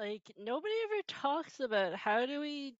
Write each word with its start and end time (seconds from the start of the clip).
like 0.00 0.32
nobody 0.38 0.74
ever 0.86 1.02
talks 1.08 1.60
about 1.60 1.94
how 1.94 2.26
do 2.26 2.40
we 2.40 2.76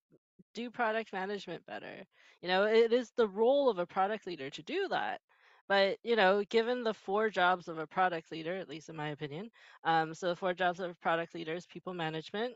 do 0.55 0.71
product 0.71 1.13
management 1.13 1.67
better. 1.67 2.07
You 2.43 2.49
know, 2.49 2.65
it 2.65 2.93
is 2.93 3.13
the 3.13 3.29
role 3.29 3.71
of 3.71 3.79
a 3.79 3.87
product 3.87 4.27
leader 4.27 4.51
to 4.51 4.63
do 4.63 4.89
that. 4.89 5.21
But 5.69 5.99
you 6.05 6.17
know, 6.17 6.45
given 6.51 6.85
the 6.85 6.95
four 6.95 7.31
jobs 7.31 7.69
of 7.69 7.79
a 7.79 7.87
product 7.87 8.33
leader, 8.33 8.57
at 8.57 8.69
least 8.69 8.91
in 8.91 8.97
my 8.97 9.09
opinion, 9.11 9.51
um, 9.85 10.15
so 10.15 10.29
the 10.29 10.37
four 10.37 10.55
jobs 10.55 10.81
of 10.81 11.01
product 11.01 11.35
leaders: 11.35 11.67
people 11.67 11.95
management, 11.95 12.55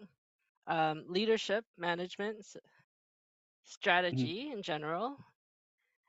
um, 0.66 1.04
leadership 1.08 1.64
management, 1.78 2.44
Mhm. 4.10 4.32
strategy 4.34 4.50
in 4.52 4.62
general, 4.62 5.18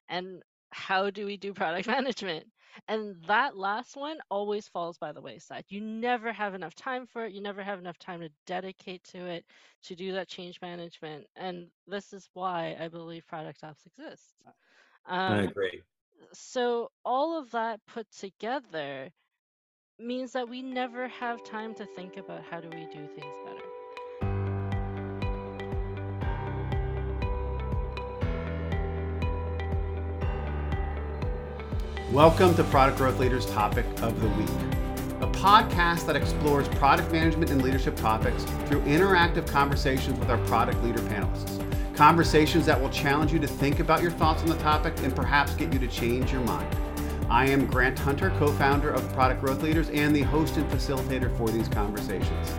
and 0.09 0.43
how 0.75 1.09
do 1.09 1.25
we 1.25 1.37
do 1.37 1.53
product 1.53 1.87
management? 1.97 2.45
And 2.87 3.15
that 3.27 3.57
last 3.57 3.95
one 3.95 4.17
always 4.29 4.67
falls 4.67 4.97
by 4.97 5.13
the 5.13 5.21
wayside. 5.21 5.65
You 5.69 5.81
never 5.81 6.31
have 6.33 6.53
enough 6.55 6.75
time 6.75 7.07
for 7.07 7.25
it. 7.25 7.33
You 7.33 7.41
never 7.41 7.63
have 7.63 7.79
enough 7.79 7.97
time 7.99 8.21
to 8.21 8.29
dedicate 8.45 9.03
to 9.05 9.19
it, 9.25 9.45
to 9.83 9.95
do 9.95 10.13
that 10.13 10.27
change 10.27 10.61
management. 10.61 11.25
And 11.35 11.67
this 11.87 12.13
is 12.13 12.29
why 12.33 12.75
I 12.79 12.89
believe 12.89 13.27
product 13.27 13.63
ops 13.63 13.85
exists. 13.85 14.35
I 15.27 15.37
Um, 15.37 15.43
agree. 15.43 15.83
so 16.33 16.91
all 17.05 17.37
of 17.37 17.51
that 17.51 17.79
put 17.87 18.11
together 18.11 19.11
means 19.99 20.33
that 20.33 20.49
we 20.49 20.61
never 20.61 21.07
have 21.07 21.43
time 21.43 21.73
to 21.75 21.85
think 21.85 22.17
about 22.17 22.43
how 22.43 22.59
do 22.61 22.69
we 22.69 22.85
do 22.85 23.07
things 23.07 23.35
better. 23.45 23.74
Welcome 32.15 32.55
to 32.55 32.63
Product 32.63 32.97
Growth 32.97 33.19
Leaders 33.19 33.45
Topic 33.45 33.85
of 34.01 34.21
the 34.21 34.29
Week, 34.29 34.47
a 35.19 35.27
podcast 35.27 36.05
that 36.05 36.15
explores 36.15 36.65
product 36.69 37.11
management 37.11 37.51
and 37.51 37.61
leadership 37.61 37.97
topics 37.97 38.45
through 38.67 38.79
interactive 38.83 39.45
conversations 39.45 40.17
with 40.17 40.29
our 40.29 40.37
product 40.45 40.81
leader 40.81 41.01
panelists. 41.01 41.61
Conversations 41.93 42.65
that 42.67 42.79
will 42.79 42.89
challenge 42.89 43.33
you 43.33 43.39
to 43.39 43.47
think 43.47 43.81
about 43.81 44.01
your 44.01 44.11
thoughts 44.11 44.41
on 44.43 44.47
the 44.47 44.57
topic 44.59 44.93
and 44.99 45.13
perhaps 45.13 45.55
get 45.55 45.73
you 45.73 45.77
to 45.77 45.89
change 45.89 46.31
your 46.31 46.39
mind. 46.43 46.73
I 47.29 47.49
am 47.49 47.65
Grant 47.65 47.99
Hunter, 47.99 48.29
co 48.39 48.47
founder 48.53 48.91
of 48.91 49.11
Product 49.11 49.41
Growth 49.41 49.61
Leaders 49.61 49.89
and 49.89 50.15
the 50.15 50.21
host 50.21 50.55
and 50.55 50.71
facilitator 50.71 51.35
for 51.37 51.49
these 51.49 51.67
conversations. 51.67 52.55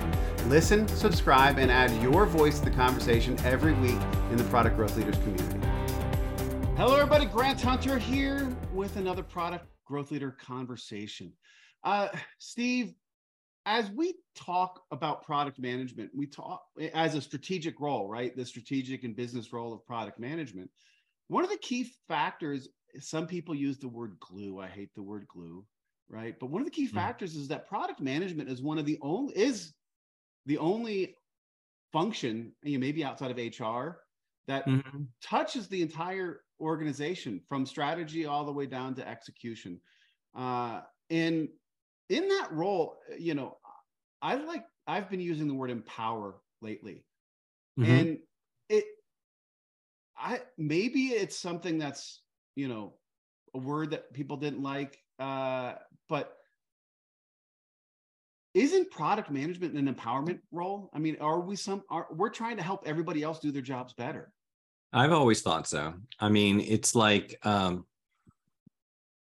Listen, 0.49 0.87
subscribe, 0.87 1.57
and 1.57 1.71
add 1.71 1.91
your 2.03 2.27
voice 2.27 2.59
to 2.59 2.67
the 2.67 2.73
conversation 2.73 3.39
every 3.43 3.73
week 3.73 3.99
in 4.31 4.37
the 4.37 4.45
Product 4.45 4.77
Growth 4.77 4.99
Leaders 4.99 5.17
community. 5.17 5.56
Hello, 6.77 6.95
everybody. 6.95 7.25
Grant 7.25 7.59
Hunter 7.59 7.99
here 7.99 8.55
with 8.75 8.97
another 8.97 9.23
product 9.23 9.65
growth 9.87 10.11
leader 10.11 10.31
conversation. 10.31 11.33
Uh, 11.85 12.09
Steve, 12.39 12.93
as 13.65 13.91
we 13.91 14.15
talk 14.35 14.83
about 14.91 15.23
product 15.25 15.59
management, 15.59 16.11
we 16.15 16.27
talk 16.27 16.63
as 16.93 17.15
a 17.15 17.21
strategic 17.23 17.81
role, 17.81 18.09
right? 18.09 18.37
The 18.37 18.45
strategic 18.45 19.05
and 19.05 19.17
business 19.17 19.55
role 19.55 19.73
of 19.73 19.87
product 19.87 20.21
management. 20.21 20.71
One 21.29 21.45
of 21.45 21.51
the 21.51 21.57
key 21.57 21.91
factors, 22.09 22.69
some 23.01 23.27
people 23.27 23.55
use 23.55 23.79
the 23.79 23.89
word 23.89 24.19
glue. 24.21 24.61
I 24.61 24.67
hate 24.69 24.91
the 24.95 25.03
word 25.03 25.27
glue, 25.29 25.65
right? 26.11 26.39
But 26.39 26.51
one 26.51 26.61
of 26.61 26.67
the 26.67 26.71
key 26.73 26.89
Mhm. 26.89 26.95
factors 26.95 27.37
is 27.37 27.49
that 27.49 27.67
product 27.69 28.01
management 28.01 28.51
is 28.51 28.61
one 28.61 28.77
of 28.79 28.85
the 28.85 28.99
only 29.01 29.35
is 29.35 29.73
the 30.45 30.59
only 30.59 31.17
function, 31.93 32.55
you 32.63 32.77
know, 32.77 32.81
maybe 32.81 33.03
outside 33.03 33.31
of 33.31 33.39
HR, 33.39 34.05
that 34.47 34.67
Mhm. 34.67 35.09
touches 35.23 35.69
the 35.69 35.81
entire 35.83 36.43
organization 36.61 37.41
from 37.49 37.67
strategy 37.67 38.27
all 38.27 38.45
the 38.45 38.53
way 38.53 38.67
down 38.67 38.95
to 38.97 39.07
execution. 39.07 39.81
Uh, 40.35 40.83
and 41.11 41.49
in 42.09 42.29
that 42.29 42.53
role, 42.53 42.99
you 43.19 43.35
know, 43.35 43.59
I 44.23 44.37
like 44.37 44.67
I've 44.87 45.11
been 45.11 45.21
using 45.21 45.49
the 45.49 45.55
word 45.55 45.71
empower 45.71 46.41
lately, 46.63 47.07
Mhm. 47.77 47.87
and 47.89 48.19
it, 48.69 48.85
I 50.17 50.43
maybe 50.57 51.09
it's 51.09 51.39
something 51.39 51.79
that's 51.79 52.23
you 52.55 52.69
know 52.69 52.99
a 53.55 53.59
word 53.59 53.91
that 53.91 54.13
people 54.13 54.37
didn't 54.37 54.63
like, 54.63 55.03
uh, 55.19 55.75
but 56.09 56.37
isn't 58.55 58.91
product 58.91 59.31
management 59.31 59.75
an 59.77 59.93
empowerment 59.95 60.41
role? 60.51 60.91
I 60.93 60.99
mean, 60.99 61.17
are 61.21 61.41
we 61.41 61.57
some 61.57 61.85
are 61.91 62.09
we're 62.11 62.31
trying 62.31 62.57
to 62.57 62.63
help 62.63 62.87
everybody 62.87 63.23
else 63.23 63.39
do 63.39 63.53
their 63.53 63.63
jobs 63.63 63.93
better? 63.95 64.33
I've 64.97 65.13
always 65.13 65.43
thought 65.43 65.69
so. 65.69 65.93
I 66.19 66.31
mean, 66.31 66.59
it's 66.59 66.95
like 66.95 67.39
um, 67.45 67.85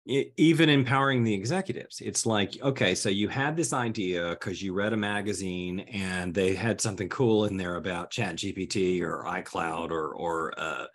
e- 0.09 0.33
even 0.37 0.69
empowering 0.69 1.23
the 1.23 1.33
executives. 1.33 2.01
It's 2.01 2.27
like, 2.27 2.61
okay, 2.61 2.97
so 2.97 3.09
you 3.09 3.29
had 3.29 3.57
this 3.57 3.73
idea 3.73 4.31
because 4.31 4.61
you 4.61 4.75
read 4.75 4.93
a 4.93 4.97
magazine 4.97 5.79
and 5.81 6.35
they 6.35 6.57
had 6.57 6.81
something 6.81 7.09
cool 7.09 7.45
in 7.45 7.57
there 7.57 7.77
about 7.77 8.11
Chat 8.11 8.35
GPT 8.35 9.03
or 9.03 9.23
iCloud 9.23 9.93
or 9.93 10.09
or 10.17 10.53
uh, 10.59 10.87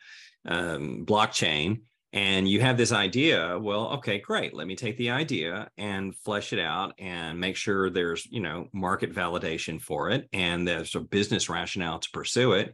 um, 0.46 1.06
blockchain, 1.06 1.80
and 2.12 2.46
you 2.46 2.60
have 2.60 2.76
this 2.76 2.92
idea. 2.92 3.58
Well, 3.58 3.88
okay, 3.94 4.20
great. 4.20 4.54
Let 4.54 4.68
me 4.68 4.76
take 4.76 4.98
the 4.98 5.12
idea 5.12 5.70
and 5.78 6.14
flesh 6.14 6.52
it 6.52 6.60
out 6.60 6.94
and 7.00 7.40
make 7.40 7.56
sure 7.56 7.90
there's 7.90 8.26
you 8.26 8.42
know 8.42 8.68
market 8.74 9.14
validation 9.16 9.82
for 9.82 10.10
it 10.10 10.28
and 10.34 10.68
there's 10.68 10.94
a 10.94 11.00
business 11.00 11.48
rationale 11.48 12.00
to 12.00 12.10
pursue 12.12 12.52
it. 12.52 12.74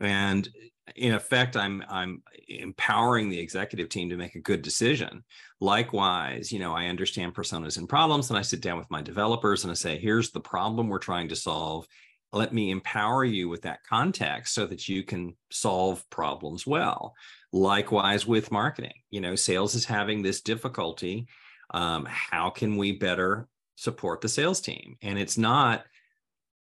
And 0.00 0.48
in 0.96 1.12
effect, 1.14 1.56
I'm 1.56 1.82
I'm 1.88 2.22
empowering 2.48 3.28
the 3.28 3.38
executive 3.38 3.88
team 3.88 4.08
to 4.10 4.16
make 4.16 4.34
a 4.34 4.40
good 4.40 4.62
decision. 4.62 5.24
Likewise, 5.60 6.52
you 6.52 6.58
know, 6.58 6.74
I 6.74 6.86
understand 6.86 7.34
personas 7.34 7.78
and 7.78 7.88
problems, 7.88 8.30
and 8.30 8.38
I 8.38 8.42
sit 8.42 8.60
down 8.60 8.78
with 8.78 8.90
my 8.90 9.02
developers 9.02 9.64
and 9.64 9.70
I 9.70 9.74
say, 9.74 9.98
here's 9.98 10.30
the 10.30 10.40
problem 10.40 10.88
we're 10.88 10.98
trying 10.98 11.28
to 11.28 11.36
solve. 11.36 11.86
Let 12.32 12.52
me 12.52 12.70
empower 12.70 13.24
you 13.24 13.48
with 13.48 13.62
that 13.62 13.84
context 13.88 14.54
so 14.54 14.66
that 14.66 14.88
you 14.88 15.02
can 15.02 15.34
solve 15.50 16.08
problems 16.10 16.66
well. 16.66 17.14
Likewise 17.52 18.26
with 18.26 18.52
marketing, 18.52 18.92
you 19.10 19.20
know, 19.20 19.34
sales 19.34 19.74
is 19.74 19.86
having 19.86 20.22
this 20.22 20.42
difficulty. 20.42 21.26
Um, 21.70 22.06
how 22.08 22.50
can 22.50 22.76
we 22.76 22.92
better 22.92 23.48
support 23.76 24.20
the 24.20 24.28
sales 24.28 24.60
team? 24.60 24.96
And 25.00 25.18
it's 25.18 25.38
not 25.38 25.84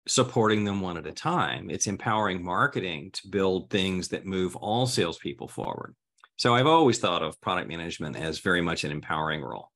supporting 0.08 0.64
them 0.64 0.80
one 0.80 0.96
at 0.96 1.06
a 1.06 1.12
time. 1.12 1.68
It's 1.70 1.86
empowering 1.86 2.42
marketing 2.44 3.10
to 3.12 3.28
build 3.28 3.70
things 3.70 4.08
that 4.08 4.24
move 4.24 4.56
all 4.56 4.86
salespeople 4.86 5.48
forward. 5.48 5.94
So 6.36 6.54
I've 6.54 6.66
always 6.66 6.98
thought 6.98 7.22
of 7.22 7.40
product 7.40 7.68
management 7.68 8.16
as 8.16 8.40
very 8.40 8.60
much 8.60 8.84
an 8.84 8.92
empowering 8.92 9.42
role. 9.42 9.70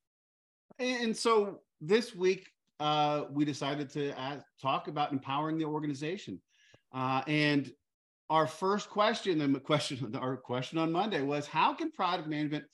And 0.79 1.17
so 1.17 1.61
this 1.81 2.15
week, 2.15 2.49
uh, 2.79 3.25
we 3.31 3.45
decided 3.45 3.91
to 3.91 4.19
ask, 4.19 4.45
talk 4.61 4.89
about 4.89 5.13
empowering 5.13 5.59
the 5.59 5.65
organization. 5.65 6.41
Uh, 6.93 7.23
and 7.27 7.71
our 8.31 8.47
first 8.47 8.89
question, 8.89 9.53
the 9.53 9.61
question, 9.61 10.15
our 10.21 10.37
question 10.37 10.79
on 10.79 10.93
Monday 10.93 11.23
was, 11.23 11.47
how 11.47 11.75
can 11.75 11.91
product 11.91 12.29
management 12.29 12.65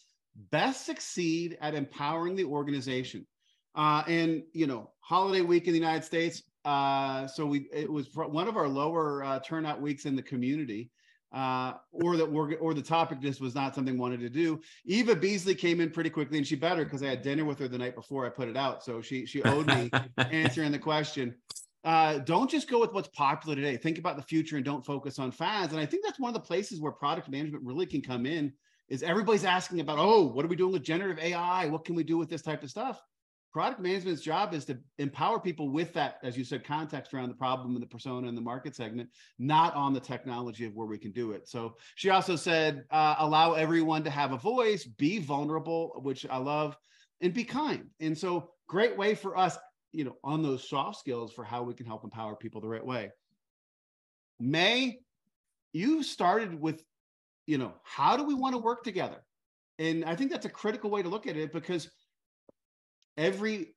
best 0.51 0.85
succeed 0.85 1.57
at 1.61 1.75
empowering 1.75 2.37
the 2.37 2.45
organization? 2.45 3.27
Uh, 3.75 4.03
and 4.07 4.43
you 4.53 4.67
know, 4.67 4.91
holiday 5.01 5.43
week 5.43 5.67
in 5.67 5.73
the 5.73 5.79
United 5.79 6.05
States, 6.05 6.43
uh, 6.67 7.29
so 7.29 7.47
we 7.47 7.69
it 7.73 7.91
was 7.91 8.09
one 8.15 8.49
of 8.49 8.57
our 8.57 8.69
lower 8.69 9.23
uh, 9.23 9.39
turnout 9.39 9.81
weeks 9.81 10.05
in 10.05 10.17
the 10.17 10.23
community. 10.23 10.91
Uh, 11.33 11.75
or 11.91 12.17
that 12.17 12.31
we're 12.31 12.55
or 12.55 12.73
the 12.73 12.81
topic 12.81 13.21
just 13.21 13.41
was 13.41 13.55
not 13.55 13.75
something 13.75 13.95
we 13.95 14.01
wanted 14.01 14.21
to 14.21 14.31
do. 14.31 14.61
Eva 14.87 15.15
Beasley 15.15 15.55
came 15.55 15.81
in 15.81 15.91
pretty 15.91 16.09
quickly, 16.09 16.39
and 16.39 16.47
she 16.47 16.55
better 16.55 16.85
because 16.85 17.03
I 17.03 17.09
had 17.09 17.21
dinner 17.21 17.45
with 17.45 17.59
her 17.59 17.69
the 17.69 17.77
night 17.77 17.95
before 17.95 18.25
I 18.25 18.29
put 18.31 18.49
it 18.49 18.57
out, 18.57 18.83
so 18.83 19.03
she 19.03 19.27
she 19.27 19.43
owed 19.43 19.67
me 19.67 19.91
answering 20.31 20.71
the 20.71 20.79
question. 20.79 21.35
Uh, 21.85 22.19
don't 22.19 22.49
just 22.51 22.71
go 22.71 22.81
with 22.81 22.93
what's 22.93 23.09
popular 23.09 23.55
today. 23.55 23.77
Think 23.77 23.99
about 23.99 24.17
the 24.17 24.23
future 24.23 24.57
and 24.57 24.65
don't 24.65 24.87
focus 24.87 25.19
on 25.19 25.31
fads. 25.31 25.73
And 25.73 25.81
I 25.81 25.87
think 25.87 26.05
that's 26.05 26.19
one 26.19 26.31
of 26.31 26.35
the 26.35 26.47
places 26.47 26.81
where 26.81 26.91
product 26.91 27.29
management 27.29 27.65
really 27.65 27.87
can 27.87 28.01
come 28.01 28.25
in. 28.25 28.53
Is 28.89 29.03
everybody's 29.03 29.45
asking 29.45 29.81
about, 29.81 29.99
oh, 29.99 30.27
what 30.27 30.45
are 30.45 30.49
we 30.49 30.57
doing 30.57 30.73
with 30.73 30.83
generative 30.83 31.23
AI? 31.23 31.67
What 31.67 31.85
can 31.85 31.95
we 31.95 32.03
do 32.03 32.17
with 32.17 32.29
this 32.29 32.43
type 32.43 32.63
of 32.63 32.71
stuff? 32.71 33.01
Product 33.53 33.81
management's 33.81 34.23
job 34.23 34.53
is 34.53 34.65
to 34.67 34.79
empower 34.99 35.41
people 35.41 35.71
with 35.71 35.93
that, 35.95 36.19
as 36.23 36.37
you 36.37 36.45
said, 36.45 36.65
context 36.65 37.15
around 37.15 37.29
the 37.29 37.35
problem 37.35 37.75
and 37.75 37.83
the 37.83 37.87
persona 37.87 38.29
and 38.29 38.37
the 38.37 38.43
market 38.43 38.77
segment, 38.77 39.09
not 39.39 39.75
on 39.75 39.95
the 39.95 40.01
technology 40.01 40.67
of 40.67 40.75
where 40.75 40.87
we 40.87 40.99
can 40.99 41.13
do 41.13 41.33
it. 41.33 41.49
So 41.49 41.77
she 41.95 42.11
also 42.11 42.37
said, 42.37 42.85
uh, 42.91 43.17
allow 43.19 43.55
everyone 43.55 44.05
to 44.05 44.11
have 44.11 44.33
a 44.33 44.37
voice, 44.37 44.85
be 44.85 45.19
vulnerable, 45.19 45.99
which 46.03 46.27
I 46.29 46.37
love, 46.37 46.77
and 47.21 47.33
be 47.33 47.45
kind. 47.45 47.87
And 48.01 48.17
so 48.17 48.51
great 48.69 48.97
way 48.97 49.15
for 49.15 49.37
us, 49.37 49.57
you 49.93 50.05
know, 50.05 50.17
on 50.23 50.43
those 50.43 50.69
soft 50.69 50.99
skills 50.99 51.33
for 51.33 51.45
how 51.45 51.63
we 51.63 51.73
can 51.75 51.87
help 51.87 52.05
empower 52.05 52.37
people 52.37 52.61
the 52.61 52.69
right 52.69 52.85
way. 52.85 53.11
May, 54.39 54.99
you 55.73 56.03
started 56.03 56.61
with, 56.61 56.83
you 57.47 57.57
know, 57.59 57.75
how 57.85 58.17
do 58.17 58.25
we 58.25 58.35
want 58.35 58.55
to 58.55 58.61
work 58.61 58.85
together? 58.85 59.23
And 59.79 60.05
I 60.05 60.15
think 60.15 60.31
that's 60.31 60.47
a 60.47 60.51
critical 60.51 60.91
way 60.91 61.03
to 61.03 61.09
look 61.09 61.27
at 61.27 61.37
it 61.37 61.53
because 61.53 61.91
every 63.17 63.75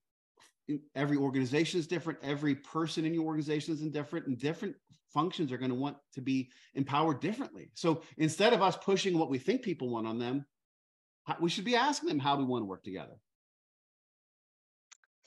every 0.95 1.17
organization 1.17 1.79
is 1.79 1.87
different 1.87 2.19
every 2.21 2.55
person 2.55 3.05
in 3.05 3.13
your 3.13 3.25
organization 3.25 3.73
is 3.73 3.81
different 3.81 4.27
and 4.27 4.37
different 4.37 4.75
functions 5.11 5.51
are 5.51 5.57
going 5.57 5.71
to 5.71 5.75
want 5.75 5.97
to 6.13 6.21
be 6.21 6.49
empowered 6.75 7.19
differently 7.19 7.71
so 7.73 8.01
instead 8.17 8.53
of 8.53 8.61
us 8.61 8.77
pushing 8.77 9.17
what 9.17 9.29
we 9.29 9.39
think 9.39 9.63
people 9.63 9.89
want 9.89 10.05
on 10.05 10.19
them 10.19 10.45
we 11.41 11.49
should 11.49 11.65
be 11.65 11.75
asking 11.75 12.09
them 12.09 12.19
how 12.19 12.35
we 12.35 12.43
want 12.43 12.61
to 12.61 12.67
work 12.67 12.83
together 12.83 13.15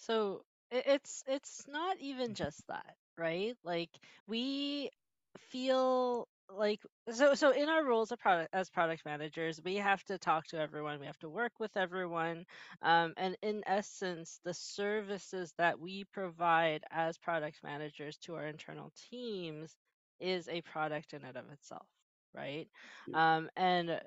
So 0.02 0.42
it's 0.72 1.22
it's 1.28 1.64
not 1.68 1.96
even 2.00 2.34
just 2.34 2.66
that, 2.68 2.96
right? 3.16 3.56
Like 3.62 3.90
we 4.26 4.90
feel 5.50 6.26
like 6.56 6.80
so 7.10 7.34
so 7.34 7.50
in 7.50 7.68
our 7.68 7.84
roles 7.84 8.12
of 8.12 8.18
product 8.18 8.50
as 8.52 8.70
product 8.70 9.04
managers 9.04 9.60
we 9.64 9.76
have 9.76 10.02
to 10.04 10.18
talk 10.18 10.46
to 10.46 10.58
everyone 10.58 11.00
we 11.00 11.06
have 11.06 11.18
to 11.18 11.28
work 11.28 11.52
with 11.58 11.76
everyone 11.76 12.44
um, 12.82 13.14
and 13.16 13.36
in 13.42 13.62
essence 13.66 14.40
the 14.44 14.54
services 14.54 15.54
that 15.58 15.78
we 15.78 16.04
provide 16.12 16.82
as 16.90 17.18
product 17.18 17.58
managers 17.62 18.16
to 18.18 18.34
our 18.34 18.46
internal 18.46 18.90
teams 19.10 19.76
is 20.20 20.48
a 20.48 20.60
product 20.62 21.12
in 21.14 21.24
and 21.24 21.36
of 21.36 21.50
itself 21.50 21.86
right 22.34 22.68
Yeah. 23.06 23.14
um, 23.14 23.48
and 23.56 24.00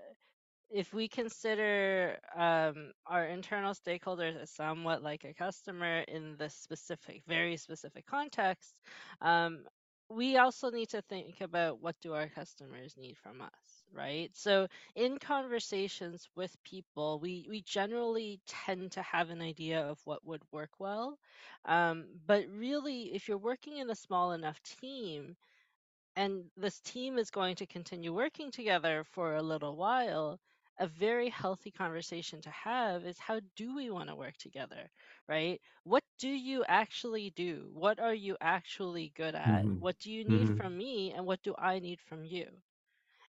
if 0.70 0.94
we 0.94 1.08
consider 1.08 2.18
um, 2.36 2.92
our 3.06 3.26
internal 3.26 3.74
stakeholders 3.74 4.42
as 4.42 4.52
somewhat 4.52 5.04
like 5.04 5.24
a 5.24 5.34
customer 5.34 6.00
in 6.08 6.36
this 6.38 6.56
specific, 6.56 7.22
very 7.28 7.56
specific 7.58 8.06
context, 8.06 8.74
um, 9.22 9.66
we 10.10 10.38
also 10.38 10.70
need 10.70 10.90
to 10.90 11.02
think 11.04 11.42
about 11.42 11.82
what 11.82 11.96
do 12.02 12.14
our 12.14 12.28
customers 12.30 12.96
need 12.98 13.18
from 13.18 13.42
us, 13.42 13.84
right? 13.92 14.30
So 14.36 14.68
in 14.96 15.18
conversations 15.20 16.28
with 16.36 16.56
people, 16.64 17.20
we 17.20 17.46
we 17.50 17.62
generally 17.64 18.40
tend 18.48 18.92
to 18.94 19.02
have 19.02 19.30
an 19.30 19.42
idea 19.42 19.82
of 19.82 20.00
what 20.06 20.26
would 20.26 20.44
work 20.52 20.72
well, 20.80 21.18
um, 21.66 22.06
but 22.26 22.46
really, 22.50 23.14
if 23.16 23.28
you're 23.28 23.38
working 23.38 23.78
in 23.78 23.90
a 23.90 23.96
small 23.96 24.32
enough 24.34 24.62
team 24.64 25.36
and 26.16 26.46
this 26.58 26.80
team 26.82 27.18
is 27.18 27.30
going 27.32 27.56
to 27.56 27.66
continue 27.66 28.14
working 28.14 28.52
together 28.52 29.04
for 29.12 29.36
a 29.36 29.42
little 29.42 29.76
while 29.78 30.40
a 30.80 30.88
very 30.88 31.30
healthy 31.30 31.72
conversation 31.72 32.42
to 32.42 32.50
have 32.50 33.06
is 33.06 33.18
how 33.18 33.40
do 33.56 33.76
we 33.76 33.90
want 33.90 34.10
to 34.10 34.16
work 34.16 34.36
together 34.38 34.90
right? 35.28 35.62
What 35.84 36.04
do 36.20 36.28
you 36.30 36.64
actually 36.68 37.30
do? 37.32 37.70
What 37.74 38.00
are 38.00 38.14
you 38.14 38.38
actually 38.42 39.12
good 39.16 39.36
at? 39.36 39.66
Mhm. 39.66 39.80
what 39.80 39.98
do 40.00 40.12
you 40.12 40.24
need 40.26 40.50
Mhm. 40.50 40.58
from 40.58 40.78
me 40.78 41.12
and 41.14 41.26
what 41.26 41.42
do 41.44 41.54
i 41.58 41.80
need 41.80 42.00
from 42.02 42.24
you? 42.26 42.48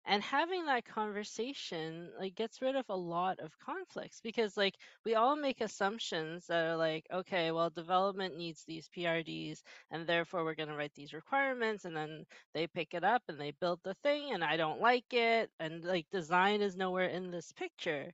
And 0.04 0.22
having 0.22 0.64
that 0.66 0.84
conversation 0.84 2.12
like 2.18 2.34
gets 2.34 2.60
rid 2.62 2.76
of 2.76 2.88
a 2.88 2.96
lot 2.96 3.38
of 3.40 3.58
conflicts 3.58 4.20
because 4.20 4.56
like 4.56 4.76
we 5.04 5.14
all 5.14 5.36
make 5.36 5.60
assumptions 5.60 6.46
that 6.46 6.64
are 6.66 6.76
like 6.76 7.06
okay 7.12 7.50
well 7.52 7.70
development 7.70 8.36
needs 8.36 8.64
these 8.64 8.88
prds 8.88 9.62
and 9.90 10.06
therefore 10.06 10.44
we're 10.44 10.54
going 10.54 10.68
to 10.68 10.76
write 10.76 10.94
these 10.94 11.12
requirements 11.14 11.84
and 11.84 11.96
then 11.96 12.24
they 12.54 12.66
pick 12.66 12.94
it 12.94 13.04
up 13.04 13.22
and 13.28 13.38
they 13.40 13.50
build 13.52 13.80
the 13.82 13.94
thing 13.94 14.32
and 14.32 14.42
i 14.44 14.56
don't 14.56 14.80
like 14.80 15.12
it 15.12 15.50
and 15.58 15.84
like 15.84 16.08
design 16.10 16.60
is 16.62 16.76
nowhere 16.76 17.08
in 17.08 17.30
this 17.30 17.52
picture 17.52 18.12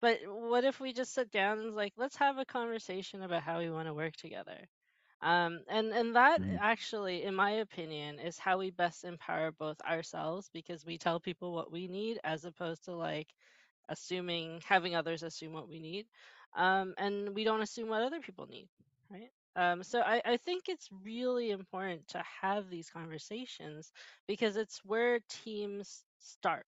but 0.00 0.18
what 0.26 0.64
if 0.64 0.80
we 0.80 0.92
just 0.92 1.12
sit 1.14 1.30
down 1.30 1.58
and 1.58 1.74
like 1.74 1.92
let's 1.96 2.16
have 2.16 2.38
a 2.38 2.44
conversation 2.44 3.22
about 3.22 3.42
how 3.42 3.58
we 3.58 3.70
want 3.70 3.86
to 3.88 3.94
work 3.94 4.14
together 4.16 4.68
um, 5.22 5.60
and 5.68 5.92
and 5.92 6.16
that 6.16 6.40
Mhm. 6.40 6.58
actually, 6.60 7.22
in 7.24 7.34
my 7.34 7.50
opinion, 7.52 8.18
is 8.18 8.38
how 8.38 8.58
we 8.58 8.70
best 8.70 9.04
empower 9.04 9.50
both 9.52 9.80
ourselves 9.82 10.50
because 10.52 10.84
we 10.84 10.98
tell 10.98 11.20
people 11.20 11.52
what 11.54 11.70
we 11.72 11.88
need 11.88 12.18
as 12.24 12.44
opposed 12.44 12.84
to 12.84 12.92
like 12.94 13.28
assuming 13.88 14.60
having 14.66 14.94
others 14.94 15.22
assume 15.22 15.52
what 15.52 15.68
we 15.68 15.80
need, 15.80 16.06
um, 16.56 16.94
and 16.98 17.34
we 17.34 17.44
don't 17.44 17.62
assume 17.62 17.88
what 17.88 18.02
other 18.02 18.20
people 18.20 18.46
need, 18.46 18.68
right? 19.10 19.30
Um, 19.56 19.82
so 19.82 20.00
I, 20.00 20.20
I 20.24 20.36
think 20.38 20.68
it's 20.68 20.88
really 21.04 21.50
important 21.50 22.08
to 22.08 22.22
have 22.42 22.68
these 22.70 22.90
conversations 22.90 23.92
because 24.26 24.56
it's 24.56 24.84
where 24.84 25.20
teams 25.28 26.04
start. 26.18 26.66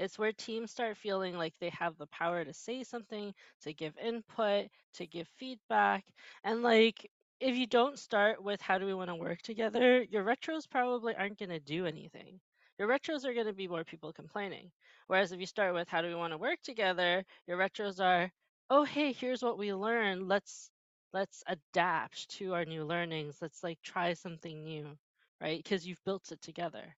It's 0.00 0.18
where 0.18 0.32
teams 0.32 0.72
start 0.72 0.96
feeling 0.96 1.36
like 1.36 1.54
they 1.60 1.70
have 1.70 1.96
the 1.98 2.06
power 2.08 2.44
to 2.44 2.52
say 2.54 2.82
something, 2.82 3.34
to 3.62 3.74
give 3.74 3.96
input, 3.98 4.68
to 4.94 5.06
give 5.06 5.28
feedback, 5.38 6.04
and 6.42 6.62
like 6.62 7.08
if 7.40 7.56
you 7.56 7.66
don't 7.66 7.98
start 7.98 8.42
with 8.42 8.60
how 8.62 8.78
do 8.78 8.86
we 8.86 8.94
want 8.94 9.10
to 9.10 9.14
work 9.14 9.42
together, 9.42 10.02
your 10.02 10.24
retros 10.24 10.68
probably 10.68 11.14
aren't 11.14 11.38
going 11.38 11.50
to 11.50 11.60
do 11.60 11.86
anything. 11.86 12.40
Your 12.78 12.88
retros 12.88 13.24
are 13.26 13.34
going 13.34 13.46
to 13.46 13.52
be 13.52 13.68
more 13.68 13.84
people 13.84 14.12
complaining. 14.12 14.70
Whereas 15.06 15.32
if 15.32 15.40
you 15.40 15.46
start 15.46 15.74
with 15.74 15.88
how 15.88 16.02
do 16.02 16.08
we 16.08 16.14
want 16.14 16.32
to 16.32 16.38
work 16.38 16.58
together, 16.62 17.24
your 17.46 17.58
retros 17.58 18.00
are, 18.00 18.30
oh 18.70 18.84
hey, 18.84 19.12
here's 19.12 19.42
what 19.42 19.58
we 19.58 19.74
learned. 19.74 20.28
Let's 20.28 20.70
let's 21.12 21.42
adapt 21.46 22.30
to 22.38 22.54
our 22.54 22.64
new 22.64 22.84
learnings. 22.84 23.38
Let's 23.42 23.62
like 23.62 23.78
try 23.82 24.14
something 24.14 24.64
new, 24.64 24.96
right? 25.42 25.62
Because 25.62 25.86
you've 25.86 26.04
built 26.04 26.32
it 26.32 26.40
together. 26.40 26.96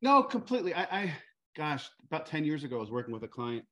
No, 0.00 0.22
completely. 0.24 0.74
I, 0.74 1.14
gosh, 1.56 1.88
about 2.10 2.26
10 2.26 2.44
years 2.44 2.64
ago, 2.64 2.76
I 2.76 2.80
was 2.80 2.90
working 2.90 3.12
with 3.12 3.24
a 3.24 3.28
client 3.28 3.64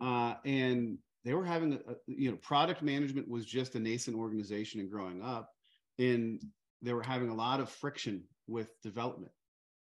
uh, 0.00 0.34
and 0.44 0.98
they 1.24 1.34
were 1.34 1.44
having, 1.44 1.74
a, 1.74 1.78
you 2.06 2.30
know, 2.30 2.36
product 2.36 2.82
management 2.82 3.28
was 3.28 3.44
just 3.44 3.74
a 3.74 3.80
nascent 3.80 4.16
organization 4.16 4.80
and 4.80 4.90
growing 4.90 5.22
up. 5.22 5.50
And 5.98 6.40
they 6.82 6.92
were 6.92 7.02
having 7.02 7.28
a 7.28 7.34
lot 7.34 7.60
of 7.60 7.68
friction 7.68 8.22
with 8.46 8.70
development. 8.82 9.32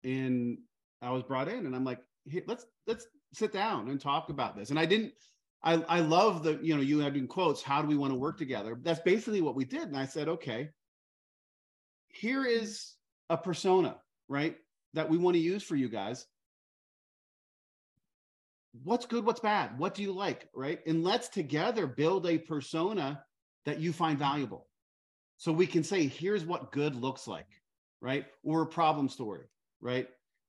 And 0.05 0.59
I 1.03 1.11
was 1.11 1.23
brought 1.23 1.49
in 1.49 1.67
and 1.67 1.75
I'm 1.75 1.85
like, 1.85 2.01
hey, 2.27 2.43
let's, 2.47 2.67
let's 2.87 3.07
sit 3.33 3.53
down 3.53 3.89
and 3.89 4.01
talk 4.01 4.29
about 4.29 4.57
this. 4.57 4.71
And 4.71 4.79
I 4.79 4.87
didn't, 4.87 5.13
I, 5.63 5.83
I 5.89 6.01
love 6.01 6.45
the, 6.45 6.59
you 6.63 6.77
know, 6.77 6.83
you 6.83 7.01
had 7.01 7.17
in 7.17 7.27
quotes, 7.27 7.63
how 7.63 7.83
do 7.83 7.89
we 7.89 7.97
want 7.97 8.13
to 8.13 8.19
work 8.19 8.39
together? 8.39 8.79
That's 8.83 9.01
basically 9.01 9.41
what 9.41 9.57
we 9.57 9.65
did. 9.65 9.83
And 9.83 9.97
I 9.97 10.07
said, 10.07 10.29
okay, 10.29 10.71
here 12.09 12.45
is 12.45 12.95
a 13.29 13.37
persona, 13.37 13.97
right? 14.29 14.57
That 14.93 15.09
we 15.09 15.19
want 15.19 15.35
to 15.35 15.41
use 15.41 15.63
for 15.63 15.75
you 15.75 15.89
guys. 15.89 16.27
What's 18.83 19.07
good? 19.07 19.25
What's 19.25 19.41
bad? 19.41 19.79
What 19.79 19.95
do 19.95 20.03
you 20.03 20.13
like? 20.13 20.49
Right. 20.55 20.81
And 20.87 21.05
let's 21.05 21.29
together 21.29 21.87
build 21.87 22.27
a 22.27 22.39
persona 22.39 23.23
that 23.65 23.81
you 23.81 23.93
find 23.93 24.19
valuable. 24.19 24.67
So 25.37 25.53
we 25.53 25.67
can 25.67 25.85
say, 25.85 26.07
here's 26.07 26.45
what 26.45 26.73
good 26.73 26.95
looks 26.95 27.27
like, 27.27 27.49
right? 28.01 28.27
Or 28.43 28.63
a 28.63 28.67
problem 28.67 29.09
story, 29.09 29.45
right? 29.81 30.09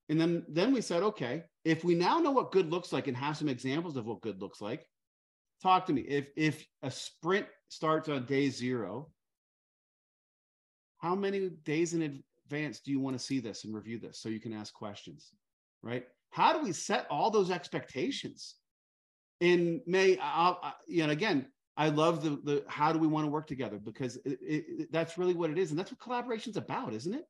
And 0.10 0.20
then, 0.20 0.44
then 0.48 0.74
we 0.74 0.82
said, 0.82 1.04
okay, 1.04 1.44
if 1.64 1.84
we 1.84 1.96
now 1.96 2.20
know 2.20 2.32
what 2.32 2.52
good 2.52 2.72
looks 2.72 2.94
like 2.94 3.08
and 3.08 3.18
have 3.18 3.38
some 3.38 3.50
examples 3.50 3.98
of 3.98 4.06
what 4.06 4.22
good 4.22 4.42
looks 4.42 4.62
like, 4.62 4.86
talk 5.62 5.86
to 5.88 5.94
me. 5.94 6.02
If 6.02 6.28
if 6.36 6.66
a 6.84 6.92
sprint 6.92 7.48
starts 7.70 8.10
on 8.10 8.26
day 8.26 8.50
zero, 8.50 9.10
how 10.98 11.16
many 11.16 11.50
days 11.50 11.94
in 11.94 12.24
advance 12.48 12.80
do 12.80 12.92
you 12.92 13.00
want 13.00 13.18
to 13.18 13.24
see 13.24 13.40
this 13.40 13.66
and 13.66 13.74
review 13.74 14.00
this 14.00 14.20
so 14.20 14.30
you 14.30 14.40
can 14.40 14.54
ask 14.54 14.74
questions, 14.74 15.32
right? 15.82 16.06
How 16.36 16.52
do 16.52 16.62
we 16.62 16.74
set 16.74 17.08
all 17.10 17.32
those 17.32 17.50
expectations? 17.50 18.56
In 19.40 19.82
May, 19.88 20.18
I'll, 20.18 20.60
I, 20.62 20.74
you 20.86 21.08
know, 21.08 21.14
again, 21.14 21.48
I 21.78 21.88
love 21.88 22.22
the 22.22 22.32
the 22.32 22.66
how 22.68 22.92
do 22.92 23.00
we 23.00 23.08
want 23.08 23.26
to 23.26 23.32
work 23.32 23.48
together 23.48 23.78
because 23.78 24.18
it, 24.18 24.40
it, 24.42 24.92
that's 24.92 25.18
really 25.18 25.34
what 25.34 25.50
it 25.50 25.58
is, 25.58 25.70
and 25.70 25.80
that's 25.80 25.92
what 25.92 26.00
collaboration's 26.02 26.58
about, 26.58 26.94
isn't 26.94 27.14
it? 27.14 27.24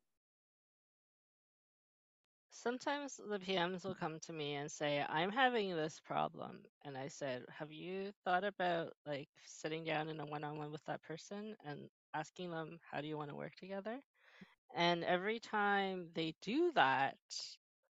Sometimes 2.50 3.20
the 3.30 3.38
PMs 3.38 3.86
will 3.86 3.94
come 3.94 4.18
to 4.22 4.34
me 4.34 4.56
and 4.56 4.72
say, 4.72 5.06
I'm 5.08 5.30
having 5.30 5.76
this 5.76 6.02
problem. 6.04 6.62
And 6.84 6.98
I 6.98 7.08
said, 7.08 7.44
Have 7.56 7.72
you 7.72 8.12
thought 8.24 8.44
about 8.44 8.94
like 9.06 9.30
sitting 9.46 9.84
down 9.84 10.10
in 10.10 10.20
a 10.20 10.26
one 10.26 10.44
on 10.44 10.58
one 10.58 10.72
with 10.72 10.84
that 10.86 11.04
person 11.04 11.56
and 11.64 11.82
asking 12.16 12.50
them, 12.50 12.80
How 12.92 13.02
do 13.02 13.08
you 13.08 13.18
want 13.18 13.30
to 13.30 13.36
work 13.36 13.54
together? 13.56 14.00
And 14.76 15.04
every 15.04 15.40
time 15.40 16.08
they 16.16 16.34
do 16.42 16.72
that, 16.74 17.18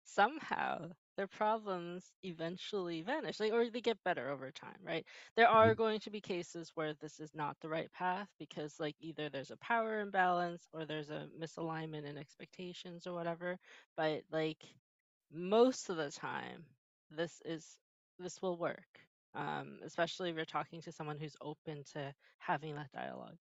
somehow 0.05 0.89
their 1.17 1.27
problems 1.27 2.11
eventually 2.23 3.01
vanish, 3.01 3.39
like, 3.39 3.51
or 3.53 3.69
they 3.69 3.81
get 3.81 4.03
better 4.03 4.29
over 4.29 4.51
time, 4.51 4.79
right? 4.83 5.05
There 5.35 5.47
are 5.47 5.75
going 5.75 5.99
to 6.01 6.11
be 6.11 6.21
cases 6.21 6.71
where 6.75 6.93
this 6.93 7.19
is 7.19 7.33
not 7.35 7.57
the 7.61 7.69
right 7.69 7.91
path 7.91 8.29
because, 8.39 8.79
like, 8.79 8.95
either 8.99 9.29
there's 9.29 9.51
a 9.51 9.57
power 9.57 9.99
imbalance 9.99 10.67
or 10.73 10.85
there's 10.85 11.09
a 11.09 11.27
misalignment 11.39 12.05
in 12.05 12.17
expectations 12.17 13.07
or 13.07 13.13
whatever. 13.13 13.57
But, 13.97 14.23
like, 14.31 14.63
most 15.31 15.89
of 15.89 15.97
the 15.97 16.11
time, 16.11 16.65
this 17.09 17.41
is 17.45 17.79
this 18.19 18.41
will 18.41 18.57
work, 18.57 18.87
um, 19.33 19.79
especially 19.83 20.29
if 20.29 20.35
you're 20.35 20.45
talking 20.45 20.81
to 20.81 20.91
someone 20.91 21.17
who's 21.17 21.35
open 21.41 21.83
to 21.93 22.13
having 22.39 22.75
that 22.75 22.91
dialogue. 22.91 23.37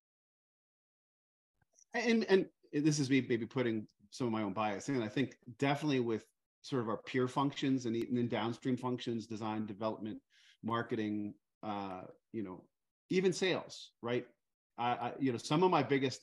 and 1.95 2.25
and 2.29 2.49
this 2.73 2.99
is 2.99 3.11
me 3.11 3.21
maybe 3.29 3.47
putting 3.47 3.87
some 4.11 4.27
of 4.27 4.33
my 4.33 4.43
own 4.43 4.53
bias 4.53 4.89
in. 4.89 5.03
I 5.03 5.09
think 5.09 5.37
definitely 5.59 6.01
with 6.01 6.27
sort 6.63 6.83
of 6.83 6.89
our 6.89 6.99
peer 6.99 7.29
functions 7.29 7.87
and 7.87 7.97
even 7.97 8.29
downstream 8.29 8.77
functions, 8.77 9.27
design, 9.27 9.67
development, 9.67 10.19
marketing, 10.63 11.35
uh, 11.63 12.03
you 12.33 12.43
know, 12.43 12.65
even 13.11 13.33
sales, 13.33 13.93
right? 14.03 14.27
I, 14.79 14.91
I, 14.93 15.13
you 15.19 15.33
know, 15.33 15.39
some 15.39 15.63
of 15.63 15.71
my 15.71 15.83
biggest 15.83 16.21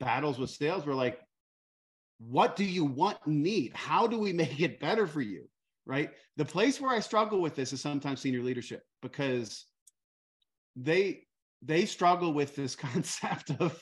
battles 0.00 0.38
with 0.38 0.50
sales 0.50 0.86
were 0.86 0.94
like, 0.94 1.20
what 2.18 2.56
do 2.56 2.64
you 2.64 2.84
want 2.84 3.18
and 3.26 3.42
need? 3.42 3.72
How 3.74 4.06
do 4.06 4.18
we 4.18 4.32
make 4.32 4.60
it 4.60 4.80
better 4.80 5.06
for 5.06 5.20
you? 5.20 5.48
Right. 5.84 6.10
The 6.36 6.44
place 6.44 6.80
where 6.80 6.90
I 6.90 6.98
struggle 6.98 7.40
with 7.40 7.54
this 7.54 7.72
is 7.72 7.80
sometimes 7.80 8.20
senior 8.20 8.42
leadership 8.42 8.82
because 9.02 9.66
they 10.74 11.22
they 11.62 11.86
struggle 11.86 12.32
with 12.32 12.56
this 12.56 12.74
concept 12.86 13.52
of 13.60 13.80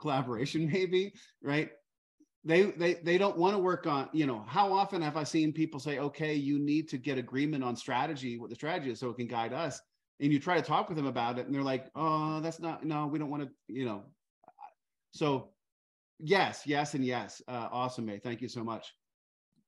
collaboration 0.00 0.70
maybe 0.70 1.12
right 1.42 1.70
they 2.44 2.62
they 2.62 2.94
they 2.94 3.18
don't 3.18 3.36
want 3.36 3.54
to 3.54 3.58
work 3.58 3.86
on 3.86 4.08
you 4.12 4.24
know 4.24 4.44
how 4.46 4.72
often 4.72 5.02
have 5.02 5.16
i 5.16 5.24
seen 5.24 5.52
people 5.52 5.80
say 5.80 5.98
okay 5.98 6.34
you 6.34 6.58
need 6.58 6.88
to 6.88 6.96
get 6.96 7.18
agreement 7.18 7.64
on 7.64 7.74
strategy 7.74 8.38
what 8.38 8.48
the 8.48 8.54
strategy 8.54 8.90
is 8.90 9.00
so 9.00 9.10
it 9.10 9.16
can 9.16 9.26
guide 9.26 9.52
us 9.52 9.80
and 10.20 10.32
you 10.32 10.38
try 10.38 10.56
to 10.56 10.62
talk 10.62 10.88
with 10.88 10.96
them 10.96 11.06
about 11.06 11.38
it 11.38 11.46
and 11.46 11.54
they're 11.54 11.62
like 11.62 11.90
oh 11.96 12.40
that's 12.40 12.60
not 12.60 12.84
no 12.84 13.06
we 13.06 13.18
don't 13.18 13.30
want 13.30 13.42
to 13.42 13.50
you 13.66 13.84
know 13.84 14.04
so 15.12 15.50
yes, 16.18 16.62
yes, 16.66 16.94
and 16.94 17.04
yes. 17.04 17.42
Uh, 17.48 17.68
awesome, 17.70 18.06
May. 18.06 18.18
Thank 18.18 18.40
you 18.40 18.48
so 18.48 18.62
much. 18.62 18.92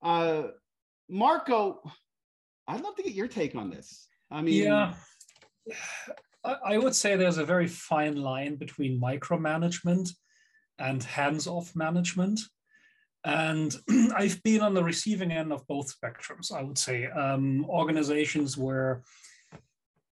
Uh, 0.03 0.45
Marco, 1.09 1.83
I'd 2.69 2.81
love 2.83 2.97
to 2.97 3.03
get 3.03 3.15
your 3.15 3.29
take 3.29 3.55
on 3.55 3.71
this. 3.71 4.09
I 4.31 4.43
mean, 4.43 4.65
yeah, 4.65 4.95
I 6.45 6.79
would 6.79 6.95
say 6.95 7.17
there's 7.17 7.39
a 7.39 7.45
very 7.45 7.67
fine 7.67 8.17
line 8.17 8.57
between 8.57 9.00
micromanagement 9.00 10.11
and 10.79 11.03
hands-off 11.03 11.75
management. 11.75 12.41
And 13.25 13.75
I've 14.17 14.43
been 14.43 14.61
on 14.61 14.75
the 14.75 14.85
receiving 14.85 15.31
end 15.31 15.53
of 15.53 15.67
both 15.67 15.95
spectrums, 15.95 16.53
I 16.53 16.62
would 16.62 16.79
say. 16.79 17.07
Um, 17.07 17.65
organizations 17.69 18.57
where, 18.57 19.03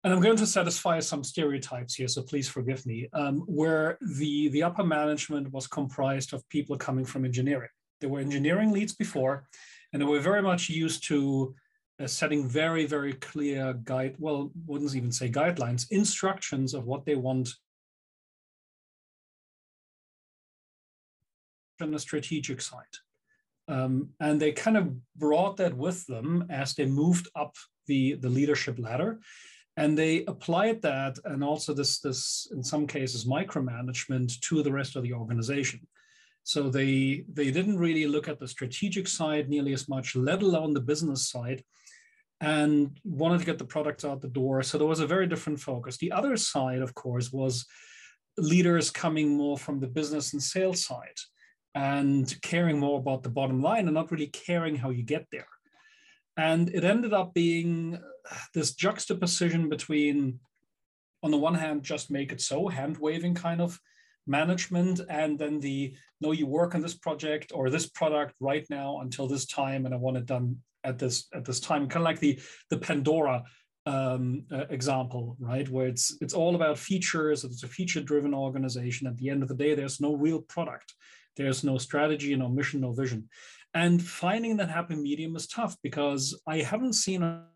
and 0.02 0.12
I'm 0.12 0.20
going 0.20 0.37
to 0.37 0.46
satisfy 0.46 1.00
some 1.00 1.25
stereotypes 1.25 1.94
here, 1.94 2.08
so 2.08 2.23
please 2.23 2.49
forgive 2.49 2.84
me, 2.87 3.08
um, 3.12 3.40
where 3.46 3.99
the, 4.00 4.49
the 4.49 4.62
upper 4.62 4.84
management 4.84 5.52
was 5.52 5.66
comprised 5.66 6.32
of 6.32 6.49
people 6.49 6.76
coming 6.76 7.04
from 7.04 7.25
engineering. 7.25 7.70
There 8.00 8.11
were 8.11 8.20
engineering 8.20 8.70
leads 8.70 8.94
before, 8.94 9.49
and 9.92 10.00
they 10.02 10.06
were 10.06 10.20
very 10.20 10.42
much 10.42 10.68
used 10.68 11.06
to 11.08 11.54
uh, 12.00 12.06
setting 12.06 12.49
very, 12.49 12.87
very 12.87 13.12
clear 13.14 13.75
guide, 13.84 14.16
well, 14.18 14.50
wouldn't 14.66 14.94
even 14.94 15.12
say 15.12 15.30
guidelines, 15.30 15.87
instructions 15.90 16.75
of 16.75 16.87
what 16.87 17.04
they 17.06 17.14
want 17.14 17.49
on 21.80 21.90
the 21.90 21.98
strategic 21.98 22.60
side. 22.60 22.82
Um, 23.68 24.10
and 24.20 24.40
they 24.40 24.52
kind 24.52 24.76
of 24.76 24.94
brought 25.16 25.56
that 25.56 25.74
with 25.74 26.06
them 26.06 26.46
as 26.50 26.74
they 26.74 26.86
moved 26.86 27.28
up 27.34 27.54
the, 27.86 28.14
the 28.14 28.28
leadership 28.28 28.78
ladder. 28.78 29.20
And 29.76 29.98
they 29.98 30.24
applied 30.26 30.82
that 30.82 31.18
and 31.24 31.42
also 31.42 31.74
this, 31.74 31.98
this, 31.98 32.48
in 32.52 32.62
some 32.62 32.86
cases, 32.86 33.24
micromanagement 33.24 34.38
to 34.40 34.62
the 34.62 34.72
rest 34.72 34.96
of 34.96 35.02
the 35.02 35.14
organization. 35.14 35.80
So 36.44 36.68
they, 36.68 37.24
they 37.32 37.50
didn't 37.50 37.78
really 37.78 38.06
look 38.06 38.28
at 38.28 38.38
the 38.38 38.46
strategic 38.46 39.08
side 39.08 39.48
nearly 39.48 39.72
as 39.72 39.88
much, 39.88 40.14
let 40.14 40.42
alone 40.42 40.74
the 40.74 40.80
business 40.80 41.28
side, 41.28 41.64
and 42.40 43.00
wanted 43.02 43.38
to 43.38 43.46
get 43.46 43.58
the 43.58 43.64
products 43.64 44.04
out 44.04 44.20
the 44.20 44.28
door. 44.28 44.62
So 44.62 44.76
there 44.76 44.86
was 44.86 45.00
a 45.00 45.06
very 45.06 45.26
different 45.26 45.58
focus. 45.58 45.96
The 45.96 46.12
other 46.12 46.36
side, 46.36 46.82
of 46.82 46.94
course, 46.94 47.32
was 47.32 47.64
leaders 48.36 48.90
coming 48.90 49.30
more 49.30 49.56
from 49.56 49.80
the 49.80 49.86
business 49.86 50.34
and 50.34 50.42
sales 50.42 50.84
side 50.84 51.18
and 51.74 52.40
caring 52.42 52.78
more 52.78 52.98
about 52.98 53.22
the 53.22 53.30
bottom 53.30 53.60
line 53.62 53.86
and 53.86 53.94
not 53.94 54.10
really 54.10 54.28
caring 54.28 54.76
how 54.76 54.90
you 54.90 55.02
get 55.02 55.26
there. 55.32 55.48
And 56.36 56.68
it 56.68 56.84
ended 56.84 57.12
up 57.12 57.34
being 57.34 57.98
this 58.54 58.74
juxtaposition 58.74 59.68
between, 59.68 60.40
on 61.22 61.30
the 61.30 61.36
one 61.36 61.54
hand, 61.54 61.82
just 61.82 62.10
make 62.10 62.32
it 62.32 62.40
so, 62.40 62.68
hand 62.68 62.98
waving 62.98 63.34
kind 63.34 63.60
of 63.60 63.78
management, 64.26 65.00
and 65.08 65.38
then 65.38 65.60
the 65.60 65.94
no, 66.20 66.32
you 66.32 66.46
work 66.46 66.74
on 66.74 66.80
this 66.80 66.94
project 66.94 67.52
or 67.54 67.70
this 67.70 67.86
product 67.86 68.34
right 68.40 68.66
now 68.70 69.00
until 69.00 69.28
this 69.28 69.46
time, 69.46 69.84
and 69.84 69.94
I 69.94 69.98
want 69.98 70.16
it 70.16 70.26
done 70.26 70.56
at 70.82 70.98
this 70.98 71.26
at 71.34 71.44
this 71.44 71.60
time. 71.60 71.88
Kind 71.88 72.02
of 72.02 72.04
like 72.04 72.20
the 72.20 72.40
the 72.70 72.78
Pandora 72.78 73.44
um, 73.86 74.44
uh, 74.50 74.66
example, 74.70 75.36
right? 75.38 75.68
Where 75.68 75.86
it's 75.86 76.16
it's 76.20 76.34
all 76.34 76.54
about 76.54 76.78
features. 76.78 77.44
It's 77.44 77.62
a 77.62 77.68
feature 77.68 78.00
driven 78.00 78.34
organization. 78.34 79.06
At 79.06 79.16
the 79.16 79.30
end 79.30 79.42
of 79.42 79.48
the 79.48 79.54
day, 79.54 79.74
there's 79.74 80.00
no 80.00 80.14
real 80.14 80.40
product. 80.42 80.94
There's 81.36 81.64
no 81.64 81.78
strategy, 81.78 82.34
no 82.36 82.48
mission, 82.48 82.80
no 82.80 82.92
vision. 82.92 83.28
And 83.74 84.00
finding 84.00 84.56
that 84.58 84.70
happy 84.70 84.94
medium 84.94 85.34
is 85.34 85.48
tough 85.48 85.76
because 85.82 86.40
I 86.46 86.58
haven't 86.58 86.92
seen, 86.92 87.22
a, 87.22 87.46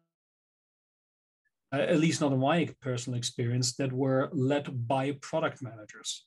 at 1.72 2.00
least 2.00 2.20
not 2.20 2.32
in 2.32 2.40
my 2.40 2.68
personal 2.80 3.18
experience, 3.18 3.74
that 3.76 3.92
were 3.92 4.28
led 4.32 4.88
by 4.88 5.12
product 5.22 5.62
managers. 5.62 6.26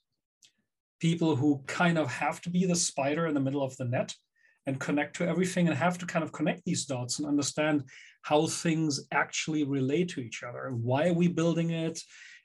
People 1.00 1.36
who 1.36 1.62
kind 1.66 1.98
of 1.98 2.10
have 2.10 2.40
to 2.42 2.50
be 2.50 2.64
the 2.64 2.76
spider 2.76 3.26
in 3.26 3.34
the 3.34 3.40
middle 3.40 3.62
of 3.62 3.76
the 3.76 3.84
net 3.84 4.14
and 4.66 4.80
connect 4.80 5.16
to 5.16 5.28
everything 5.28 5.68
and 5.68 5.76
have 5.76 5.98
to 5.98 6.06
kind 6.06 6.22
of 6.22 6.32
connect 6.32 6.64
these 6.64 6.86
dots 6.86 7.18
and 7.18 7.28
understand 7.28 7.82
how 8.22 8.46
things 8.46 9.06
actually 9.12 9.64
relate 9.64 10.08
to 10.10 10.20
each 10.20 10.42
other. 10.42 10.70
Why 10.70 11.08
are 11.08 11.12
we 11.12 11.28
building 11.28 11.70
it? 11.70 12.00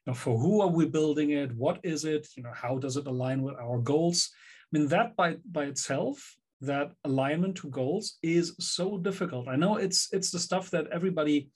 You 0.06 0.12
know, 0.12 0.16
for 0.16 0.38
who 0.38 0.62
are 0.62 0.68
we 0.68 0.86
building 0.88 1.30
it? 1.30 1.56
What 1.56 1.80
is 1.84 2.04
it? 2.04 2.28
You 2.36 2.44
know, 2.44 2.54
how 2.54 2.78
does 2.78 2.98
it 2.98 3.08
align 3.08 3.42
with 3.44 3.56
our 3.56 3.78
goals? 3.78 4.32
I 4.74 4.78
mean, 4.78 4.88
that 4.90 5.16
by, 5.16 5.38
by 5.50 5.66
itself, 5.66 6.36
that 6.62 6.92
alignment 7.04 7.56
to 7.58 7.70
goals 7.70 8.18
is 8.22 8.56
so 8.60 8.98
difficult. 8.98 9.48
I 9.48 9.56
know 9.56 9.78
it's 9.78 10.10
it's 10.12 10.32
the 10.32 10.40
stuff 10.40 10.72
that 10.72 10.88
everybody 10.92 11.50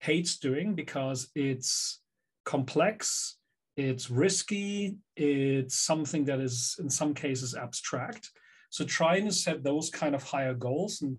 hates 0.00 0.38
doing 0.38 0.74
because 0.74 1.30
it's 1.34 2.00
complex, 2.44 3.36
it's 3.76 4.10
risky, 4.10 4.96
it's 5.16 5.76
something 5.76 6.24
that 6.24 6.40
is 6.40 6.76
in 6.80 6.90
some 6.90 7.14
cases 7.14 7.54
abstract. 7.54 8.30
So 8.70 8.84
trying 8.84 9.26
to 9.26 9.32
set 9.32 9.62
those 9.62 9.90
kind 9.90 10.14
of 10.14 10.22
higher 10.22 10.54
goals 10.54 11.02
and 11.02 11.18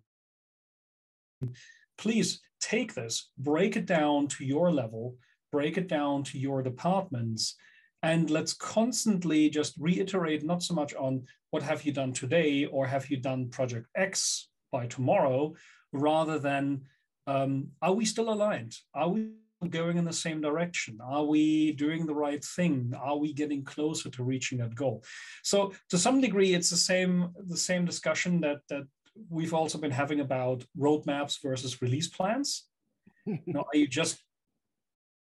please 1.97 2.41
take 2.59 2.93
this, 2.93 3.31
break 3.37 3.75
it 3.75 3.85
down 3.85 4.27
to 4.27 4.45
your 4.45 4.71
level, 4.71 5.15
break 5.51 5.77
it 5.77 5.87
down 5.87 6.23
to 6.23 6.39
your 6.39 6.61
departments, 6.61 7.55
and 8.03 8.29
let's 8.29 8.53
constantly 8.53 9.49
just 9.49 9.75
reiterate 9.79 10.43
not 10.43 10.63
so 10.63 10.73
much 10.73 10.93
on 10.95 11.23
what 11.51 11.63
have 11.63 11.83
you 11.83 11.91
done 11.91 12.13
today 12.13 12.65
or 12.65 12.87
have 12.87 13.09
you 13.09 13.17
done 13.17 13.49
project 13.49 13.87
X 13.95 14.49
by 14.71 14.87
tomorrow, 14.87 15.53
rather 15.91 16.39
than 16.39 16.81
um, 17.27 17.67
are 17.81 17.93
we 17.93 18.05
still 18.05 18.31
aligned? 18.31 18.75
Are 18.95 19.09
we 19.09 19.31
going 19.69 19.97
in 19.97 20.05
the 20.05 20.13
same 20.13 20.41
direction? 20.41 20.99
Are 21.03 21.25
we 21.25 21.73
doing 21.73 22.05
the 22.05 22.15
right 22.15 22.43
thing? 22.43 22.93
Are 22.99 23.17
we 23.17 23.33
getting 23.33 23.63
closer 23.63 24.09
to 24.09 24.23
reaching 24.23 24.57
that 24.59 24.75
goal? 24.75 25.03
So 25.43 25.73
to 25.89 25.97
some 25.97 26.21
degree, 26.21 26.53
it's 26.53 26.69
the 26.69 26.77
same 26.77 27.29
the 27.47 27.57
same 27.57 27.85
discussion 27.85 28.41
that 28.41 28.61
that 28.69 28.87
we've 29.29 29.53
also 29.53 29.77
been 29.77 29.91
having 29.91 30.21
about 30.21 30.63
roadmaps 30.77 31.37
versus 31.43 31.81
release 31.81 32.07
plans. 32.07 32.67
you 33.25 33.39
know, 33.47 33.65
are 33.71 33.77
you 33.77 33.87
just 33.87 34.23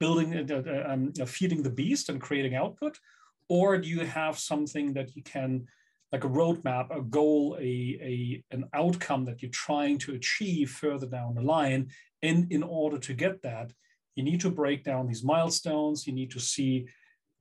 building, 0.01 0.51
uh, 0.51 0.85
um, 0.87 1.13
feeding 1.27 1.63
the 1.63 1.71
beast 1.71 2.09
and 2.09 2.21
creating 2.21 2.55
output? 2.55 2.99
Or 3.49 3.79
do 3.79 3.89
you 3.89 4.01
have 4.01 4.39
something 4.39 4.93
that 4.95 5.17
you 5.17 5.23
can, 5.23 5.67
like 6.13 6.25
a 6.25 6.29
roadmap, 6.29 6.97
a 6.97 7.03
goal, 7.03 7.57
a, 7.59 7.63
a, 7.63 8.45
an 8.51 8.65
outcome 8.75 9.25
that 9.25 9.43
you're 9.43 9.51
trying 9.51 9.99
to 9.99 10.15
achieve 10.15 10.71
further 10.71 11.07
down 11.07 11.35
the 11.35 11.43
line? 11.43 11.91
And 12.23 12.51
in 12.53 12.63
order 12.63 12.99
to 12.99 13.15
get 13.15 13.43
that, 13.43 13.73
you 14.15 14.25
need 14.25 14.41
to 14.41 14.51
break 14.51 14.85
down 14.85 15.07
these 15.07 15.25
milestones. 15.25 16.07
You 16.07 16.13
need 16.13 16.33
to 16.33 16.41
see 16.41 16.89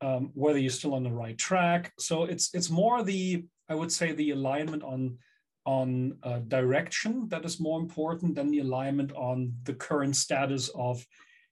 um, 0.01 0.31
whether 0.33 0.59
you're 0.59 0.69
still 0.69 0.93
on 0.93 1.03
the 1.03 1.11
right 1.11 1.37
track. 1.37 1.91
So 1.97 2.25
it's 2.25 2.53
it's 2.53 2.69
more 2.69 3.03
the 3.03 3.45
I 3.69 3.75
would 3.75 3.91
say 3.91 4.11
the 4.11 4.31
alignment 4.31 4.83
on 4.83 5.17
on 5.65 6.17
uh, 6.23 6.39
direction 6.47 7.27
that 7.29 7.43
is 7.43 7.59
more 7.59 7.79
important 7.79 8.35
than 8.35 8.49
the 8.49 8.59
alignment 8.59 9.11
on 9.13 9.53
the 9.63 9.73
current 9.73 10.15
status 10.15 10.69
of 10.75 11.05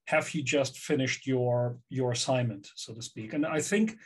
have 0.06 0.34
you 0.34 0.44
just 0.44 0.78
finished 0.78 1.28
your 1.28 1.78
your 1.90 2.12
assignment 2.12 2.68
so 2.76 2.94
to 2.94 3.02
speak? 3.02 3.34
And 3.34 3.46
i 3.46 3.60
think 3.60 3.98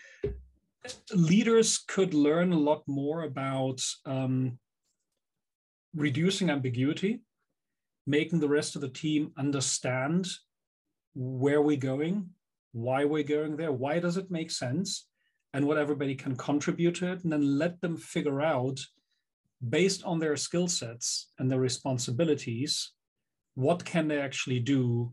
leaders 1.13 1.79
could 1.87 2.13
learn 2.13 2.53
a 2.53 2.57
lot 2.57 2.83
more 2.87 3.23
about 3.23 3.81
um, 4.05 4.57
reducing 5.93 6.49
ambiguity 6.49 7.21
making 8.07 8.39
the 8.39 8.47
rest 8.47 8.75
of 8.75 8.81
the 8.81 8.89
team 8.89 9.31
understand 9.37 10.27
where 11.13 11.61
we're 11.61 11.77
going 11.77 12.29
why 12.71 13.03
we're 13.03 13.23
going 13.23 13.57
there 13.57 13.71
why 13.71 13.99
does 13.99 14.17
it 14.17 14.31
make 14.31 14.51
sense 14.51 15.07
and 15.53 15.65
what 15.65 15.77
everybody 15.77 16.15
can 16.15 16.35
contribute 16.35 16.95
to 16.95 17.11
it 17.11 17.23
and 17.23 17.33
then 17.33 17.57
let 17.57 17.79
them 17.81 17.97
figure 17.97 18.41
out 18.41 18.79
based 19.69 20.03
on 20.03 20.19
their 20.19 20.37
skill 20.37 20.67
sets 20.67 21.31
and 21.39 21.51
their 21.51 21.59
responsibilities 21.59 22.91
what 23.55 23.83
can 23.83 24.07
they 24.07 24.19
actually 24.19 24.59
do 24.59 25.11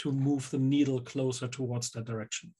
to 0.00 0.12
move 0.12 0.50
the 0.50 0.58
needle 0.58 1.00
closer 1.00 1.48
towards 1.48 1.90
that 1.90 2.04
direction. 2.04 2.52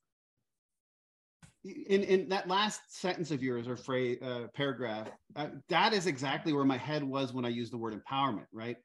In, 1.64 2.02
in 2.04 2.28
that 2.30 2.48
last 2.48 2.80
sentence 2.88 3.30
of 3.30 3.42
yours 3.42 3.68
or 3.68 3.76
phrase, 3.76 4.18
uh, 4.22 4.46
paragraph, 4.54 5.08
uh, 5.36 5.48
that 5.68 5.92
is 5.92 6.06
exactly 6.06 6.52
where 6.54 6.64
my 6.64 6.78
head 6.78 7.04
was 7.04 7.34
when 7.34 7.44
I 7.44 7.48
used 7.48 7.72
the 7.72 7.78
word 7.78 7.94
empowerment, 7.94 8.46
right? 8.52 8.76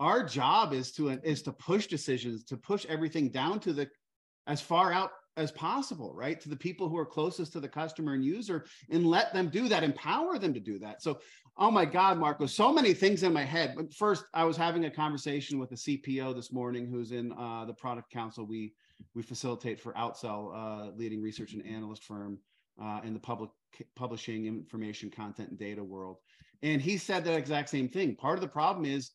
Our 0.00 0.24
job 0.24 0.72
is 0.72 0.90
to 0.92 1.10
is 1.10 1.42
to 1.42 1.52
push 1.52 1.86
decisions, 1.86 2.42
to 2.44 2.56
push 2.56 2.84
everything 2.86 3.30
down 3.30 3.60
to 3.60 3.72
the 3.72 3.88
as 4.48 4.60
far 4.60 4.92
out 4.92 5.10
as 5.36 5.50
possible, 5.52 6.12
right? 6.14 6.40
To 6.40 6.48
the 6.48 6.56
people 6.56 6.88
who 6.88 6.96
are 6.96 7.06
closest 7.06 7.52
to 7.52 7.60
the 7.60 7.68
customer 7.68 8.14
and 8.14 8.24
user 8.24 8.66
and 8.90 9.06
let 9.06 9.32
them 9.32 9.48
do 9.48 9.68
that, 9.68 9.82
empower 9.82 10.38
them 10.38 10.54
to 10.54 10.60
do 10.60 10.78
that. 10.78 11.02
So, 11.02 11.18
oh 11.56 11.70
my 11.70 11.84
God, 11.84 12.18
Marco, 12.18 12.46
so 12.46 12.72
many 12.72 12.94
things 12.94 13.22
in 13.22 13.32
my 13.32 13.44
head. 13.44 13.74
But 13.76 13.92
first, 13.94 14.24
I 14.34 14.44
was 14.44 14.56
having 14.56 14.84
a 14.84 14.90
conversation 14.90 15.58
with 15.58 15.72
a 15.72 15.76
CPO 15.76 16.34
this 16.34 16.52
morning 16.52 16.86
who's 16.86 17.12
in 17.12 17.32
uh, 17.32 17.64
the 17.64 17.74
product 17.74 18.10
council 18.10 18.46
we 18.46 18.74
we 19.14 19.22
facilitate 19.22 19.80
for 19.80 19.92
Outsell, 19.94 20.52
uh, 20.54 20.90
leading 20.96 21.20
research 21.20 21.52
and 21.52 21.66
analyst 21.66 22.04
firm 22.04 22.38
uh, 22.80 23.00
in 23.04 23.12
the 23.12 23.20
public 23.20 23.50
publishing 23.96 24.46
information 24.46 25.10
content 25.10 25.50
and 25.50 25.58
data 25.58 25.82
world. 25.82 26.18
And 26.62 26.80
he 26.80 26.96
said 26.96 27.24
that 27.24 27.36
exact 27.36 27.68
same 27.68 27.88
thing. 27.88 28.14
Part 28.14 28.38
of 28.38 28.40
the 28.40 28.48
problem 28.48 28.84
is 28.84 29.10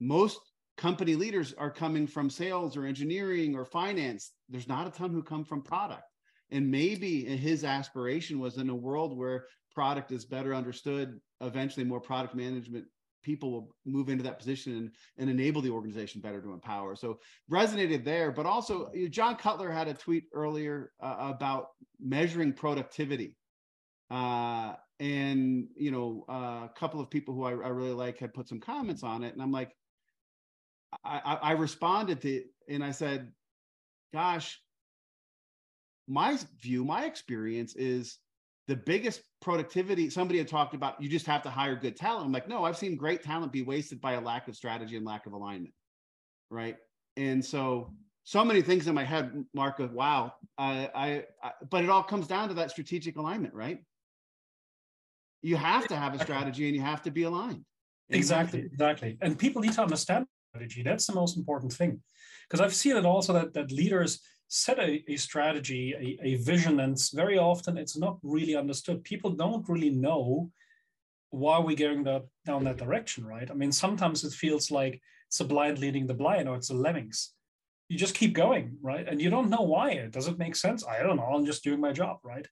most 0.00 0.38
company 0.76 1.14
leaders 1.14 1.54
are 1.58 1.70
coming 1.70 2.06
from 2.06 2.30
sales 2.30 2.76
or 2.76 2.84
engineering 2.84 3.54
or 3.54 3.64
finance. 3.64 4.32
There's 4.48 4.68
not 4.68 4.86
a 4.86 4.90
ton 4.90 5.10
who 5.10 5.22
come 5.22 5.44
from 5.44 5.62
product. 5.62 6.04
And 6.50 6.70
maybe 6.70 7.24
his 7.24 7.64
aspiration 7.64 8.38
was 8.38 8.58
in 8.58 8.70
a 8.70 8.74
world 8.74 9.16
where 9.16 9.46
product 9.74 10.12
is 10.12 10.24
better 10.24 10.54
understood 10.54 11.20
eventually 11.40 11.84
more 11.84 12.00
product 12.00 12.34
management 12.34 12.86
people 13.26 13.50
will 13.50 13.74
move 13.84 14.08
into 14.08 14.22
that 14.22 14.38
position 14.38 14.76
and, 14.76 14.90
and 15.18 15.28
enable 15.28 15.60
the 15.60 15.68
organization 15.68 16.20
better 16.20 16.40
to 16.40 16.52
empower. 16.52 16.94
So 16.94 17.18
resonated 17.50 18.04
there, 18.04 18.30
but 18.30 18.46
also 18.46 18.88
John 19.10 19.34
Cutler 19.34 19.70
had 19.70 19.88
a 19.88 19.94
tweet 19.94 20.24
earlier 20.32 20.92
uh, 21.00 21.16
about 21.18 21.70
measuring 22.00 22.52
productivity. 22.52 23.34
Uh, 24.08 24.74
and 25.00 25.66
you 25.74 25.90
know, 25.90 26.24
uh, 26.28 26.66
a 26.66 26.70
couple 26.76 27.00
of 27.00 27.10
people 27.10 27.34
who 27.34 27.42
I, 27.42 27.50
I, 27.50 27.68
really 27.68 27.90
like 27.90 28.18
had 28.18 28.32
put 28.32 28.48
some 28.48 28.60
comments 28.60 29.02
on 29.02 29.24
it, 29.24 29.32
and 29.34 29.42
I'm 29.42 29.50
like, 29.50 29.74
I, 31.04 31.38
I 31.42 31.52
responded 31.52 32.22
to, 32.22 32.44
and 32.68 32.84
I 32.84 32.92
said, 32.92 33.32
"Gosh, 34.16 34.58
my 36.08 36.38
view, 36.62 36.86
my 36.86 37.04
experience 37.04 37.76
is 37.76 38.18
the 38.66 38.74
biggest 38.74 39.20
productivity 39.42 40.08
somebody 40.08 40.38
had 40.38 40.48
talked 40.48 40.72
about 40.74 41.00
you 41.02 41.08
just 41.10 41.26
have 41.26 41.42
to 41.42 41.50
hire 41.50 41.76
good 41.76 41.96
talent. 41.96 42.24
I'm 42.24 42.32
like 42.32 42.48
no 42.48 42.64
i've 42.64 42.78
seen 42.78 42.96
great 42.96 43.22
talent 43.22 43.52
be 43.52 43.60
wasted 43.62 44.00
by 44.00 44.12
a 44.14 44.20
lack 44.20 44.48
of 44.48 44.56
strategy 44.56 44.96
and 44.96 45.04
lack 45.04 45.26
of 45.26 45.34
alignment 45.34 45.74
right? 46.48 46.76
And 47.18 47.44
so 47.44 47.92
so 48.24 48.42
many 48.42 48.62
things 48.62 48.86
in 48.86 48.94
my 48.94 49.04
head 49.04 49.44
Marco 49.52 49.86
wow 49.86 50.32
I, 50.56 50.90
I, 50.94 51.24
I 51.42 51.52
but 51.68 51.84
it 51.84 51.90
all 51.90 52.02
comes 52.02 52.26
down 52.26 52.48
to 52.48 52.54
that 52.54 52.70
strategic 52.70 53.18
alignment 53.18 53.52
right? 53.52 53.80
You 55.42 55.56
have 55.56 55.86
to 55.88 55.96
have 55.96 56.14
a 56.14 56.18
strategy 56.20 56.66
and 56.66 56.74
you 56.74 56.80
have 56.80 57.02
to 57.02 57.10
be 57.10 57.24
aligned. 57.24 57.66
Exactly 58.08 58.60
exactly. 58.60 59.18
And 59.20 59.38
people 59.38 59.60
need 59.60 59.74
to 59.74 59.82
understand 59.82 60.26
strategy 60.56 60.82
that's 60.82 61.06
the 61.06 61.14
most 61.14 61.36
important 61.36 61.72
thing 61.72 62.00
because 62.48 62.60
i've 62.60 62.74
seen 62.74 62.96
it 62.96 63.06
also 63.06 63.32
that 63.32 63.52
that 63.52 63.70
leaders 63.70 64.20
set 64.48 64.78
a, 64.78 65.04
a 65.08 65.16
strategy, 65.16 65.94
a, 65.98 66.26
a 66.26 66.34
vision, 66.36 66.80
and 66.80 66.96
very 67.12 67.38
often 67.38 67.76
it's 67.76 67.96
not 67.96 68.18
really 68.22 68.54
understood. 68.54 69.02
People 69.04 69.30
don't 69.30 69.68
really 69.68 69.90
know 69.90 70.50
why 71.30 71.58
we're 71.58 71.76
going 71.76 72.04
that, 72.04 72.24
down 72.44 72.64
that 72.64 72.76
direction, 72.76 73.26
right? 73.26 73.50
I 73.50 73.54
mean, 73.54 73.72
sometimes 73.72 74.24
it 74.24 74.32
feels 74.32 74.70
like 74.70 75.00
it's 75.28 75.40
a 75.40 75.44
blind 75.44 75.78
leading 75.78 76.06
the 76.06 76.14
blind 76.14 76.48
or 76.48 76.56
it's 76.56 76.68
the 76.68 76.74
lemmings. 76.74 77.32
You 77.88 77.98
just 77.98 78.14
keep 78.14 78.34
going, 78.34 78.76
right? 78.82 79.06
And 79.06 79.20
you 79.20 79.30
don't 79.30 79.50
know 79.50 79.62
why. 79.62 79.90
It 79.90 80.12
Does 80.12 80.28
it 80.28 80.38
make 80.38 80.56
sense? 80.56 80.84
I 80.86 81.02
don't 81.02 81.16
know. 81.16 81.24
I'm 81.24 81.46
just 81.46 81.64
doing 81.64 81.80
my 81.80 81.92
job, 81.92 82.18
right? 82.22 82.46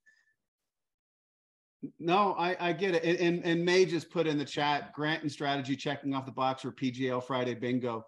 No, 1.98 2.34
I, 2.38 2.56
I 2.60 2.72
get 2.72 2.94
it. 2.94 3.20
And, 3.20 3.44
and, 3.44 3.64
May 3.64 3.84
just 3.84 4.10
put 4.10 4.26
in 4.26 4.38
the 4.38 4.44
chat 4.44 4.92
grant 4.92 5.22
and 5.22 5.30
strategy 5.30 5.76
checking 5.76 6.14
off 6.14 6.26
the 6.26 6.32
box 6.32 6.62
for 6.62 6.72
PGL 6.72 7.22
Friday 7.22 7.54
bingo. 7.54 8.06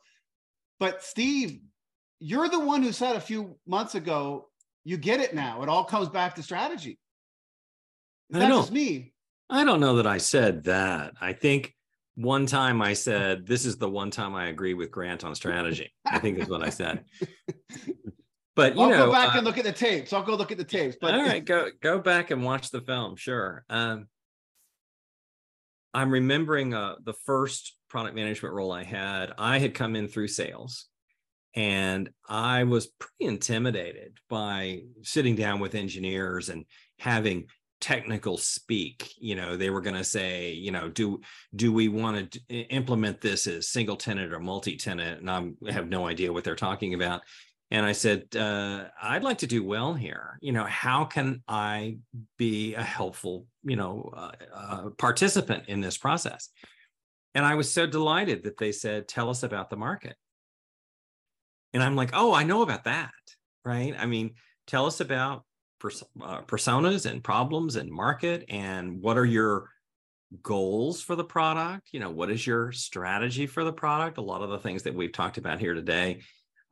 But 0.79 1.03
Steve, 1.03 1.61
you're 2.21 2.49
the 2.49 2.61
one 2.61 2.83
who 2.83 2.93
said 2.93 3.17
a 3.17 3.21
few 3.21 3.57
months 3.67 3.95
ago, 3.95 4.49
you 4.85 4.97
get 4.97 5.21
it 5.21 5.35
now. 5.35 5.63
It 5.63 5.69
all 5.69 5.85
comes 5.85 6.09
back 6.09 6.35
to 6.37 6.43
strategy. 6.43 6.99
That's 8.31 8.45
I 8.45 8.49
just 8.49 8.73
me. 8.73 9.13
I 9.49 9.65
don't 9.65 9.81
know 9.81 9.97
that 9.97 10.07
I 10.07 10.19
said 10.19 10.65
that. 10.65 11.15
I 11.21 11.33
think 11.33 11.75
one 12.17 12.47
time 12.47 12.83
I 12.83 12.95
said, 12.95 13.47
this 13.47 13.65
is 13.65 13.77
the 13.77 13.89
one 13.89 14.11
time 14.11 14.35
I 14.35 14.49
agree 14.49 14.75
with 14.75 14.91
Grant 14.91 15.25
on 15.25 15.35
strategy. 15.35 15.93
I 16.05 16.19
think 16.19 16.39
is 16.39 16.49
what 16.49 16.63
I 16.63 16.71
said. 16.71 17.05
But 18.57 18.75
you 18.75 18.83
I'll 18.83 18.91
know, 18.91 19.07
go 19.07 19.13
back 19.13 19.35
uh, 19.35 19.39
and 19.39 19.47
look 19.47 19.59
at 19.59 19.65
the 19.65 19.73
tapes. 19.73 20.15
I'll 20.15 20.23
go 20.23 20.35
look 20.35 20.51
at 20.51 20.59
the 20.59 20.65
tapes. 20.65 20.97
But 20.99 21.15
all 21.15 21.23
right, 21.23 21.45
go 21.45 21.69
go 21.83 22.01
back 22.01 22.31
and 22.31 22.43
watch 22.43 22.71
the 22.71 22.81
film. 22.81 23.15
Sure. 23.15 23.65
Um, 23.69 24.09
I'm 25.93 26.11
remembering 26.11 26.75
uh, 26.75 26.97
the 27.05 27.13
first 27.13 27.77
product 27.89 28.17
management 28.17 28.55
role 28.55 28.73
I 28.73 28.83
had. 28.83 29.33
I 29.39 29.59
had 29.59 29.75
come 29.75 29.95
in 29.95 30.09
through 30.09 30.29
sales, 30.29 30.87
and 31.55 32.09
I 32.27 32.65
was 32.65 32.87
pretty 32.87 33.31
intimidated 33.33 34.17
by 34.31 34.85
sitting 35.03 35.37
down 35.37 35.61
with 35.61 35.75
engineers 35.75 36.49
and 36.49 36.65
having 36.99 37.47
technical 37.79 38.39
speak 38.39 39.13
you 39.19 39.35
know 39.35 39.55
they 39.55 39.69
were 39.69 39.83
going 39.83 39.95
to 39.95 40.03
say 40.03 40.51
you 40.51 40.71
know 40.71 40.89
do 40.89 41.21
do 41.55 41.71
we 41.71 41.89
want 41.89 42.33
to 42.33 42.55
implement 42.55 43.21
this 43.21 43.47
as 43.47 43.69
single 43.69 43.97
tenant 43.97 44.33
or 44.33 44.41
multi-tenant 44.41 45.21
and 45.21 45.31
I'm, 45.31 45.59
i 45.69 45.73
have 45.73 45.87
no 45.87 46.07
idea 46.07 46.33
what 46.33 46.43
they're 46.43 46.57
talking 46.57 46.95
about 46.95 47.21
and 47.71 47.85
i 47.85 47.93
said 47.93 48.25
uh, 48.37 48.85
i'd 49.03 49.25
like 49.25 49.39
to 49.39 49.47
do 49.47 49.65
well 49.65 49.95
here 49.95 50.39
you 50.41 50.53
know 50.53 50.65
how 50.65 51.05
can 51.05 51.43
i 51.49 51.97
be 52.39 52.75
a 52.75 52.83
helpful 52.83 53.47
you 53.65 53.77
know 53.77 54.13
uh, 54.17 54.31
uh, 54.55 54.91
participant 54.99 55.65
in 55.69 55.81
this 55.81 55.97
process 55.97 56.51
and 57.35 57.45
i 57.45 57.55
was 57.55 57.73
so 57.73 57.87
delighted 57.87 58.45
that 58.45 58.57
they 58.57 58.73
said 58.73 59.09
tell 59.09 59.31
us 59.31 59.43
about 59.43 59.71
the 59.71 59.77
market 59.77 60.17
and 61.77 61.83
I'm 61.83 61.95
like, 61.95 62.11
oh, 62.15 62.33
I 62.33 62.43
know 62.43 62.63
about 62.63 62.85
that, 62.85 63.13
right? 63.63 63.95
I 63.99 64.07
mean, 64.07 64.37
tell 64.67 64.87
us 64.87 65.01
about 65.01 65.45
pers- 65.79 66.03
uh, 66.23 66.41
personas 66.41 67.05
and 67.05 67.23
problems 67.23 67.77
and 67.77 67.91
market 67.91 68.47
and 68.49 69.03
what 69.03 69.19
are 69.19 69.27
your 69.27 69.69
goals 70.43 71.03
for 71.03 71.17
the 71.17 71.25
product? 71.25 71.89
You 71.93 72.01
know, 72.01 72.09
what 72.09 72.31
is 72.31 72.47
your 72.47 72.73
strategy 72.73 73.47
for 73.47 73.63
the 73.63 73.75
product? 73.75 74.17
A 74.17 74.23
lot 74.23 74.41
of 74.41 74.49
the 74.49 74.59
things 74.59 74.85
that 74.85 74.95
we've 74.95 75.13
talked 75.13 75.37
about 75.37 75.61
here 75.61 75.75
today. 75.75 76.23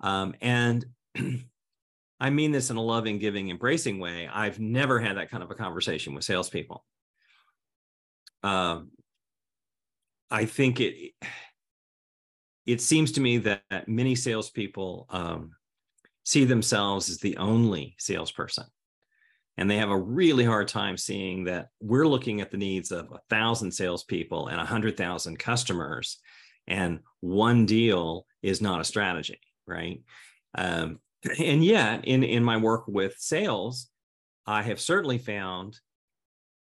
Um, 0.00 0.34
and 0.40 0.84
I 2.20 2.30
mean 2.30 2.52
this 2.52 2.70
in 2.70 2.76
a 2.76 2.82
loving, 2.82 3.18
giving, 3.18 3.50
embracing 3.50 3.98
way. 3.98 4.28
I've 4.32 4.60
never 4.60 4.98
had 4.98 5.16
that 5.16 5.30
kind 5.30 5.42
of 5.42 5.50
a 5.50 5.54
conversation 5.54 6.14
with 6.14 6.24
salespeople. 6.24 6.84
Um, 8.42 8.90
I 10.30 10.44
think 10.46 10.80
it 10.80 11.12
it 12.66 12.80
seems 12.80 13.12
to 13.12 13.20
me 13.20 13.38
that 13.38 13.88
many 13.88 14.14
salespeople 14.14 15.06
um, 15.10 15.52
see 16.24 16.44
themselves 16.44 17.10
as 17.10 17.18
the 17.18 17.36
only 17.36 17.94
salesperson. 17.98 18.64
And 19.56 19.70
they 19.70 19.76
have 19.76 19.90
a 19.90 19.98
really 19.98 20.44
hard 20.44 20.66
time 20.66 20.96
seeing 20.96 21.44
that 21.44 21.68
we're 21.80 22.08
looking 22.08 22.40
at 22.40 22.50
the 22.50 22.56
needs 22.56 22.90
of 22.90 23.12
a 23.12 23.20
thousand 23.30 23.70
salespeople 23.70 24.48
and 24.48 24.60
a 24.60 24.64
hundred 24.64 24.96
thousand 24.96 25.38
customers, 25.38 26.18
and 26.66 27.00
one 27.20 27.66
deal 27.66 28.26
is 28.42 28.60
not 28.60 28.80
a 28.80 28.84
strategy, 28.84 29.38
right? 29.66 30.02
Um, 30.54 30.98
and 31.38 31.64
yet, 31.64 32.04
in 32.04 32.22
in 32.22 32.44
my 32.44 32.56
work 32.56 32.84
with 32.86 33.14
sales, 33.18 33.88
I 34.46 34.62
have 34.62 34.80
certainly 34.80 35.18
found 35.18 35.78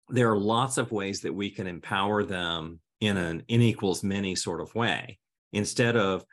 there 0.10 0.32
are 0.32 0.38
lots 0.38 0.78
of 0.78 0.92
ways 0.92 1.22
that 1.22 1.34
we 1.34 1.50
can 1.50 1.68
empower 1.68 2.24
them 2.24 2.80
in 3.02 3.18
an 3.18 3.44
n 3.50 3.62
equals 3.62 4.04
many 4.04 4.36
sort 4.36 4.62
of 4.62 4.74
way 4.76 5.20
instead 5.54 5.96
of 5.96 6.24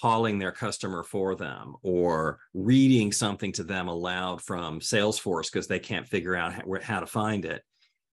calling 0.00 0.38
their 0.38 0.52
customer 0.52 1.02
for 1.02 1.34
them 1.34 1.74
or 1.82 2.38
reading 2.54 3.12
something 3.12 3.52
to 3.52 3.62
them 3.62 3.88
aloud 3.88 4.40
from 4.40 4.80
Salesforce 4.80 5.52
because 5.52 5.66
they 5.66 5.78
can't 5.78 6.08
figure 6.08 6.34
out 6.34 6.52
how, 6.52 6.62
how 6.82 7.00
to 7.00 7.06
find 7.06 7.44
it. 7.44 7.62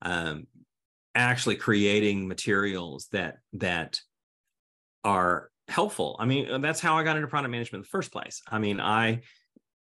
Um, 0.03 0.47
actually 1.15 1.57
creating 1.57 2.29
materials 2.29 3.09
that 3.11 3.39
that 3.55 3.99
are 5.05 5.51
helpful. 5.69 6.17
I 6.19 6.27
mean, 6.27 6.61
that's 6.61 6.81
how 6.81 6.97
I 6.97 7.03
got 7.03 7.17
into 7.17 7.29
product 7.29 7.51
management 7.51 7.81
in 7.81 7.83
the 7.83 7.89
first 7.89 8.13
place. 8.13 8.43
I 8.49 8.59
mean, 8.59 8.81
I 8.81 9.23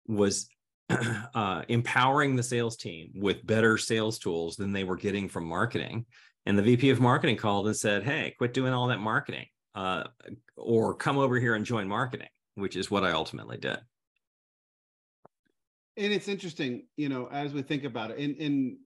was 0.07 0.49
uh, 0.89 1.63
empowering 1.67 2.35
the 2.35 2.43
sales 2.43 2.77
team 2.77 3.11
with 3.15 3.45
better 3.45 3.77
sales 3.77 4.19
tools 4.19 4.55
than 4.55 4.73
they 4.73 4.83
were 4.83 4.97
getting 4.97 5.29
from 5.29 5.45
marketing. 5.45 6.05
And 6.45 6.57
the 6.57 6.63
VP 6.63 6.89
of 6.89 6.99
marketing 6.99 7.37
called 7.37 7.67
and 7.67 7.75
said, 7.75 8.03
Hey, 8.03 8.35
quit 8.37 8.53
doing 8.53 8.73
all 8.73 8.87
that 8.87 8.99
marketing 8.99 9.45
uh, 9.75 10.05
or 10.57 10.95
come 10.95 11.17
over 11.17 11.39
here 11.39 11.55
and 11.55 11.65
join 11.65 11.87
marketing, 11.87 12.29
which 12.55 12.75
is 12.75 12.91
what 12.91 13.03
I 13.03 13.11
ultimately 13.11 13.57
did. 13.57 13.77
And 15.97 16.11
it's 16.13 16.27
interesting, 16.27 16.87
you 16.97 17.09
know, 17.09 17.27
as 17.31 17.53
we 17.53 17.61
think 17.61 17.83
about 17.83 18.11
it, 18.11 18.17
and, 18.17 18.35
and 18.37 18.77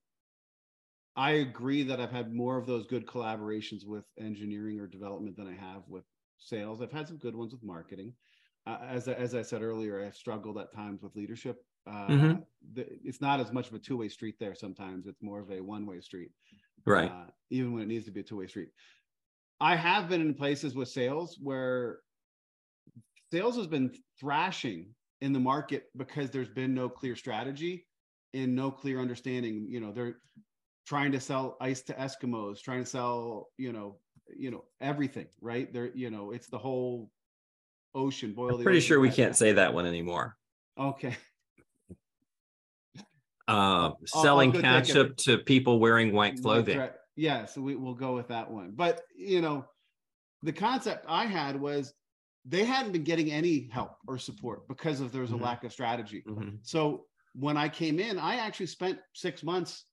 I 1.15 1.31
agree 1.31 1.83
that 1.83 1.99
I've 1.99 2.11
had 2.11 2.33
more 2.33 2.57
of 2.57 2.65
those 2.65 2.87
good 2.87 3.05
collaborations 3.05 3.85
with 3.85 4.03
engineering 4.19 4.79
or 4.79 4.87
development 4.87 5.37
than 5.37 5.47
I 5.47 5.53
have 5.53 5.83
with 5.87 6.03
sales. 6.37 6.81
I've 6.81 6.91
had 6.91 7.07
some 7.07 7.17
good 7.17 7.35
ones 7.35 7.53
with 7.53 7.63
marketing. 7.63 8.13
Uh, 8.67 8.77
as, 8.89 9.07
as 9.07 9.35
I 9.35 9.41
said 9.41 9.61
earlier, 9.61 10.03
I've 10.03 10.15
struggled 10.15 10.57
at 10.57 10.73
times 10.73 11.03
with 11.03 11.15
leadership. 11.15 11.63
Uh, 11.87 12.07
mm-hmm. 12.07 12.33
the, 12.73 12.87
it's 13.03 13.21
not 13.21 13.39
as 13.39 13.51
much 13.51 13.67
of 13.67 13.75
a 13.75 13.79
two 13.79 13.97
way 13.97 14.09
street 14.09 14.35
there 14.39 14.55
sometimes. 14.55 15.05
It's 15.05 15.21
more 15.21 15.39
of 15.39 15.51
a 15.51 15.61
one 15.61 15.85
way 15.85 15.99
street. 16.01 16.31
Right. 16.85 17.11
Uh, 17.11 17.29
even 17.51 17.73
when 17.73 17.83
it 17.83 17.87
needs 17.87 18.05
to 18.05 18.11
be 18.11 18.21
a 18.21 18.23
two 18.23 18.37
way 18.37 18.47
street. 18.47 18.69
I 19.61 19.75
have 19.75 20.09
been 20.09 20.21
in 20.21 20.33
places 20.33 20.75
with 20.75 20.89
sales 20.89 21.37
where 21.41 21.99
sales 23.31 23.55
has 23.55 23.67
been 23.67 23.91
thrashing 24.19 24.87
in 25.21 25.31
the 25.31 25.39
market 25.39 25.85
because 25.95 26.29
there's 26.29 26.49
been 26.49 26.73
no 26.73 26.89
clear 26.89 27.15
strategy 27.15 27.85
and 28.33 28.55
no 28.55 28.71
clear 28.71 28.99
understanding. 28.99 29.65
You 29.69 29.79
know, 29.79 29.91
they're 29.91 30.17
trying 30.85 31.11
to 31.13 31.19
sell 31.19 31.57
ice 31.61 31.81
to 31.83 31.93
Eskimos, 31.93 32.61
trying 32.61 32.83
to 32.83 32.89
sell, 32.89 33.49
you 33.57 33.71
know, 33.71 33.97
you 34.35 34.51
know, 34.51 34.63
everything, 34.81 35.27
right? 35.41 35.71
They're, 35.71 35.91
you 35.95 36.09
know, 36.09 36.31
it's 36.31 36.47
the 36.47 36.57
whole 36.57 37.11
ocean, 37.93 38.33
boil 38.33 38.57
I'm 38.57 38.63
pretty 38.63 38.79
sure 38.81 38.99
we 38.99 39.09
can't 39.09 39.35
say 39.35 39.53
that 39.53 39.73
one 39.73 39.85
anymore. 39.85 40.37
Okay. 40.77 41.15
Uh, 43.47 43.91
selling 44.05 44.51
ketchup 44.51 45.15
to 45.15 45.37
people 45.37 45.79
wearing 45.79 46.11
white 46.11 46.41
clothing 46.41 46.81
yeah, 47.15 47.45
so 47.45 47.61
we, 47.61 47.75
we'll 47.75 47.93
go 47.93 48.13
with 48.13 48.27
that 48.27 48.49
one. 48.49 48.71
But 48.75 49.01
you 49.15 49.41
know, 49.41 49.65
the 50.43 50.51
concept 50.51 51.05
I 51.07 51.25
had 51.25 51.59
was 51.59 51.93
they 52.45 52.63
hadn't 52.63 52.91
been 52.91 53.03
getting 53.03 53.31
any 53.31 53.69
help 53.71 53.95
or 54.07 54.17
support 54.17 54.67
because 54.67 54.99
of 54.99 55.11
there 55.11 55.21
was 55.21 55.31
a 55.31 55.33
mm-hmm. 55.33 55.43
lack 55.43 55.63
of 55.63 55.71
strategy. 55.71 56.23
Mm-hmm. 56.27 56.57
So 56.61 57.05
when 57.33 57.57
I 57.57 57.69
came 57.69 57.99
in, 57.99 58.19
I 58.19 58.35
actually 58.35 58.67
spent 58.67 58.99
six 59.13 59.43
months 59.43 59.85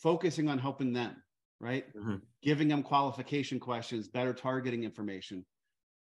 focusing 0.00 0.48
on 0.48 0.58
helping 0.58 0.92
them. 0.92 1.16
Right? 1.60 1.84
Mhm. 1.94 2.22
Giving 2.42 2.68
them 2.68 2.82
qualification 2.82 3.58
questions, 3.58 4.08
better 4.08 4.32
targeting 4.32 4.84
information, 4.84 5.44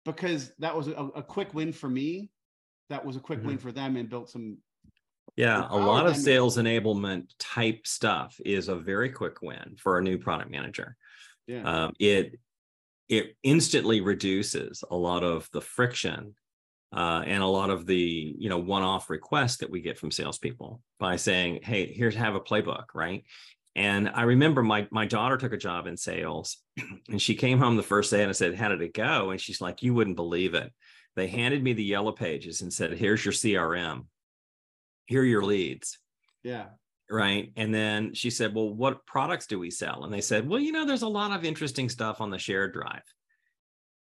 because 0.05 0.53
that 0.59 0.77
was 0.77 0.89
a, 0.89 1.11
a 1.15 1.23
quick 1.23 1.55
win 1.55 1.73
for 1.73 1.89
me. 1.89 2.31
That 2.89 3.05
was 3.05 3.17
a 3.17 3.21
quick 3.21 3.43
win 3.45 3.59
for 3.59 3.73
them 3.73 3.97
and 3.97 4.09
built 4.09 4.31
some. 4.31 4.59
Yeah, 5.37 5.67
a 5.71 5.77
lot 5.77 6.07
of 6.07 6.17
sales 6.17 6.57
enablement 6.57 7.33
type 7.39 7.87
stuff 7.87 8.39
is 8.45 8.69
a 8.69 8.77
very 8.77 9.11
quick 9.11 9.43
win 9.43 9.77
for 9.79 9.99
a 9.99 10.03
new 10.03 10.19
product 10.19 10.51
manager. 10.51 10.97
Yeah. 11.47 11.63
Um, 11.63 11.93
it 12.01 12.39
it 13.09 13.37
instantly 13.43 14.01
reduces 14.01 14.83
a 14.91 14.97
lot 14.97 15.23
of 15.25 15.49
the 15.53 15.61
friction 15.61 16.35
uh, 16.93 17.23
and 17.25 17.43
a 17.43 17.47
lot 17.47 17.71
of 17.71 17.87
the 17.87 18.35
you 18.39 18.49
know 18.49 18.59
one-off 18.59 19.11
requests 19.11 19.59
that 19.59 19.71
we 19.71 19.81
get 19.81 19.99
from 19.99 20.11
salespeople 20.11 20.83
by 20.99 21.17
saying, 21.17 21.61
"Hey, 21.63 21.93
here's 21.93 22.17
have 22.17 22.35
a 22.35 22.41
playbook," 22.41 22.87
right? 22.95 23.25
And 23.77 24.11
I 24.13 24.23
remember 24.23 24.63
my 24.63 24.89
my 24.91 25.07
daughter 25.07 25.37
took 25.37 25.53
a 25.53 25.59
job 25.59 25.87
in 25.87 25.97
sales, 25.97 26.59
and 27.09 27.23
she 27.23 27.35
came 27.35 27.59
home 27.59 27.77
the 27.77 27.83
first 27.83 28.11
day 28.11 28.21
and 28.21 28.29
I 28.29 28.33
said, 28.33 28.55
"How 28.55 28.69
did 28.69 28.83
it 28.83 28.95
go?" 28.95 29.31
And 29.31 29.41
she's 29.41 29.61
like, 29.61 29.83
"You 29.83 29.95
wouldn't 29.95 30.17
believe 30.17 30.55
it." 30.55 30.73
They 31.17 31.29
handed 31.29 31.63
me 31.63 31.73
the 31.73 31.85
yellow 31.85 32.13
pages 32.13 32.63
and 32.63 32.73
said, 32.73 32.93
"Here's 32.93 33.25
your 33.25 33.33
CRM. 33.33 34.07
Here 35.07 35.23
are 35.23 35.25
your 35.25 35.45
leads." 35.45 35.99
yeah. 36.43 36.67
right? 37.11 37.53
And 37.57 37.75
then 37.75 38.15
she 38.15 38.31
said, 38.31 38.55
Well, 38.55 38.73
what 38.73 39.07
products 39.07 39.47
do 39.47 39.59
we 39.59 39.71
sell? 39.71 40.05
And 40.05 40.13
they 40.13 40.21
said, 40.21 40.49
Well, 40.49 40.61
you 40.61 40.73
know, 40.73 40.87
there's 40.87 41.03
a 41.03 41.09
lot 41.09 41.33
of 41.33 41.45
interesting 41.45 41.89
stuff 41.89 42.21
on 42.21 42.31
the 42.31 42.39
shared 42.39 42.73
drive. 42.73 43.03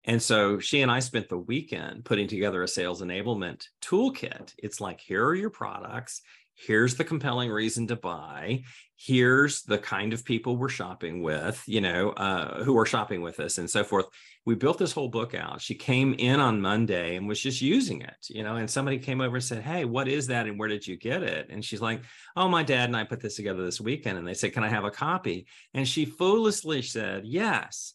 And 0.05 0.23
so 0.23 0.59
she 0.61 0.83
and 0.83 0.91
I 0.91 1.01
spent 1.01 1.29
the 1.29 1.39
weekend 1.39 2.05
putting 2.05 2.29
together 2.29 2.63
a 2.63 2.69
sales 2.69 3.03
enablement 3.03 3.65
toolkit. 3.83 4.53
It's 4.59 4.81
like, 4.81 5.01
here 5.01 5.25
are 5.25 5.35
your 5.35 5.51
products. 5.51 6.23
Here's 6.55 6.95
the 6.95 7.05
compelling 7.05 7.51
reason 7.51 7.89
to 7.89 7.97
buy. 7.97 8.63
Here's 8.99 9.63
the 9.63 9.77
kind 9.77 10.15
of 10.15 10.25
people 10.25 10.57
we're 10.57 10.71
shopping 10.71 11.23
with, 11.23 11.63
you 11.67 11.83
know, 11.83 12.11
uh, 12.11 12.65
who 12.65 12.79
are 12.79 12.87
shopping 12.87 13.21
with 13.21 13.41
us 13.41 13.59
and 13.59 13.69
so 13.69 13.85
forth. 13.85 14.07
We 14.47 14.55
built 14.55 14.79
this 14.79 14.93
whole 14.93 15.09
book 15.09 15.35
out. 15.35 15.61
She 15.61 15.75
came 15.75 16.15
in 16.15 16.41
on 16.41 16.63
Monday 16.63 17.17
and 17.17 17.29
was 17.29 17.39
just 17.39 17.61
using 17.61 18.01
it, 18.01 18.17
you 18.31 18.43
know, 18.43 18.57
and 18.57 18.71
somebody 18.71 18.99
came 18.99 19.21
over 19.21 19.37
and 19.37 19.45
said, 19.45 19.63
Hey, 19.63 19.85
what 19.85 20.09
is 20.09 20.29
that? 20.29 20.47
And 20.47 20.59
where 20.59 20.69
did 20.69 20.87
you 20.87 20.97
get 20.97 21.23
it? 21.23 21.49
And 21.51 21.63
she's 21.63 21.83
like, 21.83 22.01
Oh, 22.37 22.49
my 22.49 22.63
dad 22.63 22.89
and 22.89 22.97
I 22.97 23.05
put 23.05 23.21
this 23.21 23.37
together 23.37 23.65
this 23.65 23.81
weekend. 23.81 24.17
And 24.17 24.27
they 24.27 24.35
said, 24.35 24.55
Can 24.55 24.65
I 24.65 24.69
have 24.69 24.85
a 24.85 24.91
copy? 24.91 25.47
And 25.75 25.87
she 25.87 26.07
foolishly 26.07 26.81
said, 26.81 27.25
Yes. 27.27 27.93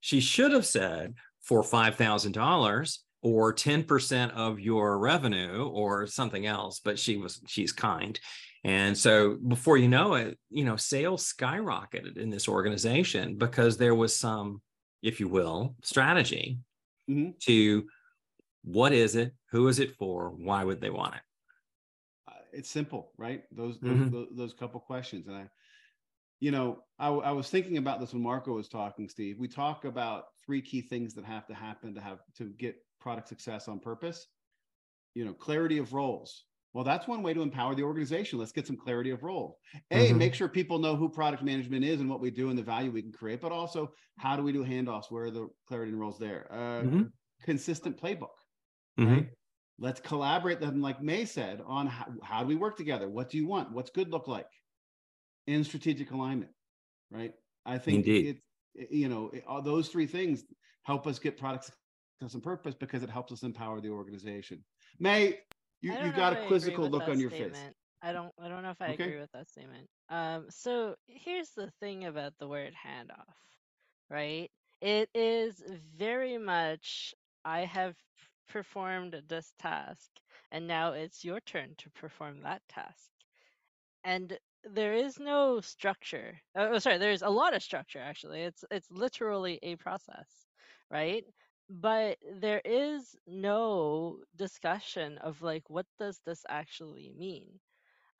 She 0.00 0.20
should 0.20 0.52
have 0.52 0.66
said, 0.66 1.14
For 1.42 1.62
$5,000 1.62 2.98
or 3.22 3.52
10% 3.52 4.30
of 4.30 4.60
your 4.60 4.98
revenue 4.98 5.66
or 5.66 6.06
something 6.06 6.46
else. 6.46 6.78
But 6.78 6.98
she 6.98 7.16
was, 7.16 7.40
she's 7.48 7.72
kind. 7.72 8.20
And 8.66 8.98
so 8.98 9.36
before 9.46 9.76
you 9.76 9.86
know 9.86 10.14
it, 10.14 10.36
you 10.50 10.64
know, 10.64 10.74
sales 10.74 11.32
skyrocketed 11.32 12.16
in 12.16 12.30
this 12.30 12.48
organization 12.48 13.36
because 13.36 13.76
there 13.76 13.94
was 13.94 14.16
some, 14.16 14.60
if 15.02 15.20
you 15.20 15.28
will, 15.28 15.76
strategy 15.84 16.58
Mhm. 17.08 17.38
to 17.42 17.88
what 18.64 18.92
is 18.92 19.14
it? 19.14 19.32
Who 19.52 19.68
is 19.68 19.78
it 19.78 19.94
for? 19.94 20.30
Why 20.30 20.64
would 20.64 20.80
they 20.80 20.90
want 20.90 21.14
it? 21.14 21.20
uh, 22.26 22.32
it's 22.52 22.68
simple, 22.68 23.12
right? 23.16 23.44
Those 23.52 23.78
Mhm. 23.78 24.10
those 24.10 24.28
those 24.32 24.52
couple 24.52 24.80
questions, 24.80 25.28
and 25.28 25.36
I, 25.36 25.48
you 26.40 26.50
know, 26.50 26.82
I 26.98 27.30
was 27.30 27.48
thinking 27.48 27.76
about 27.76 28.00
this 28.00 28.12
when 28.12 28.22
Marco 28.22 28.52
was 28.52 28.68
talking. 28.68 29.08
Steve, 29.08 29.38
we 29.38 29.46
talk 29.46 29.84
about 29.84 30.24
three 30.44 30.60
key 30.60 30.80
things 30.80 31.14
that 31.14 31.24
have 31.24 31.46
to 31.46 31.54
happen 31.54 31.94
to 31.94 32.00
have 32.00 32.18
to 32.38 32.46
get 32.46 32.84
product 33.00 33.28
success 33.28 33.68
on 33.68 33.78
purpose. 33.78 34.26
You 35.14 35.24
know, 35.24 35.34
clarity 35.34 35.78
of 35.78 35.92
roles. 35.92 36.44
Well, 36.76 36.84
that's 36.84 37.08
one 37.08 37.22
way 37.22 37.32
to 37.32 37.40
empower 37.40 37.74
the 37.74 37.84
organization. 37.84 38.38
Let's 38.38 38.52
get 38.52 38.66
some 38.66 38.76
clarity 38.76 39.08
of 39.08 39.22
role. 39.22 39.58
A, 39.90 40.10
Mhm. 40.10 40.18
make 40.18 40.34
sure 40.34 40.46
people 40.46 40.78
know 40.78 40.94
who 40.94 41.08
product 41.08 41.42
management 41.42 41.82
is 41.86 42.02
and 42.02 42.10
what 42.10 42.20
we 42.20 42.30
do 42.30 42.50
and 42.50 42.58
the 42.58 42.62
value 42.62 42.90
we 42.90 43.00
can 43.00 43.12
create, 43.12 43.40
but 43.40 43.50
also 43.50 43.94
how 44.18 44.36
do 44.36 44.42
we 44.42 44.52
do 44.52 44.62
handoffs? 44.62 45.10
Where 45.10 45.24
are 45.24 45.30
the 45.30 45.48
clarity 45.66 45.92
and 45.92 45.98
roles 45.98 46.18
there? 46.18 46.52
Uh, 46.52 46.82
Mhm. 46.82 47.12
Consistent 47.40 47.96
playbook 47.96 48.36
Mhm. 48.98 49.06
right? 49.06 49.30
Let's 49.78 50.00
collaborate 50.00 50.60
then, 50.60 50.82
like 50.82 51.00
May 51.00 51.24
said, 51.24 51.62
on 51.62 51.86
how, 51.86 52.12
how 52.22 52.42
do 52.42 52.46
we 52.48 52.56
work 52.56 52.76
together? 52.76 53.08
What 53.08 53.30
do 53.30 53.38
you 53.38 53.46
want? 53.46 53.72
What's 53.72 53.88
good 53.88 54.10
look 54.10 54.28
like? 54.28 54.50
In 55.46 55.64
strategic 55.64 56.10
alignment, 56.10 56.52
right? 57.10 57.34
I 57.64 57.78
think 57.78 58.06
Indeed. 58.06 58.42
it, 58.74 58.90
you 58.90 59.08
know, 59.08 59.30
it- 59.30 59.46
all 59.46 59.62
those 59.62 59.88
three 59.88 60.06
things 60.06 60.44
help 60.82 61.06
us 61.06 61.18
get 61.18 61.38
products 61.38 61.72
success 62.18 62.34
and 62.34 62.42
purpose 62.42 62.74
because 62.74 63.02
it 63.02 63.08
helps 63.08 63.32
us 63.32 63.44
empower 63.44 63.80
the 63.80 63.88
organization. 63.88 64.62
May, 64.98 65.40
you, 65.80 65.92
you 65.92 66.12
got 66.12 66.32
a 66.32 66.36
quizzical 66.36 66.90
look 66.90 67.08
on 67.08 67.20
your 67.20 67.30
face. 67.30 67.68
I 68.02 68.12
don't 68.12 68.32
I 68.38 68.48
don't 68.48 68.62
know 68.62 68.70
if 68.70 68.80
I 68.80 68.88
Okay. 68.88 68.90
agree 68.90 69.18
with 69.18 69.30
that 69.32 69.48
statement. 69.48 69.88
Um 70.08 70.50
so 70.50 70.96
here's 71.06 71.50
the 71.52 71.70
thing 71.80 72.04
about 72.04 72.38
the 72.38 72.48
word 72.48 72.74
handoff, 72.74 73.34
right? 74.10 74.50
It 74.80 75.10
is 75.14 75.62
very 75.96 76.38
much 76.38 77.14
I 77.44 77.60
have 77.60 77.96
performed 78.48 79.14
this 79.28 79.54
task 79.58 80.10
and 80.50 80.66
now 80.66 80.92
it's 80.92 81.24
your 81.24 81.40
turn 81.40 81.74
to 81.78 81.90
perform 81.90 82.42
that 82.42 82.62
task. 82.68 83.12
And 84.04 84.38
there 84.64 84.94
is 84.94 85.18
no 85.18 85.60
structure. 85.60 86.40
Oh, 86.54 86.74
oh, 86.74 86.78
sorry, 86.78 86.98
there's 86.98 87.22
a 87.22 87.28
lot 87.30 87.54
of 87.54 87.62
structure 87.62 87.98
actually. 88.00 88.42
It's 88.42 88.64
it's 88.70 88.90
literally 88.90 89.58
a 89.62 89.76
process, 89.76 90.46
right? 90.90 91.24
But 91.70 92.18
there 92.40 92.60
is 92.64 93.16
no 93.26 94.24
discussion 94.34 95.18
of 95.18 95.42
like 95.42 95.70
what 95.70 95.86
does 95.98 96.18
this 96.24 96.44
actually 96.48 97.10
mean? 97.10 97.60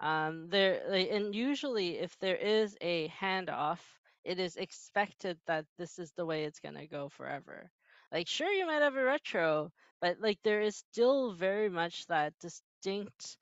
Um, 0.01 0.49
there 0.49 0.83
like, 0.89 1.11
and 1.11 1.35
usually 1.35 1.99
if 1.99 2.19
there 2.19 2.37
is 2.37 2.77
a 2.81 3.09
handoff, 3.09 3.81
it 4.25 4.39
is 4.41 4.57
expected 4.57 5.39
that 5.47 5.67
this 5.79 5.99
is 5.99 6.13
the 6.13 6.27
way 6.27 6.45
it's 6.45 6.61
gonna 6.61 6.87
go 6.87 7.09
forever. 7.09 7.71
Like 8.13 8.29
sure 8.29 8.51
you 8.53 8.67
might 8.67 8.83
have 8.83 8.97
a 8.97 9.05
retro, 9.05 9.73
but 10.01 10.21
like 10.21 10.41
there 10.43 10.63
is 10.63 10.77
still 10.77 11.33
very 11.33 11.69
much 11.69 12.07
that 12.07 12.39
distinct 12.41 13.37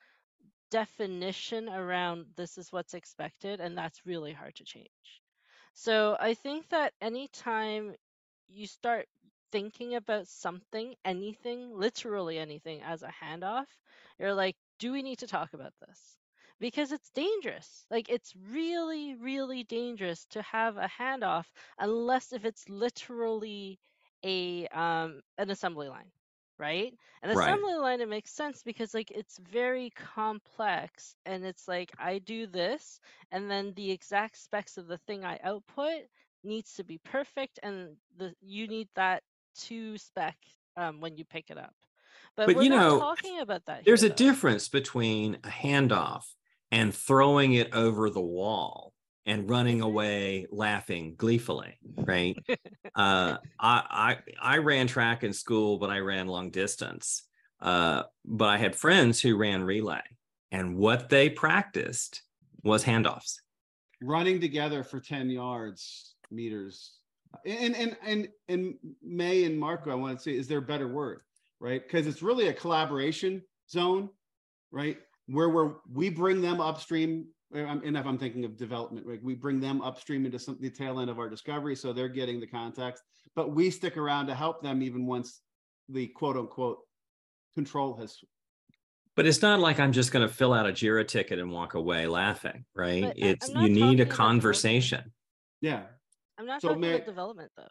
definition 0.70 1.68
around 1.68 2.26
this 2.36 2.58
is 2.58 2.72
what's 2.72 2.94
expected, 2.94 3.60
and 3.60 3.76
that's 3.78 4.06
really 4.06 4.32
hard 4.32 4.54
to 4.56 4.64
change. 4.64 5.22
So 5.74 6.16
I 6.20 6.34
think 6.34 6.68
that 6.70 6.92
anytime 7.00 7.94
you 8.48 8.66
start 8.66 9.06
thinking 9.54 9.96
about 9.96 10.28
something, 10.28 10.96
anything, 11.06 11.72
literally 11.78 12.38
anything, 12.38 12.82
as 12.82 13.02
a 13.04 13.08
handoff, 13.22 13.68
you're 14.18 14.34
like, 14.34 14.56
do 14.78 14.92
we 14.92 15.02
need 15.02 15.20
to 15.20 15.28
talk 15.28 15.54
about 15.54 15.74
this? 15.86 16.18
Because 16.60 16.92
it's 16.92 17.10
dangerous. 17.10 17.86
Like, 17.90 18.10
it's 18.10 18.34
really, 18.50 19.14
really 19.16 19.64
dangerous 19.64 20.26
to 20.30 20.42
have 20.42 20.76
a 20.78 20.88
handoff 20.88 21.46
unless 21.78 22.32
if 22.32 22.44
it's 22.44 22.68
literally 22.68 23.80
a 24.24 24.66
um, 24.68 25.22
an 25.38 25.50
assembly 25.50 25.88
line, 25.88 26.12
right? 26.58 26.94
An 27.22 27.30
Right. 27.32 27.64
assembly 27.64 27.74
line, 27.76 28.00
it 28.00 28.08
makes 28.08 28.32
sense 28.32 28.62
because 28.62 28.94
like 28.94 29.10
it's 29.12 29.38
very 29.38 29.90
complex, 29.90 31.16
and 31.26 31.44
it's 31.44 31.68
like 31.68 31.92
I 31.98 32.18
do 32.18 32.46
this, 32.46 33.00
and 33.32 33.50
then 33.50 33.74
the 33.74 33.90
exact 33.92 34.36
specs 34.38 34.78
of 34.78 34.86
the 34.88 34.98
thing 34.98 35.24
I 35.24 35.38
output 35.42 36.02
needs 36.44 36.74
to 36.74 36.84
be 36.84 36.98
perfect 36.98 37.58
and 37.62 37.96
the 38.16 38.34
you 38.40 38.68
need 38.68 38.88
that 38.94 39.22
to 39.54 39.96
spec 39.98 40.36
um, 40.76 41.00
when 41.00 41.16
you 41.16 41.24
pick 41.24 41.50
it 41.50 41.58
up 41.58 41.74
but, 42.36 42.46
But, 42.46 42.56
we're 42.56 42.62
you 42.62 42.68
not 42.68 42.76
know, 42.80 42.98
talking 42.98 43.40
about 43.40 43.64
that 43.66 43.84
There's 43.84 44.02
here, 44.02 44.06
a 44.06 44.08
though. 44.08 44.14
difference 44.14 44.68
between 44.68 45.36
a 45.44 45.48
handoff 45.48 46.24
and 46.70 46.94
throwing 46.94 47.54
it 47.54 47.72
over 47.74 48.10
the 48.10 48.20
wall 48.20 48.92
and 49.26 49.48
running 49.48 49.80
away 49.80 50.46
laughing 50.50 51.14
gleefully, 51.16 51.78
right? 51.96 52.36
uh, 52.94 53.38
I, 53.58 54.16
I 54.40 54.54
I 54.56 54.58
ran 54.58 54.86
track 54.86 55.24
in 55.24 55.32
school, 55.32 55.78
but 55.78 55.90
I 55.90 55.98
ran 56.00 56.26
long 56.26 56.50
distance. 56.50 57.22
Uh, 57.60 58.02
but 58.24 58.48
I 58.48 58.58
had 58.58 58.76
friends 58.76 59.20
who 59.20 59.36
ran 59.36 59.64
relay, 59.64 60.02
and 60.50 60.76
what 60.76 61.08
they 61.08 61.30
practiced 61.30 62.22
was 62.62 62.84
handoffs. 62.84 63.36
running 64.02 64.40
together 64.40 64.82
for 64.84 65.00
10 65.00 65.30
yards 65.30 66.14
meters 66.30 66.98
and 67.44 67.74
and 67.76 67.96
and 68.04 68.28
and 68.48 68.74
may 69.02 69.44
and 69.44 69.58
marco 69.58 69.90
i 69.90 69.94
want 69.94 70.16
to 70.16 70.22
say 70.22 70.36
is 70.36 70.48
there 70.48 70.58
a 70.58 70.62
better 70.62 70.88
word 70.88 71.20
right? 71.60 71.82
Because 71.82 72.06
it's 72.06 72.22
really 72.22 72.48
a 72.48 72.52
collaboration 72.52 73.42
zone 73.70 74.10
right? 74.70 74.98
Where 75.26 75.48
we're 75.48 75.74
we 75.90 76.10
bring 76.10 76.42
them 76.42 76.60
upstream 76.60 77.26
and 77.54 77.96
if 77.96 78.04
i'm 78.06 78.18
thinking 78.18 78.44
of 78.44 78.56
development 78.56 79.06
right 79.06 79.22
we 79.22 79.34
bring 79.34 79.60
them 79.60 79.80
upstream 79.80 80.26
into 80.26 80.38
some 80.38 80.58
the 80.60 80.68
tail 80.68 80.98
end 80.98 81.08
of 81.08 81.20
our 81.20 81.28
discovery 81.28 81.76
so 81.76 81.92
they're 81.92 82.08
getting 82.08 82.40
the 82.40 82.46
context 82.46 83.04
but 83.36 83.54
we 83.54 83.70
stick 83.70 83.96
around 83.96 84.26
to 84.26 84.34
help 84.34 84.60
them 84.60 84.82
even 84.82 85.06
once 85.06 85.40
the 85.88 86.08
quote 86.08 86.36
unquote 86.36 86.78
control 87.54 87.96
has 87.96 88.18
But 89.14 89.26
it's 89.26 89.40
not 89.40 89.60
like 89.60 89.78
I'm 89.78 89.92
just 89.92 90.10
going 90.10 90.26
to 90.26 90.34
fill 90.34 90.52
out 90.52 90.68
a 90.68 90.72
Jira 90.72 91.06
ticket 91.06 91.38
and 91.38 91.52
walk 91.52 91.74
away 91.74 92.08
laughing, 92.08 92.64
right? 92.74 93.04
But 93.04 93.18
it's 93.18 93.48
you 93.48 93.68
need 93.68 94.00
a 94.00 94.06
conversation. 94.06 95.12
yeah 95.60 95.82
i'm 96.38 96.46
not 96.46 96.62
So 96.62 96.74
talking 96.74 96.86
may- 96.86 96.88
about 96.88 97.04
development 97.04 97.52
though 97.56 97.68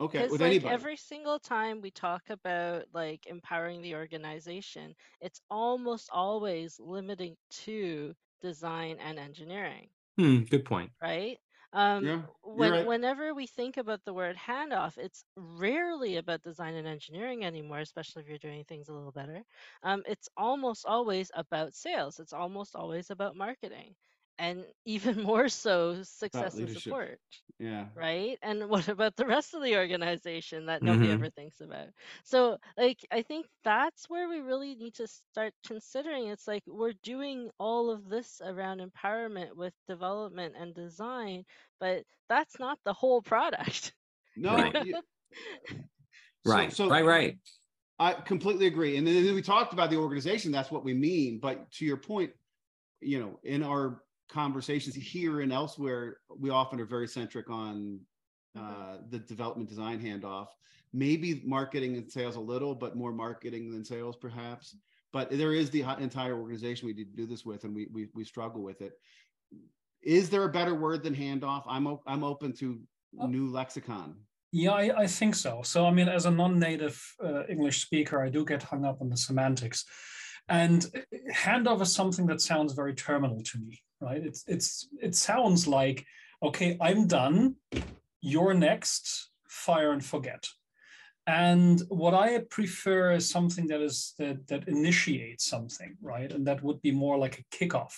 okay 0.00 0.26
with 0.28 0.40
like 0.40 0.42
anybody 0.42 0.66
every 0.66 0.96
single 0.96 1.38
time 1.38 1.80
we 1.80 1.90
talk 1.90 2.30
about 2.30 2.84
like 2.92 3.26
empowering 3.26 3.82
the 3.82 3.94
organization 3.96 4.94
it's 5.20 5.40
almost 5.50 6.10
always 6.12 6.78
limiting 6.80 7.36
to 7.50 8.14
design 8.40 8.98
and 9.00 9.18
engineering 9.18 9.90
Hmm, 10.18 10.44
good 10.44 10.64
point. 10.64 10.92
right 11.02 11.38
Um, 11.74 12.10
Yeah, 12.10 12.26
when 12.42 12.74
right. 12.74 12.86
whenever 12.86 13.32
we 13.34 13.46
think 13.46 13.76
about 13.78 14.04
the 14.04 14.12
word 14.12 14.36
handoff, 14.36 14.98
it's 14.98 15.24
rarely 15.36 16.16
about 16.16 16.42
design 16.42 16.74
and 16.74 16.86
engineering 16.86 17.44
anymore, 17.44 17.78
especially 17.80 18.22
if 18.22 18.28
you're 18.28 18.38
doing 18.38 18.64
things 18.64 18.88
a 18.88 18.92
little 18.94 19.12
better. 19.12 19.42
Um, 19.82 20.02
it's 20.06 20.28
almost 20.36 20.84
always 20.86 21.30
about 21.34 21.74
sales. 21.74 22.18
It's 22.20 22.34
almost 22.34 22.76
always 22.76 23.10
about 23.10 23.36
marketing, 23.36 23.94
and 24.38 24.64
even 24.84 25.22
more 25.22 25.48
so, 25.48 26.02
success 26.02 26.52
and 26.54 26.66
leadership. 26.68 26.82
support 26.82 27.18
Yeah. 27.58 27.86
right? 27.94 28.38
And 28.42 28.68
what 28.68 28.88
about 28.88 29.16
the 29.16 29.26
rest 29.26 29.54
of 29.54 29.62
the 29.62 29.76
organization 29.76 30.66
that 30.66 30.82
nobody 30.82 31.08
Mhm. 31.08 31.12
ever 31.14 31.30
thinks 31.30 31.60
about? 31.60 31.88
So, 32.24 32.58
like, 32.76 32.98
I 33.10 33.22
think 33.22 33.46
that's 33.64 34.08
where 34.10 34.28
we 34.28 34.40
really 34.40 34.74
need 34.74 34.94
to 34.94 35.06
start 35.06 35.52
considering 35.66 36.26
it's 36.28 36.48
like 36.48 36.62
we're 36.66 36.94
doing 37.02 37.50
all 37.58 37.90
of 37.90 38.08
this 38.08 38.40
around 38.44 38.80
empowerment 38.80 39.54
with 39.56 39.74
development 39.88 40.54
and 40.58 40.74
design, 40.74 41.44
but 41.78 42.04
that's 42.28 42.58
not 42.58 42.78
the 42.84 42.92
whole 42.92 43.22
product. 43.22 43.92
No, 44.36 44.54
Right. 44.56 44.86
you- 44.86 44.94
so- 45.68 46.50
right 46.50 46.72
so 46.72 46.88
right 46.88 47.04
right 47.04 47.38
I 47.98 48.14
completely 48.14 48.66
agree. 48.66 48.96
And 48.96 49.06
then 49.06 49.32
we 49.34 49.42
talked 49.42 49.72
about 49.74 49.90
the 49.90 49.96
organization. 49.96 50.50
That's 50.50 50.72
what 50.72 50.82
we 50.82 50.92
mean. 50.92 51.38
But 51.38 51.70
to 51.72 51.84
your 51.84 51.96
point, 51.98 52.32
you 53.00 53.20
know, 53.20 53.38
in 53.44 53.62
our 53.62 54.02
conversations 54.32 54.94
here 54.94 55.40
and 55.42 55.52
elsewhere, 55.52 56.16
we 56.38 56.50
often 56.50 56.80
are 56.80 56.84
very 56.86 57.06
centric 57.08 57.50
on 57.50 58.00
uh, 58.58 58.96
the 59.10 59.18
development 59.18 59.68
design 59.68 60.00
handoff. 60.00 60.46
Maybe 60.92 61.42
marketing 61.44 61.96
and 61.96 62.10
sales 62.10 62.36
a 62.36 62.40
little, 62.40 62.74
but 62.74 62.96
more 62.96 63.12
marketing 63.12 63.70
than 63.72 63.84
sales, 63.84 64.16
perhaps. 64.16 64.76
But 65.12 65.30
there 65.30 65.52
is 65.52 65.70
the 65.70 65.82
entire 66.00 66.36
organization 66.38 66.86
we 66.86 66.94
need 66.94 67.10
to 67.14 67.16
do 67.16 67.26
this 67.26 67.44
with, 67.44 67.64
and 67.64 67.74
we 67.74 67.86
we, 67.92 68.08
we 68.14 68.24
struggle 68.24 68.62
with 68.62 68.80
it. 68.82 68.92
Is 70.02 70.28
there 70.30 70.44
a 70.44 70.48
better 70.48 70.74
word 70.74 71.02
than 71.04 71.14
handoff? 71.14 71.62
I'm 71.66 71.86
o- 71.86 72.02
I'm 72.06 72.24
open 72.24 72.52
to 72.54 72.80
Oh. 73.20 73.26
new 73.26 73.46
lexicon. 73.50 74.14
Yeah, 74.52 74.70
I, 74.72 75.02
I 75.02 75.06
think 75.06 75.34
so. 75.34 75.60
So, 75.64 75.84
I 75.86 75.90
mean, 75.90 76.08
as 76.08 76.24
a 76.24 76.30
non-native 76.30 76.96
uh, 77.22 77.42
English 77.46 77.82
speaker, 77.82 78.22
I 78.22 78.30
do 78.30 78.42
get 78.42 78.62
hung 78.62 78.86
up 78.86 79.02
on 79.02 79.10
the 79.10 79.18
semantics, 79.18 79.84
and 80.48 80.86
handoff 81.30 81.82
is 81.82 81.92
something 81.92 82.26
that 82.28 82.40
sounds 82.40 82.72
very 82.72 82.94
terminal 82.94 83.42
to 83.50 83.58
me, 83.58 83.78
right? 84.02 84.22
It's 84.22 84.44
it's 84.46 84.88
it 85.00 85.14
sounds 85.14 85.66
like, 85.66 86.04
okay, 86.42 86.76
I'm 86.80 87.06
done. 87.06 87.56
You're 88.20 88.54
next. 88.54 89.30
Fire 89.48 89.92
and 89.92 90.04
forget. 90.04 90.46
And 91.26 91.80
what 91.88 92.14
I 92.14 92.38
prefer 92.50 93.12
is 93.12 93.28
something 93.28 93.68
that 93.68 93.80
is 93.80 94.14
that 94.18 94.46
that 94.48 94.68
initiates 94.68 95.44
something, 95.46 95.96
right? 96.02 96.32
And 96.32 96.46
that 96.46 96.62
would 96.62 96.82
be 96.82 96.90
more 96.90 97.16
like 97.16 97.38
a 97.38 97.56
kickoff. 97.56 97.94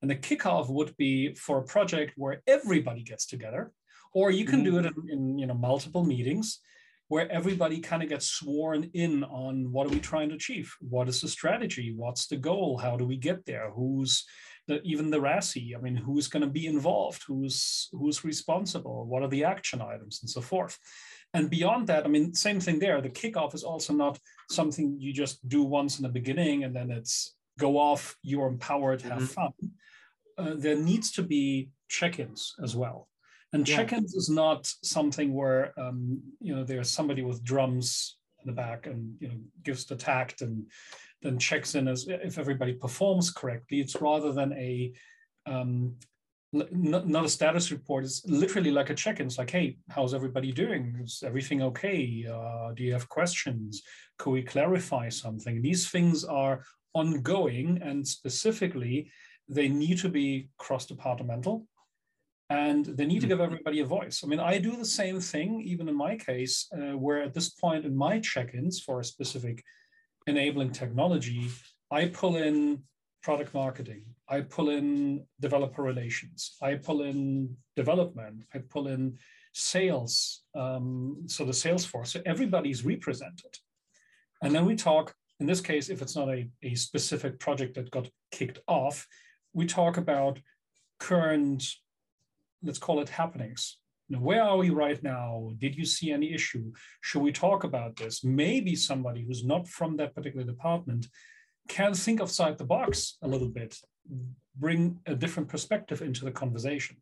And 0.00 0.10
the 0.10 0.16
kickoff 0.16 0.70
would 0.70 0.96
be 0.96 1.34
for 1.34 1.58
a 1.58 1.64
project 1.64 2.12
where 2.16 2.42
everybody 2.46 3.02
gets 3.02 3.26
together 3.26 3.72
or 4.12 4.30
you 4.30 4.44
can 4.44 4.62
do 4.62 4.72
mm-hmm. 4.72 4.86
it 4.86 4.94
in, 4.96 5.10
in 5.10 5.38
you 5.38 5.46
know 5.46 5.54
multiple 5.54 6.04
meetings 6.04 6.60
where 7.08 7.30
everybody 7.32 7.80
kind 7.80 8.02
of 8.02 8.08
gets 8.08 8.28
sworn 8.28 8.90
in 8.92 9.24
on 9.24 9.72
what 9.72 9.86
are 9.86 9.90
we 9.90 10.00
trying 10.00 10.28
to 10.28 10.34
achieve 10.34 10.74
what 10.80 11.08
is 11.08 11.20
the 11.20 11.28
strategy 11.28 11.94
what's 11.96 12.26
the 12.26 12.36
goal 12.36 12.78
how 12.78 12.96
do 12.96 13.06
we 13.06 13.16
get 13.16 13.44
there 13.46 13.70
who's 13.70 14.24
the, 14.68 14.80
even 14.82 15.10
the 15.10 15.20
RASI, 15.20 15.74
I 15.74 15.80
mean, 15.80 15.96
who's 15.96 16.28
going 16.28 16.42
to 16.42 16.48
be 16.60 16.66
involved, 16.66 17.24
who's 17.26 17.88
who's 17.92 18.22
responsible, 18.24 19.06
what 19.06 19.22
are 19.22 19.28
the 19.28 19.44
action 19.44 19.80
items, 19.80 20.20
and 20.22 20.30
so 20.30 20.40
forth. 20.40 20.78
And 21.34 21.50
beyond 21.50 21.86
that, 21.88 22.04
I 22.04 22.08
mean, 22.08 22.34
same 22.34 22.60
thing 22.60 22.78
there. 22.78 23.00
The 23.00 23.10
kickoff 23.10 23.54
is 23.54 23.64
also 23.64 23.92
not 23.92 24.18
something 24.50 24.96
you 24.98 25.12
just 25.12 25.46
do 25.48 25.62
once 25.62 25.98
in 25.98 26.02
the 26.02 26.08
beginning 26.20 26.64
and 26.64 26.74
then 26.76 26.90
it's 26.90 27.34
go 27.58 27.76
off, 27.76 28.16
you're 28.22 28.46
empowered, 28.46 29.02
have 29.02 29.22
Mhm. 29.22 29.28
fun. 29.38 29.52
Uh, 30.38 30.54
there 30.56 30.76
needs 30.76 31.10
to 31.12 31.22
be 31.22 31.70
check-ins 31.88 32.54
as 32.62 32.76
well. 32.76 33.08
And 33.52 33.66
Yeah. 33.66 33.76
check-ins 33.76 34.14
is 34.14 34.28
not 34.28 34.60
something 34.82 35.32
where 35.34 35.78
um, 35.80 36.22
you 36.40 36.54
know 36.54 36.64
there's 36.64 36.90
somebody 36.90 37.22
with 37.22 37.42
drums 37.42 38.18
in 38.40 38.46
the 38.46 38.52
back 38.64 38.86
and 38.86 39.16
you 39.20 39.28
know 39.28 39.40
gives 39.62 39.84
the 39.86 39.96
tact 39.96 40.42
and 40.42 40.70
then 41.22 41.38
checks 41.38 41.74
in 41.74 41.88
as 41.88 42.06
if 42.08 42.38
everybody 42.38 42.72
performs 42.72 43.30
correctly. 43.30 43.80
It's 43.80 44.00
rather 44.00 44.32
than 44.32 44.52
a 44.52 44.92
um, 45.46 45.94
not, 46.52 47.24
a 47.24 47.28
status 47.28 47.70
report. 47.70 48.04
It's 48.04 48.24
literally 48.26 48.70
like 48.70 48.90
a 48.90 48.94
check-in. 48.94 49.26
It's 49.26 49.38
like, 49.38 49.50
hey, 49.50 49.76
how's 49.90 50.14
everybody 50.14 50.52
doing? 50.52 50.98
Is 51.04 51.22
everything 51.24 51.62
okay? 51.62 52.26
Uh, 52.30 52.72
do 52.72 52.82
you 52.82 52.92
have 52.92 53.08
questions? 53.08 53.82
Could 54.18 54.30
we 54.30 54.42
clarify 54.42 55.08
something? 55.10 55.60
These 55.60 55.90
things 55.90 56.24
are 56.24 56.62
ongoing, 56.94 57.80
and 57.82 58.06
specifically, 58.06 59.10
they 59.48 59.68
need 59.68 59.98
to 59.98 60.08
be 60.08 60.48
cross-departmental 60.58 61.66
and 62.50 62.86
they 62.86 63.04
need 63.04 63.20
to 63.20 63.26
give 63.26 63.40
everybody 63.40 63.80
a 63.80 63.84
voice. 63.84 64.22
I 64.24 64.26
mean, 64.26 64.40
I 64.40 64.58
do 64.58 64.74
the 64.76 64.84
same 64.84 65.20
thing, 65.20 65.60
even 65.62 65.88
in 65.88 65.94
my 65.94 66.16
case, 66.16 66.66
uh, 66.72 66.96
where 66.96 67.22
at 67.22 67.34
this 67.34 67.50
point 67.50 67.84
in 67.84 67.94
my 67.94 68.20
check 68.20 68.54
ins 68.54 68.80
for 68.80 69.00
a 69.00 69.04
specific 69.04 69.62
enabling 70.28 70.72
technology, 70.72 71.48
I 71.90 72.06
pull 72.06 72.36
in 72.36 72.82
product 73.22 73.54
marketing, 73.54 74.04
I 74.28 74.42
pull 74.42 74.70
in 74.70 75.24
developer 75.40 75.82
relations, 75.82 76.56
I 76.62 76.74
pull 76.74 77.02
in 77.02 77.56
development, 77.76 78.44
I 78.54 78.58
pull 78.58 78.88
in 78.88 79.18
sales, 79.52 80.42
um, 80.54 81.24
so 81.26 81.44
the 81.44 81.52
sales 81.52 81.84
force. 81.84 82.12
So 82.12 82.20
everybody's 82.26 82.84
represented. 82.84 83.58
And 84.42 84.54
then 84.54 84.64
we 84.66 84.76
talk, 84.76 85.14
in 85.40 85.46
this 85.46 85.60
case, 85.60 85.88
if 85.88 86.02
it's 86.02 86.14
not 86.14 86.28
a, 86.28 86.48
a 86.62 86.74
specific 86.74 87.40
project 87.40 87.74
that 87.74 87.90
got 87.90 88.08
kicked 88.30 88.60
off, 88.68 89.06
we 89.52 89.66
talk 89.66 89.96
about 89.96 90.38
current 91.00 91.64
let's 92.62 92.78
call 92.78 93.00
it 93.00 93.08
happenings. 93.08 93.78
Where 94.08 94.42
are 94.42 94.56
we 94.56 94.70
right 94.70 95.02
now? 95.02 95.52
Did 95.58 95.76
you 95.76 95.84
see 95.84 96.12
any 96.12 96.32
issue? 96.32 96.72
Should 97.02 97.22
we 97.22 97.32
talk 97.32 97.64
about 97.64 97.96
this? 97.96 98.24
Maybe 98.24 98.74
somebody 98.74 99.24
who's 99.24 99.44
not 99.44 99.68
from 99.68 99.96
that 99.96 100.14
particular 100.14 100.46
department 100.46 101.06
can 101.68 101.92
think 101.92 102.20
outside 102.20 102.56
the 102.56 102.64
box 102.64 103.18
a 103.22 103.28
little 103.28 103.48
bit, 103.48 103.76
bring 104.56 104.98
a 105.06 105.14
different 105.14 105.48
perspective 105.50 106.00
into 106.00 106.24
the 106.24 106.30
conversation. 106.30 106.96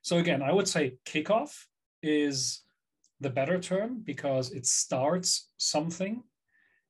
So 0.00 0.16
again, 0.18 0.42
I 0.42 0.52
would 0.52 0.68
say 0.68 0.96
kickoff 1.04 1.66
is 2.02 2.62
the 3.20 3.30
better 3.30 3.58
term 3.58 4.00
because 4.02 4.52
it 4.52 4.64
starts 4.64 5.50
something, 5.58 6.22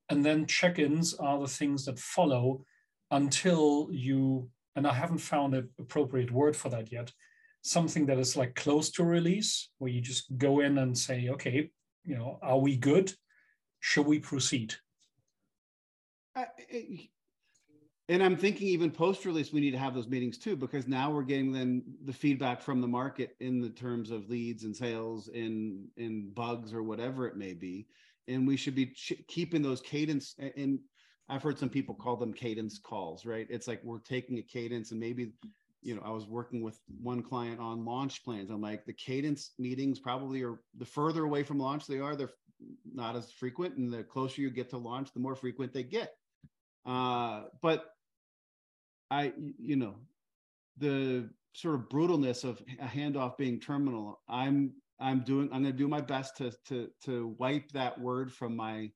and 0.09 0.25
then 0.25 0.47
check-ins 0.47 1.15
are 1.15 1.41
the 1.41 1.49
things 1.49 1.85
that 1.87 1.99
follow 1.99 2.65
until 3.11 3.89
you. 3.91 4.51
And 4.77 4.87
I 4.87 4.93
haven't 4.93 5.19
found 5.19 5.55
an 5.55 5.71
appropriate 5.81 6.31
word 6.31 6.55
for 6.55 6.69
that 6.69 6.93
yet 6.93 7.13
something 7.69 8.07
that 8.07 8.19
is 8.19 8.37
like 8.37 8.55
close 8.55 8.91
to 8.91 9.05
release 9.05 9.71
where 9.79 9.91
you 9.91 10.01
just 10.01 10.37
go 10.39 10.61
in 10.61 10.79
and 10.79 10.97
say 10.97 11.29
okay 11.29 11.71
you 12.05 12.17
know 12.17 12.39
are 12.43 12.59
we 12.59 12.77
good 12.77 13.13
should 13.81 14.07
we 14.07 14.19
proceed 14.19 14.75
and 18.11 18.23
I'm 18.23 18.37
thinking 18.37 18.69
even 18.69 18.91
post 18.91 19.27
release, 19.27 19.53
we 19.53 19.61
need 19.61 19.73
to 19.73 19.79
have 19.79 19.95
those 19.95 20.09
meetings 20.09 20.39
too, 20.39 20.57
because 20.57 20.89
now 20.89 21.11
we're 21.11 21.23
getting 21.23 21.53
then 21.53 21.83
the 22.05 22.13
feedback 22.13 22.63
from 22.63 22.81
the 22.81 22.89
market 22.89 23.37
in 23.41 23.61
the 23.61 23.69
terms 23.69 24.11
of 24.11 24.31
leads 24.31 24.65
and 24.65 24.75
sales 24.75 25.29
and 25.29 25.89
and 25.99 26.35
bugs 26.35 26.73
or 26.73 26.83
whatever 26.83 27.27
it 27.27 27.37
may 27.37 27.53
be, 27.53 27.87
and 28.27 28.47
we 28.47 28.57
should 28.57 28.75
be 28.75 28.95
keeping 29.29 29.61
those 29.61 29.83
cadence. 29.83 30.35
And 30.57 30.79
I've 31.29 31.43
heard 31.43 31.59
some 31.59 31.69
people 31.69 31.95
call 31.95 32.17
them 32.17 32.33
cadence 32.33 32.79
calls, 32.79 33.27
right? 33.27 33.47
It's 33.51 33.69
like 33.69 33.85
we're 33.85 33.99
taking 33.99 34.39
a 34.39 34.43
cadence, 34.43 34.91
and 34.91 35.01
maybe, 35.01 35.33
you 35.83 35.95
know, 35.95 36.03
I 36.05 36.11
was 36.11 36.27
working 36.27 36.63
with 36.63 36.81
one 37.01 37.23
client 37.23 37.61
on 37.61 37.85
launch 37.85 38.25
plans. 38.25 38.51
I'm 38.51 38.61
like, 38.61 38.85
the 38.85 38.93
cadence 38.93 39.53
meetings 39.59 39.99
probably 39.99 40.43
are 40.43 40.61
the 40.77 40.85
further 40.85 41.25
away 41.25 41.43
from 41.43 41.59
launch 41.59 41.87
they 41.87 42.01
are, 42.01 42.17
they're 42.17 42.31
not 42.93 43.17
as 43.17 43.31
frequent, 43.31 43.77
and 43.77 43.93
the 43.93 44.03
closer 44.03 44.41
you 44.43 44.51
get 44.51 44.71
to 44.71 44.79
launch, 44.79 45.13
the 45.13 45.21
more 45.21 45.37
frequent 45.37 45.73
they 45.73 45.85
get. 45.85 46.15
Uh, 46.85 47.45
but 47.63 47.91
I, 49.11 49.33
you 49.59 49.77
know, 49.77 49.95
the 50.79 51.29
sort 51.53 51.75
of 51.75 51.89
brutalness 51.89 52.45
of 52.45 52.63
a 52.81 52.87
handoff 52.87 53.37
being 53.37 53.61
terminal. 53.61 54.21
I'm, 54.29 54.73
I'm 55.01 55.21
doing, 55.21 55.49
I'm 55.53 55.63
going 55.63 55.73
to 55.73 55.79
do 55.79 55.89
my 55.89 56.01
best 56.01 56.37
to, 56.39 56.53
to, 56.69 56.89
to 57.05 57.35
wipe 57.39 57.71
that 57.73 58.01
word 58.01 58.33
from 58.33 58.57
my 58.57 58.91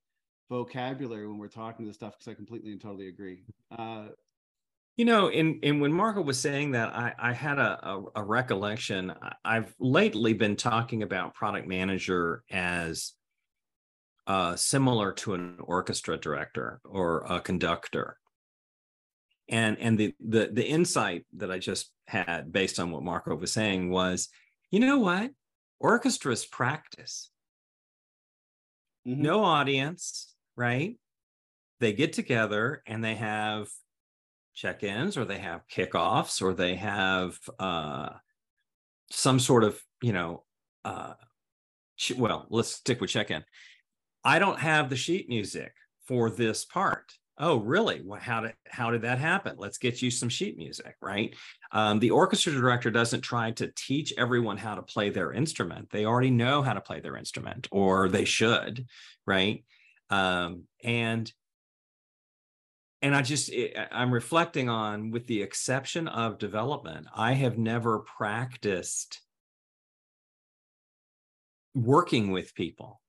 vocabulary 0.49 1.27
when 1.27 1.39
we're 1.39 1.49
talking 1.49 1.85
to 1.85 1.89
this 1.89 1.97
stuff 1.97 2.19
because 2.19 2.31
I 2.31 2.35
completely 2.35 2.73
and 2.73 2.81
totally 2.81 3.09
agree. 3.09 3.45
Uh, 3.77 4.09
You 4.97 5.07
know, 5.07 5.31
and 5.31 5.59
and 5.65 5.81
when 5.81 5.93
Marco 5.93 6.21
was 6.21 6.39
saying 6.39 6.73
that, 6.73 6.91
I 6.95 7.15
I 7.19 7.33
had 7.33 7.59
a 7.59 7.89
a, 7.89 8.05
a 8.17 8.23
recollection. 8.25 9.13
I've 9.45 9.75
lately 9.79 10.35
been 10.35 10.57
talking 10.57 11.03
about 11.03 11.35
product 11.35 11.67
manager 11.67 12.45
as 12.51 13.13
uh, 14.27 14.55
similar 14.57 15.13
to 15.13 15.35
an 15.35 15.57
orchestra 15.61 16.17
director 16.19 16.81
or 16.85 17.25
a 17.29 17.41
conductor. 17.41 18.19
And 19.49 19.79
and 19.79 19.99
the 19.99 20.15
the 20.21 20.51
the 20.53 20.65
insight 20.67 21.27
that 21.37 21.51
I 21.51 21.59
just 21.59 21.91
had 22.07 22.53
based 22.53 22.79
on 22.79 22.91
what 22.91 23.03
Marco 23.03 23.35
was 23.35 23.53
saying 23.53 23.91
was, 23.91 24.29
you 24.71 24.81
know 24.81 24.99
what, 24.99 25.31
orchestras 25.81 26.45
practice. 26.47 27.31
mhm. 29.07 29.17
no 29.19 29.45
audience, 29.45 30.35
right? 30.57 30.97
They 31.81 31.93
get 31.93 32.13
together 32.13 32.83
and 32.87 33.03
they 33.03 33.17
have 33.17 33.69
check-ins 34.55 35.17
or 35.17 35.25
they 35.25 35.39
have 35.39 35.67
kickoffs 35.69 36.43
or 36.43 36.53
they 36.53 36.75
have 36.75 37.39
uh 37.59 38.11
some 39.11 39.39
sort 39.39 39.65
of 39.65 39.81
you 40.03 40.13
know 40.13 40.45
uh 40.85 41.15
well 42.17 42.47
let's 42.51 42.71
stick 42.71 43.01
with 43.01 43.11
check-in. 43.11 43.45
I 44.25 44.39
don't 44.39 44.59
have 44.59 44.89
the 44.89 44.97
sheet 44.97 45.29
music 45.29 45.73
for 46.07 46.31
this 46.31 46.65
part. 46.65 47.13
Oh 47.39 47.59
really? 47.59 48.03
Well, 48.05 48.21
how 48.21 48.41
did 48.41 48.55
how 48.69 48.91
did 48.91 49.03
that 49.03 49.19
happen? 49.19 49.57
Let's 49.59 49.79
get 49.79 50.03
you 50.03 50.11
some 50.11 50.29
sheet 50.29 50.57
music 50.57 50.95
right? 51.01 51.35
Um, 51.73 51.99
the 51.99 52.11
orchestra 52.11 52.53
director 52.53 52.91
doesn't 52.91 53.23
try 53.23 53.53
to 53.53 53.73
teach 53.75 54.13
everyone 54.19 54.59
how 54.59 54.75
to 54.75 54.83
play 54.83 55.11
their 55.11 55.33
instrument. 55.33 55.89
They 55.91 56.05
already 56.05 56.31
know 56.31 56.63
how 56.63 56.75
to 56.75 56.81
play 56.81 57.01
their 57.01 57.17
instrument 57.17 57.69
or 57.71 58.09
they 58.09 58.25
should 58.25 58.87
right? 59.27 59.65
Um, 60.11 60.65
and 60.85 61.33
and 63.03 63.15
i 63.15 63.23
just 63.23 63.51
i'm 63.91 64.13
reflecting 64.13 64.69
on 64.69 65.11
with 65.11 65.27
the 65.27 65.43
exception 65.43 66.09
of 66.09 66.39
development 66.39 67.07
i 67.15 67.33
have 67.33 67.59
never 67.59 68.01
practiced 68.01 69.21
working 71.75 72.31
with 72.31 72.55
people 72.55 73.01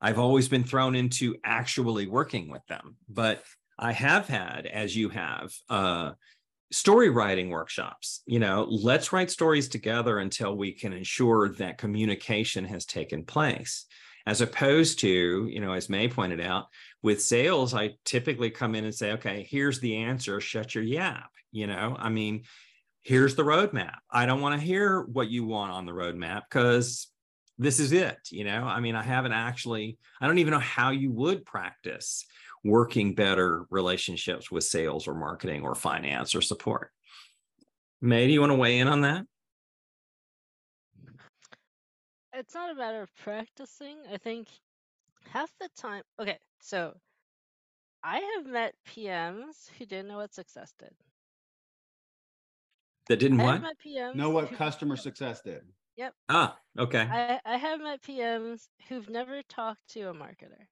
i've 0.00 0.18
always 0.18 0.48
been 0.48 0.64
thrown 0.64 0.94
into 0.94 1.36
actually 1.44 2.06
working 2.06 2.50
with 2.50 2.64
them 2.66 2.96
but 3.08 3.42
I 3.78 3.92
have 3.92 4.28
had, 4.28 4.66
as 4.66 4.94
you 4.94 5.08
have, 5.08 5.52
uh, 5.68 6.12
story 6.70 7.10
writing 7.10 7.50
workshops. 7.50 8.22
You 8.26 8.38
know, 8.38 8.66
let's 8.70 9.12
write 9.12 9.30
stories 9.30 9.68
together 9.68 10.18
until 10.18 10.56
we 10.56 10.72
can 10.72 10.92
ensure 10.92 11.50
that 11.54 11.78
communication 11.78 12.64
has 12.66 12.86
taken 12.86 13.24
place. 13.24 13.86
As 14.24 14.40
opposed 14.40 15.00
to, 15.00 15.48
you 15.50 15.60
know, 15.60 15.72
as 15.72 15.88
May 15.88 16.06
pointed 16.06 16.40
out, 16.40 16.66
with 17.02 17.20
sales, 17.22 17.74
I 17.74 17.96
typically 18.04 18.50
come 18.50 18.74
in 18.74 18.84
and 18.84 18.94
say, 18.94 19.12
okay, 19.12 19.46
here's 19.48 19.80
the 19.80 19.96
answer, 19.96 20.40
shut 20.40 20.74
your 20.74 20.84
yap. 20.84 21.30
You 21.50 21.66
know, 21.66 21.96
I 21.98 22.08
mean, 22.08 22.44
here's 23.02 23.34
the 23.34 23.42
roadmap. 23.42 23.96
I 24.10 24.26
don't 24.26 24.40
want 24.40 24.58
to 24.58 24.64
hear 24.66 25.02
what 25.02 25.28
you 25.28 25.44
want 25.44 25.72
on 25.72 25.84
the 25.84 25.92
roadmap 25.92 26.42
because 26.48 27.08
this 27.58 27.80
is 27.80 27.92
it. 27.92 28.18
You 28.30 28.44
know, 28.44 28.64
I 28.64 28.80
mean, 28.80 28.94
I 28.94 29.02
haven't 29.02 29.32
actually, 29.32 29.98
I 30.20 30.26
don't 30.26 30.38
even 30.38 30.52
know 30.52 30.60
how 30.60 30.90
you 30.90 31.10
would 31.12 31.44
practice 31.44 32.24
working 32.64 33.14
better 33.14 33.64
relationships 33.70 34.50
with 34.50 34.64
sales 34.64 35.08
or 35.08 35.14
marketing 35.14 35.64
or 35.64 35.74
finance 35.74 36.34
or 36.34 36.40
support. 36.40 36.90
May, 38.00 38.26
do 38.26 38.32
you 38.32 38.40
want 38.40 38.52
to 38.52 38.56
weigh 38.56 38.78
in 38.78 38.88
on 38.88 39.02
that? 39.02 39.24
It's 42.34 42.54
not 42.54 42.70
a 42.70 42.74
matter 42.74 43.02
of 43.02 43.14
practicing. 43.16 43.98
I 44.12 44.16
think 44.16 44.48
half 45.28 45.50
the 45.60 45.68
time, 45.76 46.02
okay, 46.18 46.38
so 46.60 46.94
I 48.02 48.18
have 48.36 48.46
met 48.46 48.74
PMs 48.86 49.70
who 49.78 49.86
didn't 49.86 50.08
know 50.08 50.16
what 50.18 50.34
success 50.34 50.72
did. 50.78 50.94
That 53.08 53.18
didn't 53.18 53.40
I 53.40 53.44
what? 53.44 53.62
met 53.62 53.76
PMs 53.84 54.14
Know 54.14 54.30
what 54.30 54.48
who- 54.48 54.56
customer 54.56 54.96
success 54.96 55.40
did. 55.42 55.62
Yep 55.96 56.14
ah, 56.30 56.58
okay. 56.78 57.06
I, 57.10 57.38
I 57.44 57.56
have 57.58 57.78
met 57.80 58.00
PMs 58.02 58.68
who've 58.88 59.08
never 59.10 59.42
talked 59.42 59.86
to 59.88 60.08
a 60.08 60.14
marketer. 60.14 60.66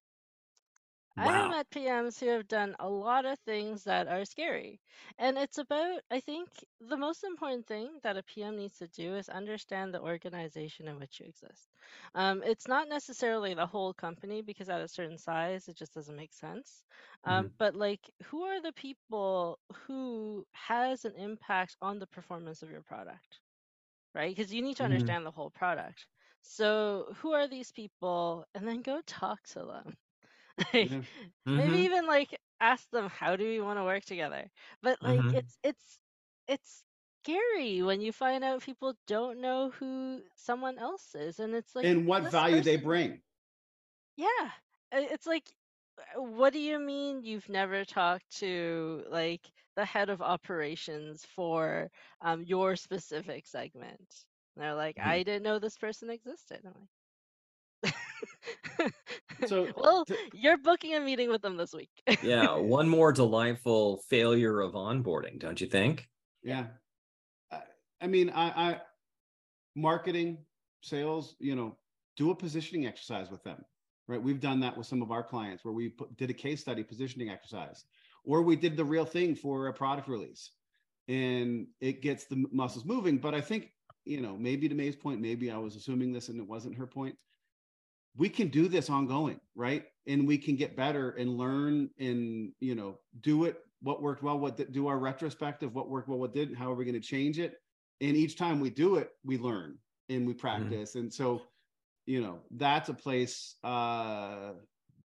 I 1.17 1.29
have 1.29 1.45
Wow. 1.45 1.47
met 1.47 1.69
PMs 1.69 2.19
who 2.19 2.27
have 2.27 2.47
done 2.49 2.75
a 2.79 2.89
lot 2.89 3.25
of 3.25 3.39
things 3.39 3.85
that 3.85 4.07
are 4.09 4.25
scary. 4.25 4.81
And 5.17 5.37
it's 5.37 5.57
about, 5.57 6.01
I 6.09 6.19
think, 6.19 6.49
the 6.81 6.97
most 6.97 7.23
important 7.23 7.65
thing 7.67 7.99
that 8.03 8.17
a 8.17 8.23
PM 8.23 8.57
needs 8.57 8.77
to 8.79 8.87
do 8.89 9.15
is 9.15 9.29
understand 9.29 9.93
the 9.93 10.01
organization 10.01 10.87
in 10.89 10.99
which 10.99 11.19
you 11.19 11.27
exist. 11.27 11.69
Um, 12.13 12.43
it's 12.43 12.67
not 12.67 12.89
necessarily 12.89 13.53
the 13.53 13.67
whole 13.67 13.93
company 13.93 14.41
because 14.41 14.69
at 14.69 14.81
a 14.81 14.87
certain 14.89 15.17
size, 15.17 15.67
it 15.69 15.77
just 15.77 15.93
doesn't 15.93 16.15
make 16.15 16.33
sense. 16.33 16.83
Um, 17.23 17.53
But 17.57 17.75
like, 17.75 18.09
who 18.23 18.43
are 18.43 18.61
the 18.61 18.73
people 18.73 19.59
who 19.85 20.45
has 20.53 21.05
an 21.05 21.15
impact 21.15 21.77
on 21.81 21.99
the 21.99 22.07
performance 22.07 22.63
of 22.63 22.69
your 22.69 22.83
product? 22.83 23.39
Right? 24.15 24.35
Because 24.35 24.53
you 24.53 24.61
need 24.61 24.77
to 24.77 24.83
Mhm. 24.83 24.85
understand 24.85 25.25
the 25.25 25.31
whole 25.31 25.51
product. 25.51 26.07
So 26.41 27.13
who 27.17 27.33
are 27.33 27.47
these 27.47 27.71
people? 27.71 28.45
And 28.55 28.67
then 28.67 28.81
go 28.81 29.01
talk 29.01 29.43
to 29.49 29.65
them. 29.65 29.97
Like, 30.73 30.91
Yeah. 30.91 31.05
maybe 31.55 31.77
Mhm, 31.77 31.87
even 31.87 32.07
like 32.07 32.37
ask 32.59 32.89
them 32.91 33.09
how 33.09 33.35
do 33.35 33.45
we 33.45 33.59
want 33.61 33.79
to 33.79 33.83
work 33.83 34.03
together 34.05 34.49
but 34.81 35.01
like 35.03 35.25
mhm. 35.25 35.33
it's 35.33 35.57
it's 35.63 35.99
it's 36.47 36.85
scary 37.23 37.81
when 37.81 38.01
you 38.01 38.11
find 38.11 38.43
out 38.43 38.61
people 38.63 38.95
don't 39.07 39.41
know 39.41 39.69
who 39.71 40.23
someone 40.35 40.77
else 40.79 41.15
is 41.15 41.39
and 41.39 41.55
it's 41.55 41.75
like 41.75 41.89
and 41.89 42.07
what 42.07 42.23
value 42.23 42.61
they 42.61 42.77
bring. 42.77 43.21
yeah 44.15 44.51
it's 44.91 45.25
like 45.27 45.53
uh, 46.17 46.21
what 46.21 46.53
do 46.53 46.59
you 46.59 46.79
mean 46.79 47.23
you've 47.23 47.49
never 47.49 47.85
talked 47.85 48.29
to 48.37 49.03
like 49.09 49.51
the 49.75 49.85
head 49.85 50.09
of 50.09 50.21
operations 50.21 51.25
for 51.25 51.89
um 52.21 52.43
your 52.43 52.75
specific 52.75 53.45
segment 53.47 54.25
and 54.55 54.63
they're 54.63 54.75
like 54.75 54.97
Mhm. 54.97 55.21
i 55.21 55.23
didn't 55.23 55.43
know 55.43 55.59
this 55.59 55.77
person 55.77 56.09
existed 56.09 56.61
i'm 56.65 56.73
like 56.79 56.89
So, 59.47 59.67
well 59.77 60.05
to- 60.05 60.17
you're 60.33 60.57
booking 60.57 60.95
a 60.95 60.99
meeting 60.99 61.29
with 61.29 61.41
them 61.41 61.57
this 61.57 61.73
week 61.73 61.89
Yeah, 62.23 62.55
one 62.57 62.87
more 62.97 63.11
delightful 63.11 63.97
failure 64.09 64.59
of 64.59 64.73
onboarding, 64.73 65.39
don't 65.39 65.59
you 65.59 65.67
think? 65.67 66.07
Yeah. 66.43 66.67
I, 67.51 67.61
I 68.01 68.07
mean, 68.07 68.29
I, 68.29 68.71
I, 68.71 68.81
marketing, 69.75 70.39
sales, 70.81 71.35
you 71.39 71.55
know, 71.55 71.77
do 72.17 72.31
a 72.31 72.35
positioning 72.35 72.87
exercise 72.87 73.31
with 73.31 73.43
them, 73.43 73.63
right? 74.07 74.21
We've 74.21 74.39
done 74.39 74.59
that 74.61 74.77
with 74.77 74.87
some 74.87 75.01
of 75.01 75.11
our 75.11 75.23
clients 75.23 75.63
where 75.63 75.73
we 75.73 75.89
put, 75.89 76.15
did 76.17 76.29
a 76.29 76.33
case 76.33 76.61
study 76.61 76.83
positioning 76.83 77.29
exercise, 77.29 77.85
or 78.23 78.41
we 78.41 78.55
did 78.55 78.77
the 78.77 78.85
real 78.85 79.05
thing 79.05 79.35
for 79.35 79.67
a 79.67 79.73
product 79.73 80.07
release 80.07 80.51
and 81.07 81.67
it 81.79 82.01
gets 82.01 82.25
the 82.25 82.45
muscles 82.51 82.85
moving. 82.85 83.17
But 83.17 83.33
I 83.33 83.41
think, 83.41 83.71
you 84.05 84.21
know, 84.21 84.37
maybe 84.37 84.69
to 84.69 84.75
May's 84.75 84.95
point, 84.95 85.19
maybe 85.19 85.51
I 85.51 85.57
was 85.57 85.75
assuming 85.75 86.13
this 86.13 86.29
and 86.29 86.39
it 86.39 86.47
wasn't 86.47 86.77
her 86.77 86.87
point. 86.87 87.15
We 88.15 88.29
can 88.29 88.49
do 88.49 88.67
this 88.67 88.89
ongoing, 88.89 89.39
right? 89.55 89.85
And 90.07 90.27
we 90.27 90.37
can 90.37 90.55
get 90.55 90.75
better 90.75 91.11
and 91.11 91.37
learn 91.37 91.89
and, 91.99 92.51
you 92.59 92.75
know, 92.75 92.99
do 93.21 93.45
it 93.45 93.57
what 93.81 94.01
worked 94.01 94.21
well, 94.21 94.37
what 94.37 94.57
did, 94.57 94.71
do 94.71 94.87
our 94.87 94.99
retrospective, 94.99 95.73
what 95.73 95.89
worked 95.89 96.07
well, 96.07 96.19
what 96.19 96.33
didn't, 96.33 96.55
how 96.55 96.71
are 96.71 96.75
we 96.75 96.85
going 96.85 96.93
to 96.93 97.07
change 97.07 97.39
it? 97.39 97.55
And 97.99 98.15
each 98.15 98.37
time 98.37 98.59
we 98.59 98.69
do 98.69 98.95
it, 98.97 99.09
we 99.23 99.37
learn 99.37 99.77
and 100.09 100.27
we 100.27 100.33
practice. 100.33 100.95
And 100.95 101.11
so, 101.11 101.41
you 102.05 102.21
know, 102.21 102.39
that's 102.51 102.89
a 102.89 102.93
place 102.93 103.55
uh, 103.63 104.51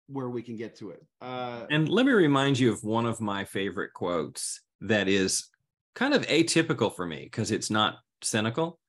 where 0.08 0.30
we 0.30 0.42
can 0.42 0.56
get 0.56 0.76
to 0.78 0.92
it. 0.92 1.06
Uh, 1.22 1.66
And 1.70 1.90
let 1.90 2.06
me 2.06 2.12
remind 2.12 2.60
you 2.60 2.72
of 2.72 2.84
one 2.84 3.06
of 3.06 3.20
my 3.20 3.46
favorite 3.46 3.94
quotes 3.94 4.62
that 4.82 5.08
is 5.08 5.50
kind 5.96 6.14
of 6.14 6.28
atypical 6.28 6.94
for 6.94 7.06
me 7.06 7.24
because 7.24 7.52
it's 7.52 7.70
not 7.70 7.96
cynical. 8.22 8.80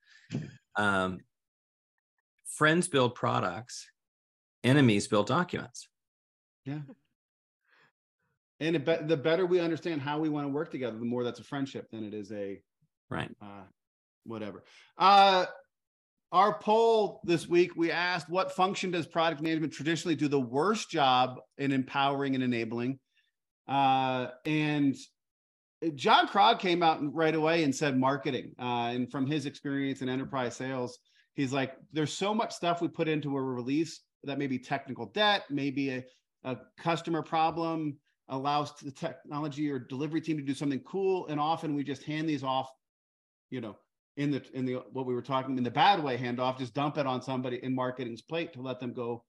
Um, 0.76 1.20
friends 2.46 2.88
build 2.88 3.14
products, 3.14 3.86
enemies 4.64 5.06
build 5.06 5.26
documents. 5.28 5.88
yeah. 6.64 6.80
And 8.60 8.76
it 8.76 8.86
be- 8.86 9.06
the 9.06 9.16
better 9.16 9.44
we 9.44 9.60
understand 9.60 10.00
how 10.00 10.18
we 10.20 10.28
want 10.28 10.46
to 10.46 10.48
work 10.52 10.70
together, 10.70 10.96
the 10.96 11.04
more 11.04 11.24
that's 11.24 11.40
a 11.40 11.44
friendship 11.44 11.90
than 11.90 12.04
it 12.04 12.14
is 12.14 12.32
a 12.32 12.62
Right. 13.10 13.30
uh, 13.42 13.64
whatever. 14.24 14.64
Uh, 14.96 15.46
our 16.32 16.58
poll 16.58 17.20
this 17.24 17.46
week, 17.48 17.76
we 17.76 17.90
asked 17.90 18.28
what 18.30 18.52
function 18.52 18.90
does 18.90 19.06
product 19.06 19.42
management 19.42 19.72
traditionally 19.72 20.14
do 20.14 20.28
the 20.28 20.40
worst 20.40 20.88
job 20.88 21.40
in 21.58 21.72
empowering 21.72 22.34
and 22.34 22.42
enabling? 22.44 22.98
Uh, 23.68 24.28
and 24.46 24.96
John 25.94 26.26
Krog 26.28 26.60
came 26.60 26.82
out 26.82 27.00
right 27.12 27.34
away 27.34 27.64
and 27.64 27.74
said 27.74 27.98
marketing. 27.98 28.54
Uh, 28.58 28.92
and 28.94 29.10
from 29.10 29.26
his 29.26 29.46
experience 29.46 30.00
in 30.00 30.08
enterprise 30.08 30.56
sales, 30.56 30.98
he's 31.34 31.52
like, 31.52 31.76
there's 31.92 32.12
so 32.12 32.32
much 32.32 32.52
stuff 32.54 32.80
we 32.80 32.88
put 32.88 33.08
into 33.08 33.36
a 33.36 33.42
release 33.42 34.00
that 34.26 34.38
may 34.38 34.46
be 34.46 34.58
technical 34.58 35.06
debt, 35.06 35.44
maybe 35.50 35.90
a, 35.90 36.04
a 36.44 36.56
customer 36.78 37.22
problem, 37.22 37.96
allows 38.28 38.72
the 38.80 38.90
technology 38.90 39.70
or 39.70 39.78
delivery 39.78 40.20
team 40.20 40.36
to 40.36 40.42
do 40.42 40.54
something 40.54 40.80
cool. 40.80 41.26
And 41.28 41.38
often 41.38 41.74
we 41.74 41.84
just 41.84 42.04
hand 42.04 42.28
these 42.28 42.42
off, 42.42 42.70
you 43.50 43.60
know, 43.60 43.76
in 44.16 44.30
the 44.30 44.42
in 44.54 44.64
the 44.64 44.82
what 44.92 45.06
we 45.06 45.14
were 45.14 45.22
talking 45.22 45.58
in 45.58 45.64
the 45.64 45.70
bad 45.70 46.02
way 46.02 46.16
hand 46.16 46.40
off, 46.40 46.58
just 46.58 46.74
dump 46.74 46.98
it 46.98 47.06
on 47.06 47.20
somebody 47.20 47.58
in 47.62 47.74
marketing's 47.74 48.22
plate 48.22 48.52
to 48.52 48.62
let 48.62 48.80
them 48.80 48.92
go 48.92 49.24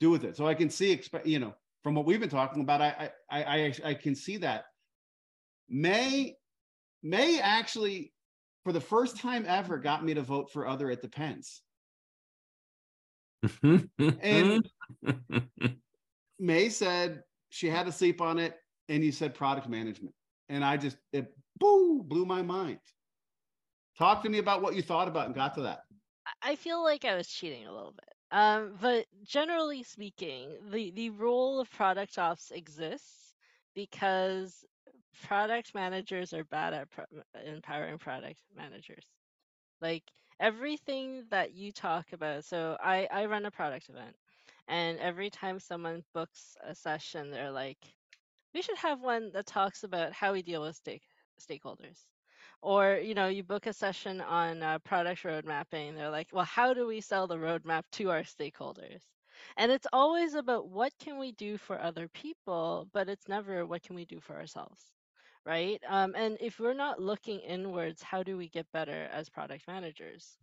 do 0.00 0.10
with 0.10 0.24
it. 0.24 0.36
So 0.36 0.46
I 0.46 0.54
can 0.54 0.70
see, 0.70 0.96
expe- 0.96 1.26
you 1.26 1.38
know, 1.38 1.54
from 1.82 1.94
what 1.94 2.06
we've 2.06 2.20
been 2.20 2.28
talking 2.28 2.62
about, 2.62 2.80
I 2.80 3.10
I 3.30 3.42
I, 3.42 3.74
I 3.84 3.94
can 3.94 4.14
see 4.14 4.36
that. 4.38 4.66
May 5.68 6.36
May 7.02 7.40
actually, 7.40 8.12
for 8.64 8.72
the 8.72 8.80
first 8.80 9.16
time 9.16 9.44
ever, 9.46 9.78
got 9.78 10.04
me 10.04 10.14
to 10.14 10.22
vote 10.22 10.50
for 10.52 10.66
other 10.66 10.90
it 10.90 11.02
depends. 11.02 11.62
And 14.22 14.68
May 16.38 16.68
said 16.68 17.22
she 17.50 17.68
had 17.68 17.86
to 17.86 17.92
sleep 17.92 18.20
on 18.20 18.38
it, 18.38 18.56
and 18.88 19.04
you 19.04 19.12
said 19.12 19.34
product 19.34 19.68
management, 19.68 20.14
and 20.48 20.64
I 20.64 20.76
just 20.76 20.96
it 21.12 21.32
boo 21.58 22.02
blew 22.02 22.24
my 22.24 22.42
mind. 22.42 22.78
Talk 23.98 24.22
to 24.22 24.28
me 24.28 24.38
about 24.38 24.62
what 24.62 24.74
you 24.76 24.82
thought 24.82 25.08
about 25.08 25.26
and 25.26 25.34
got 25.34 25.54
to 25.54 25.62
that. 25.62 25.80
I- 26.26 26.50
I 26.52 26.56
feel 26.56 26.82
like 26.84 27.04
I 27.04 27.16
was 27.16 27.26
cheating 27.28 27.66
a 27.66 27.72
little 27.72 27.92
bit. 27.92 28.12
Um, 28.30 28.76
but 28.80 29.06
generally 29.24 29.82
speaking, 29.82 30.58
the, 30.70 30.90
the 30.90 31.10
role 31.10 31.58
of 31.60 31.70
product 31.70 32.18
ops 32.18 32.50
exists 32.50 33.32
because 33.74 34.64
product 35.26 35.74
managers 35.74 36.32
are 36.34 36.44
bad 36.44 36.74
at 36.74 36.90
pro- 36.90 37.06
empowering 37.44 37.98
product 37.98 38.40
managers. 38.54 39.06
Like 39.80 40.04
everything 40.40 41.24
that 41.30 41.54
you 41.54 41.72
talk 41.72 42.12
about. 42.12 42.44
So 42.44 42.76
I 42.80 43.08
I 43.10 43.26
run 43.26 43.46
a 43.46 43.50
product 43.50 43.88
event, 43.88 44.16
and 44.68 44.98
every 44.98 45.30
time 45.30 45.60
someone 45.60 46.04
books 46.14 46.56
a 46.64 46.74
session, 46.74 47.30
they're 47.30 47.50
like, 47.52 47.78
we 48.54 48.62
should 48.62 48.78
have 48.78 49.00
one 49.00 49.32
that 49.32 49.46
talks 49.46 49.84
about 49.84 50.12
how 50.12 50.32
we 50.34 50.42
deal 50.42 50.62
with 50.62 50.76
stake 50.76 51.02
stakeholders. 51.40 52.04
Or 52.62 52.96
you 52.96 53.14
know, 53.14 53.28
you 53.28 53.44
book 53.44 53.66
a 53.66 53.72
session 53.72 54.20
on 54.20 54.62
uh, 54.62 54.78
product 54.80 55.24
road 55.24 55.44
mapping. 55.46 55.94
They're 55.94 56.10
like, 56.10 56.28
well, 56.32 56.44
how 56.44 56.74
do 56.74 56.86
we 56.86 57.00
sell 57.00 57.26
the 57.26 57.36
roadmap 57.36 57.84
to 57.92 58.10
our 58.10 58.22
stakeholders? 58.22 59.02
And 59.56 59.72
it's 59.72 59.86
always 59.92 60.34
about 60.34 60.68
what 60.68 60.92
can 60.98 61.18
we 61.18 61.32
do 61.32 61.58
for 61.58 61.80
other 61.80 62.08
people, 62.08 62.88
but 62.92 63.08
it's 63.08 63.28
never 63.28 63.66
what 63.66 63.82
can 63.82 63.96
we 63.96 64.04
do 64.06 64.20
for 64.20 64.36
ourselves 64.36 64.97
right? 65.48 65.82
Um, 65.88 66.14
and 66.16 66.38
if 66.40 66.60
we're 66.60 66.74
not 66.74 67.00
looking 67.02 67.40
inwards, 67.40 68.02
how 68.02 68.22
do 68.22 68.36
we 68.38 68.48
get 68.50 68.66
better 68.72 69.08
as 69.12 69.30
product 69.30 69.66
managers? 69.68 70.36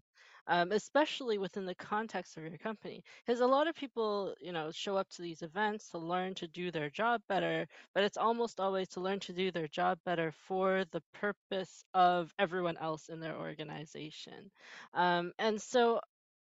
Um, 0.47 0.71
especially 0.73 1.39
within 1.39 1.65
the 1.65 1.75
context 1.75 2.37
of 2.37 2.43
your 2.43 2.57
company, 2.59 3.03
because 3.25 3.41
a 3.41 3.47
lot 3.47 3.67
of 3.67 3.75
people, 3.75 4.35
you 4.41 4.51
know, 4.51 4.71
show 4.71 4.97
up 4.97 5.09
to 5.11 5.23
these 5.23 5.41
events 5.43 5.89
to 5.91 5.99
learn 5.99 6.35
to 6.35 6.47
do 6.47 6.71
their 6.71 6.89
job 6.91 7.21
better, 7.29 7.67
but 7.95 8.03
it's 8.03 8.17
almost 8.17 8.59
always 8.59 8.89
to 8.89 9.01
learn 9.01 9.19
to 9.21 9.33
do 9.33 9.51
their 9.51 9.67
job 9.67 9.99
better 10.05 10.31
for 10.47 10.85
the 10.91 11.01
purpose 11.13 11.83
of 11.95 12.33
everyone 12.39 12.77
else 12.77 13.09
in 13.09 13.19
their 13.19 13.35
organization. 13.37 14.51
Um, 14.93 15.33
and 15.39 15.61
so, 15.61 15.99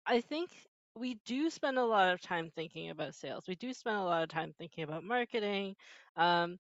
I 0.07 0.21
think 0.21 0.51
we 0.97 1.19
do 1.25 1.51
spend 1.51 1.79
a 1.79 1.85
lot 1.85 2.13
of 2.13 2.21
time 2.21 2.51
thinking 2.51 2.91
about 2.91 3.15
sales. 3.15 3.47
We 3.49 3.55
do 3.57 3.73
spend 3.73 3.97
a 3.97 4.05
lot 4.05 4.23
of 4.25 4.29
time 4.31 4.53
thinking 4.59 4.85
about 4.85 5.05
marketing. 5.05 5.77
Um, 6.17 6.59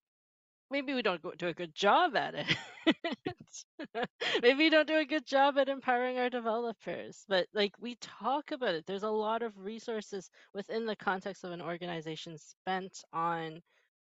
maybe 0.72 0.94
we 0.94 1.02
don't 1.02 1.22
do 1.38 1.48
a 1.48 1.54
good 1.54 1.74
job 1.74 2.16
at 2.16 2.34
it. 2.34 2.56
maybe 4.42 4.58
we 4.58 4.70
don't 4.70 4.88
do 4.88 4.98
a 4.98 5.04
good 5.04 5.26
job 5.26 5.58
at 5.58 5.68
empowering 5.68 6.18
our 6.18 6.30
developers, 6.30 7.24
but 7.28 7.46
like 7.54 7.72
we 7.80 7.96
talk 8.00 8.52
about 8.52 8.74
it. 8.74 8.86
There's 8.86 9.04
a 9.04 9.10
lot 9.10 9.42
of 9.42 9.58
resources 9.58 10.30
within 10.54 10.86
the 10.86 10.96
context 10.96 11.44
of 11.44 11.52
an 11.52 11.62
organization 11.62 12.38
spent 12.38 13.04
on 13.12 13.60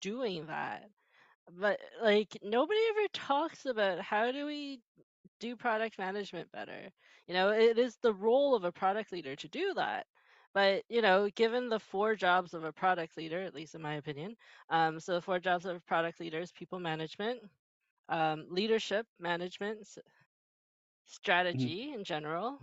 doing 0.01 0.47
that. 0.47 0.83
But 1.51 1.79
like 2.01 2.37
nobody 2.43 2.79
ever 2.91 3.07
talks 3.13 3.65
about 3.65 3.99
how 4.01 4.31
do 4.31 4.45
we 4.45 4.81
do 5.39 5.55
product 5.55 5.97
management 5.99 6.51
better. 6.51 6.89
You 7.27 7.33
know, 7.33 7.49
it 7.51 7.77
is 7.79 7.97
the 8.01 8.13
role 8.13 8.55
of 8.55 8.63
a 8.65 8.71
product 8.71 9.11
leader 9.11 9.35
to 9.37 9.47
do 9.49 9.73
that. 9.75 10.07
But 10.53 10.83
you 10.89 11.01
know, 11.01 11.29
given 11.29 11.69
the 11.69 11.79
four 11.79 12.15
jobs 12.15 12.53
of 12.53 12.63
a 12.63 12.71
product 12.73 13.17
leader, 13.17 13.41
at 13.41 13.53
least 13.55 13.75
in 13.75 13.81
my 13.81 13.95
opinion, 13.95 14.35
um, 14.69 14.99
so 14.99 15.13
the 15.15 15.21
four 15.21 15.39
jobs 15.39 15.65
of 15.65 15.85
product 15.85 16.19
leaders: 16.19 16.51
people 16.51 16.79
management, 16.79 17.39
um, 18.09 18.45
leadership 18.49 19.07
management, 19.19 19.87
Mhm. 21.53 21.69
strategy 21.69 21.93
in 21.93 22.03
general, 22.03 22.59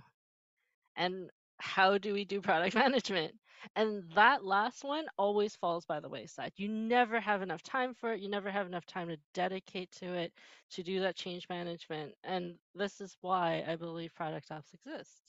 and 0.97 1.31
how 1.59 1.99
do 1.99 2.13
we 2.13 2.25
do 2.25 2.41
product 2.41 2.75
management? 2.75 3.35
And 3.75 4.05
that 4.15 4.45
last 4.45 4.85
one 4.85 5.07
always 5.19 5.57
falls 5.57 5.85
by 5.87 6.01
the 6.01 6.09
wayside. 6.09 6.53
You 6.57 6.69
never 6.69 7.21
have 7.21 7.43
enough 7.43 7.63
time 7.63 7.95
for 7.95 8.13
it. 8.13 8.21
You 8.21 8.29
never 8.29 8.51
have 8.51 8.67
enough 8.67 8.87
time 8.87 9.09
to 9.09 9.19
dedicate 9.35 9.91
to 9.93 10.07
it, 10.15 10.33
to 10.71 10.83
do 10.83 11.01
that 11.01 11.17
change 11.17 11.49
management. 11.49 12.15
And 12.25 12.57
this 12.75 13.01
is 13.01 13.17
why 13.21 13.65
I 13.67 13.77
believe 13.77 14.15
product 14.15 14.51
ops 14.51 14.73
exist. 14.75 15.23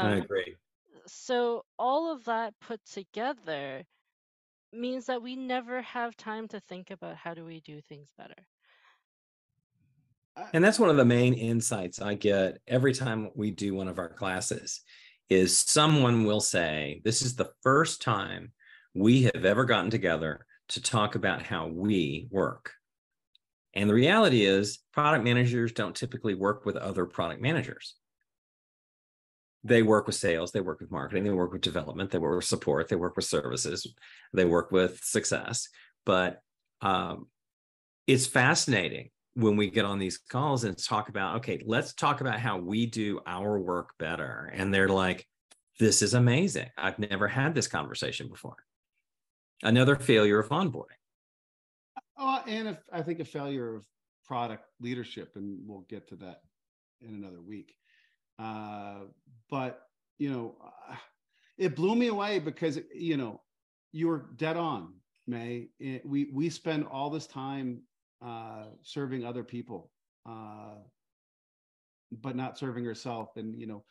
I 0.00 0.10
Um, 0.10 0.16
agree. 0.16 0.56
So 1.06 1.64
all 1.78 2.12
of 2.12 2.24
that 2.24 2.54
put 2.60 2.80
together 2.86 3.84
means 4.72 5.06
that 5.06 5.22
we 5.22 5.36
never 5.36 5.82
have 5.82 6.16
time 6.16 6.48
to 6.48 6.60
think 6.60 6.90
about 6.90 7.16
how 7.16 7.34
do 7.34 7.44
we 7.44 7.60
do 7.60 7.80
things 7.80 8.08
better. 8.16 8.46
And 10.54 10.64
that's 10.64 10.78
one 10.78 10.88
of 10.88 10.96
the 10.96 11.04
main 11.04 11.34
insights 11.34 12.00
I 12.00 12.14
get 12.14 12.58
every 12.66 12.94
time 12.94 13.30
we 13.34 13.50
do 13.50 13.74
one 13.74 13.88
of 13.88 13.98
our 13.98 14.08
classes 14.08 14.80
is 15.28 15.58
someone 15.58 16.24
will 16.24 16.40
say, 16.40 17.02
this 17.04 17.22
is 17.22 17.36
the 17.36 17.50
first 17.62 18.00
time 18.00 18.52
we 18.94 19.22
have 19.24 19.44
ever 19.44 19.64
gotten 19.64 19.90
together 19.90 20.46
to 20.68 20.82
talk 20.82 21.14
about 21.14 21.42
how 21.42 21.66
we 21.66 22.28
work. 22.30 22.72
And 23.74 23.88
the 23.88 23.94
reality 23.94 24.44
is 24.44 24.78
product 24.92 25.24
managers 25.24 25.72
don't 25.72 25.94
typically 25.94 26.34
work 26.34 26.64
with 26.64 26.76
other 26.76 27.06
product 27.06 27.40
managers. 27.40 27.94
They 29.64 29.82
work 29.82 30.06
with 30.06 30.16
sales, 30.16 30.50
they 30.50 30.60
work 30.60 30.80
with 30.80 30.90
marketing, 30.90 31.24
they 31.24 31.30
work 31.30 31.52
with 31.52 31.60
development, 31.60 32.10
they 32.10 32.18
work 32.18 32.36
with 32.36 32.44
support, 32.44 32.88
they 32.88 32.96
work 32.96 33.14
with 33.16 33.24
services, 33.24 33.86
they 34.32 34.44
work 34.44 34.72
with 34.72 35.00
success. 35.02 35.68
But 36.04 36.40
um, 36.80 37.28
it's 38.06 38.26
fascinating 38.26 39.10
when 39.34 39.56
we 39.56 39.70
get 39.70 39.84
on 39.84 39.98
these 39.98 40.18
calls 40.18 40.64
and 40.64 40.76
talk 40.76 41.08
about 41.08 41.36
okay 41.36 41.58
let's 41.64 41.94
talk 41.94 42.20
about 42.20 42.38
how 42.38 42.58
we 42.58 42.84
do 42.84 43.18
our 43.26 43.58
work 43.58 43.94
better 43.98 44.52
and 44.52 44.74
they're 44.74 44.90
like 44.90 45.26
this 45.80 46.02
is 46.02 46.12
amazing 46.12 46.68
i've 46.76 46.98
never 46.98 47.26
had 47.26 47.54
this 47.54 47.66
conversation 47.66 48.28
before 48.28 48.56
another 49.62 49.96
failure 49.96 50.38
of 50.38 50.50
onboarding 50.50 50.98
Oh, 52.18 52.40
and 52.46 52.68
if, 52.68 52.78
I 52.92 53.02
think 53.02 53.20
a 53.20 53.24
failure 53.24 53.74
of 53.74 53.84
product 54.24 54.64
leadership, 54.80 55.32
and 55.34 55.58
we'll 55.66 55.86
get 55.88 56.08
to 56.08 56.16
that 56.16 56.42
in 57.00 57.14
another 57.14 57.40
week. 57.40 57.74
Uh, 58.42 59.04
but 59.50 59.82
you 60.18 60.30
know, 60.30 60.56
uh, 60.64 60.96
it 61.58 61.76
blew 61.76 61.94
me 61.94 62.08
away 62.08 62.38
because 62.40 62.78
you 62.94 63.16
know 63.16 63.40
you 63.92 64.08
were 64.08 64.26
dead 64.36 64.56
on, 64.56 64.94
May. 65.26 65.68
It- 65.78 66.04
we 66.04 66.30
we 66.32 66.50
spend 66.50 66.86
all 66.86 67.10
this 67.10 67.26
time 67.26 67.82
uh, 68.24 68.66
serving 68.82 69.24
other 69.24 69.44
people, 69.44 69.90
uh, 70.28 70.76
but 72.10 72.36
not 72.36 72.58
serving 72.58 72.84
yourself. 72.84 73.36
And 73.36 73.58
you 73.60 73.66
know, 73.66 73.84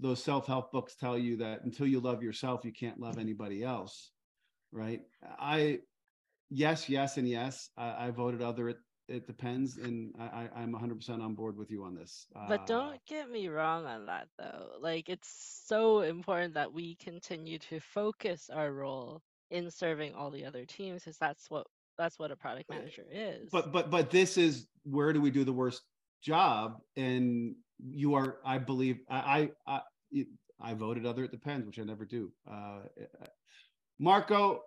those 0.00 0.22
self 0.22 0.46
help 0.46 0.72
books 0.72 0.96
tell 0.96 1.16
you 1.18 1.36
that 1.38 1.62
until 1.64 1.86
you 1.86 2.00
love 2.00 2.22
yourself, 2.22 2.64
you 2.64 2.72
can't 2.72 3.00
love 3.00 3.18
anybody 3.18 3.62
else, 3.62 4.10
right? 4.72 5.02
I 5.38 5.80
yes, 6.50 6.88
yes, 6.88 7.16
and 7.16 7.28
yes. 7.28 7.70
I, 7.76 8.06
I 8.06 8.10
voted 8.10 8.42
other. 8.42 8.74
It, 9.06 9.26
depends, 9.26 9.76
and 9.76 10.14
I, 10.18 10.24
I, 10.24 10.62
I'm 10.62 10.72
100% 10.72 11.22
on 11.22 11.34
board 11.34 11.56
with 11.56 11.70
you 11.70 11.84
on 11.84 11.94
this. 11.94 12.26
But 12.48 12.60
Uh, 12.60 12.66
don't 12.66 13.00
get 13.06 13.30
me 13.30 13.48
wrong 13.48 13.86
on 13.86 14.06
that 14.06 14.28
though. 14.38 14.70
Like 14.80 15.08
it's 15.08 15.62
so 15.66 16.00
important 16.00 16.54
that 16.54 16.72
we 16.72 16.96
continue 16.96 17.58
to 17.70 17.80
focus 17.80 18.48
our 18.50 18.72
role 18.72 19.22
in 19.50 19.70
serving 19.70 20.14
all 20.14 20.30
the 20.30 20.44
other 20.46 20.64
teams 20.64 21.04
because 21.04 21.18
that's 21.18 21.50
what 21.50 21.66
that's 21.98 22.18
what 22.18 22.30
a 22.30 22.36
product 22.36 22.68
manager 22.70 23.04
is. 23.10 23.50
but 23.52 23.72
but 23.72 23.90
but 23.90 24.10
this 24.10 24.36
is 24.36 24.66
where 24.84 25.12
do 25.12 25.20
we 25.20 25.30
do 25.30 25.44
the 25.44 25.52
worst 25.52 25.82
job? 26.22 26.78
And 26.96 27.54
you 27.78 28.14
are, 28.14 28.38
I 28.44 28.58
believe, 28.58 29.00
I 29.08 29.50
I 29.66 29.80
I, 30.14 30.24
I 30.60 30.74
voted 30.74 31.04
other. 31.04 31.24
It 31.24 31.30
depends, 31.30 31.66
which 31.66 31.78
I 31.78 31.84
never 31.84 32.04
do. 32.04 32.32
Uh, 32.50 32.80
Marco, 33.98 34.62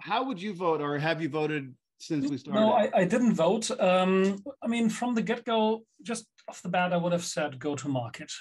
how 0.00 0.24
would 0.24 0.40
you 0.40 0.54
vote, 0.54 0.80
or 0.80 0.98
have 0.98 1.20
you 1.20 1.28
voted 1.28 1.74
since 1.98 2.30
we 2.30 2.38
started? 2.38 2.60
No, 2.60 2.72
I, 2.72 2.90
I 2.94 3.04
didn't 3.04 3.34
vote. 3.34 3.70
Um, 3.80 4.42
I 4.62 4.66
mean, 4.66 4.88
from 4.88 5.14
the 5.14 5.22
get 5.22 5.44
go, 5.44 5.82
just 6.02 6.26
off 6.48 6.62
the 6.62 6.68
bat, 6.68 6.92
I 6.92 6.96
would 6.96 7.12
have 7.12 7.24
said 7.24 7.58
go 7.58 7.74
to 7.76 7.88
market. 7.88 8.32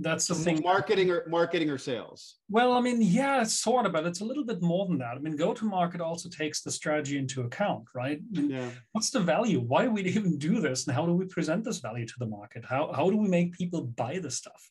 That's 0.00 0.28
the 0.28 0.34
So 0.36 0.44
thing. 0.44 0.60
marketing 0.62 1.10
or 1.10 1.26
marketing 1.28 1.70
or 1.70 1.78
sales. 1.78 2.36
Well, 2.48 2.72
I 2.74 2.80
mean, 2.80 3.02
yeah, 3.02 3.42
sort 3.42 3.84
of, 3.86 3.92
but 3.92 4.06
it's 4.06 4.20
a 4.20 4.24
little 4.24 4.44
bit 4.44 4.62
more 4.62 4.86
than 4.86 4.98
that. 4.98 5.16
I 5.16 5.18
mean, 5.18 5.34
go 5.34 5.52
to 5.52 5.64
market 5.64 6.00
also 6.00 6.28
takes 6.28 6.60
the 6.62 6.70
strategy 6.70 7.18
into 7.18 7.42
account, 7.42 7.84
right? 7.94 8.20
I 8.36 8.40
mean, 8.40 8.50
Yeah. 8.50 8.70
what's 8.92 9.10
the 9.10 9.18
value? 9.20 9.60
Why 9.60 9.84
do 9.84 9.90
we 9.90 10.02
even 10.16 10.38
do 10.38 10.60
this? 10.60 10.86
And 10.86 10.94
how 10.94 11.04
do 11.06 11.14
we 11.14 11.24
present 11.26 11.64
this 11.64 11.78
value 11.80 12.06
to 12.06 12.14
the 12.18 12.26
market? 12.26 12.64
How, 12.64 12.92
how 12.92 13.10
do 13.10 13.16
we 13.16 13.28
make 13.28 13.52
people 13.54 13.82
buy 13.82 14.18
the 14.20 14.30
stuff? 14.30 14.70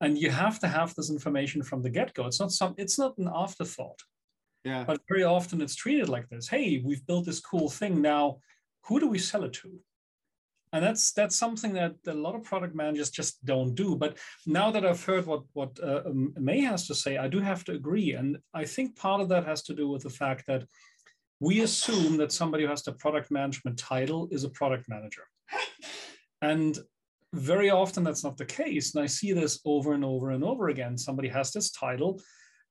And 0.00 0.18
you 0.18 0.30
have 0.30 0.60
to 0.60 0.68
have 0.68 0.94
this 0.94 1.10
information 1.10 1.62
from 1.62 1.82
the 1.82 1.90
get 1.90 2.14
go. 2.14 2.26
It's 2.26 2.38
not 2.38 2.52
some, 2.52 2.74
it's 2.76 2.98
not 2.98 3.16
an 3.18 3.28
afterthought. 3.34 4.00
Yeah. 4.64 4.84
But 4.84 5.00
very 5.08 5.24
often 5.24 5.60
it's 5.60 5.74
treated 5.74 6.08
like 6.08 6.28
this. 6.28 6.48
Hey, 6.48 6.82
we've 6.84 7.06
built 7.06 7.26
this 7.26 7.40
cool 7.40 7.68
thing. 7.68 8.00
Now, 8.00 8.38
who 8.86 8.98
do 8.98 9.08
we 9.08 9.18
sell 9.18 9.44
it 9.44 9.52
to? 9.54 9.78
And 10.72 10.84
that's 10.84 11.12
that's 11.12 11.36
something 11.36 11.72
that 11.74 11.94
a 12.08 12.14
lot 12.14 12.34
of 12.34 12.42
product 12.42 12.74
managers 12.74 13.10
just 13.10 13.44
don't 13.44 13.76
do. 13.76 13.94
But 13.94 14.18
now 14.44 14.72
that 14.72 14.84
I've 14.84 15.04
heard 15.04 15.24
what 15.26 15.42
what 15.52 15.78
uh, 15.80 16.02
um, 16.06 16.34
May 16.36 16.62
has 16.62 16.88
to 16.88 16.94
say, 16.94 17.16
I 17.16 17.28
do 17.28 17.38
have 17.38 17.62
to 17.64 17.72
agree. 17.72 18.14
And 18.14 18.38
I 18.52 18.64
think 18.64 18.96
part 18.96 19.20
of 19.20 19.28
that 19.28 19.44
has 19.44 19.62
to 19.64 19.74
do 19.74 19.88
with 19.88 20.02
the 20.02 20.10
fact 20.10 20.44
that 20.48 20.64
we 21.38 21.60
assume 21.60 22.16
that 22.16 22.32
somebody 22.32 22.64
who 22.64 22.70
has 22.70 22.82
the 22.82 22.92
product 22.92 23.30
management 23.30 23.78
title 23.78 24.28
is 24.32 24.44
a 24.44 24.48
product 24.48 24.88
manager. 24.88 25.22
And 26.42 26.76
very 27.32 27.70
often 27.70 28.02
that's 28.04 28.24
not 28.24 28.36
the 28.36 28.44
case. 28.44 28.94
And 28.94 29.04
I 29.04 29.06
see 29.06 29.32
this 29.32 29.60
over 29.64 29.92
and 29.92 30.04
over 30.04 30.30
and 30.30 30.42
over 30.44 30.68
again. 30.68 30.96
Somebody 30.98 31.28
has 31.28 31.52
this 31.52 31.70
title, 31.70 32.20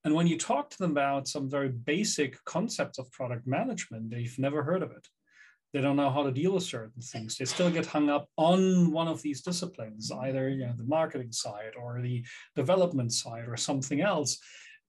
and 0.04 0.14
when 0.14 0.26
you 0.26 0.36
talk 0.36 0.68
to 0.70 0.78
them 0.78 0.90
about 0.90 1.28
some 1.28 1.48
very 1.48 1.70
basic 1.70 2.42
concepts 2.44 2.98
of 2.98 3.10
product 3.10 3.46
management, 3.46 4.10
they've 4.10 4.38
never 4.38 4.62
heard 4.62 4.82
of 4.82 4.90
it. 4.90 5.06
They 5.72 5.80
don't 5.80 5.96
know 5.96 6.10
how 6.10 6.22
to 6.22 6.30
deal 6.30 6.52
with 6.52 6.62
certain 6.62 7.02
things. 7.02 7.36
They 7.36 7.46
still 7.46 7.70
get 7.70 7.86
hung 7.86 8.10
up 8.10 8.28
on 8.36 8.92
one 8.92 9.08
of 9.08 9.22
these 9.22 9.40
disciplines, 9.40 10.12
either 10.12 10.48
you 10.48 10.66
know, 10.66 10.74
the 10.76 10.84
marketing 10.84 11.32
side 11.32 11.72
or 11.80 12.00
the 12.00 12.24
development 12.54 13.12
side 13.12 13.48
or 13.48 13.56
something 13.56 14.00
else. 14.00 14.38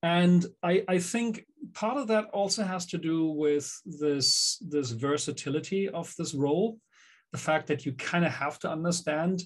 And 0.03 0.45
I, 0.61 0.83
I 0.87 0.99
think 0.99 1.45
part 1.73 1.97
of 1.97 2.07
that 2.09 2.25
also 2.25 2.63
has 2.63 2.85
to 2.87 2.97
do 2.97 3.25
with 3.25 3.71
this, 3.85 4.61
this 4.61 4.91
versatility 4.91 5.89
of 5.89 6.13
this 6.17 6.35
role, 6.35 6.77
the 7.31 7.39
fact 7.39 7.67
that 7.67 7.85
you 7.85 7.93
kind 7.93 8.25
of 8.25 8.31
have 8.31 8.59
to 8.59 8.69
understand 8.69 9.41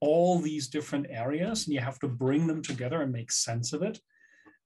all 0.00 0.38
these 0.38 0.68
different 0.68 1.06
areas 1.08 1.66
and 1.66 1.74
you 1.74 1.80
have 1.80 1.98
to 2.00 2.08
bring 2.08 2.46
them 2.46 2.62
together 2.62 3.02
and 3.02 3.10
make 3.10 3.32
sense 3.32 3.72
of 3.72 3.82
it 3.82 3.98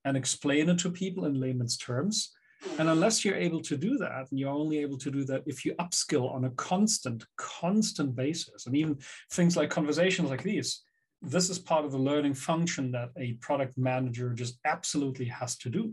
and 0.05 0.17
explain 0.17 0.69
it 0.69 0.79
to 0.81 0.91
people 0.91 1.25
in 1.27 1.41
layman's 1.41 1.77
terms. 1.77 2.33
And 2.79 2.89
unless 2.89 3.25
you're 3.25 3.37
able 3.37 3.61
to 3.63 3.77
do 3.77 3.97
that, 3.99 4.27
and 4.31 4.39
you're 4.39 4.51
only 4.51 4.79
able 4.79 4.99
to 4.99 5.11
do 5.11 5.25
that 5.25 5.43
if 5.47 5.65
you 5.65 5.75
upskill 5.77 6.33
on 6.35 6.45
a 6.45 6.51
constant, 6.51 7.25
constant 7.37 8.17
basis, 8.17 8.67
and 8.67 8.77
even 8.77 8.99
things 9.31 9.57
like 9.57 9.71
conversations 9.71 10.31
like 10.31 10.43
these, 10.43 10.83
this 11.23 11.51
is 11.51 11.59
part 11.59 11.85
of 11.85 11.93
the 11.93 11.99
learning 11.99 12.35
function 12.35 12.91
that 12.93 13.11
a 13.17 13.33
product 13.35 13.77
manager 13.77 14.33
just 14.33 14.59
absolutely 14.65 15.27
has 15.27 15.57
to 15.59 15.71
do. 15.71 15.93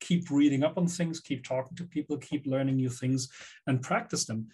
Keep 0.00 0.30
reading 0.30 0.64
up 0.64 0.78
on 0.78 0.86
things, 0.86 1.20
keep 1.20 1.44
talking 1.44 1.76
to 1.76 1.84
people, 1.84 2.16
keep 2.18 2.46
learning 2.46 2.76
new 2.76 2.90
things, 2.90 3.28
and 3.66 3.82
practice 3.82 4.24
them. 4.24 4.48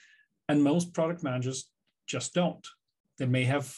And 0.49 0.63
most 0.63 0.93
product 0.93 1.23
managers 1.23 1.71
just 2.07 2.35
don't. 2.35 2.67
They 3.19 3.27
may 3.27 3.45
have, 3.45 3.75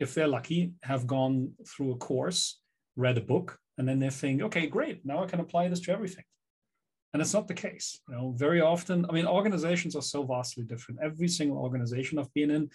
if 0.00 0.14
they're 0.14 0.28
lucky, 0.28 0.72
have 0.82 1.06
gone 1.06 1.52
through 1.66 1.92
a 1.92 1.96
course, 1.96 2.60
read 2.96 3.18
a 3.18 3.20
book, 3.20 3.58
and 3.78 3.88
then 3.88 3.98
they 3.98 4.10
think, 4.10 4.42
okay, 4.42 4.66
great, 4.66 5.04
now 5.04 5.22
I 5.22 5.26
can 5.26 5.40
apply 5.40 5.68
this 5.68 5.80
to 5.80 5.92
everything. 5.92 6.24
And 7.12 7.20
it's 7.20 7.34
not 7.34 7.46
the 7.46 7.54
case. 7.54 8.00
You 8.08 8.16
know, 8.16 8.34
very 8.36 8.60
often, 8.60 9.06
I 9.08 9.12
mean, 9.12 9.26
organizations 9.26 9.94
are 9.94 10.02
so 10.02 10.24
vastly 10.24 10.64
different. 10.64 11.00
Every 11.02 11.28
single 11.28 11.58
organization 11.58 12.18
I've 12.18 12.34
been 12.34 12.50
in 12.50 12.70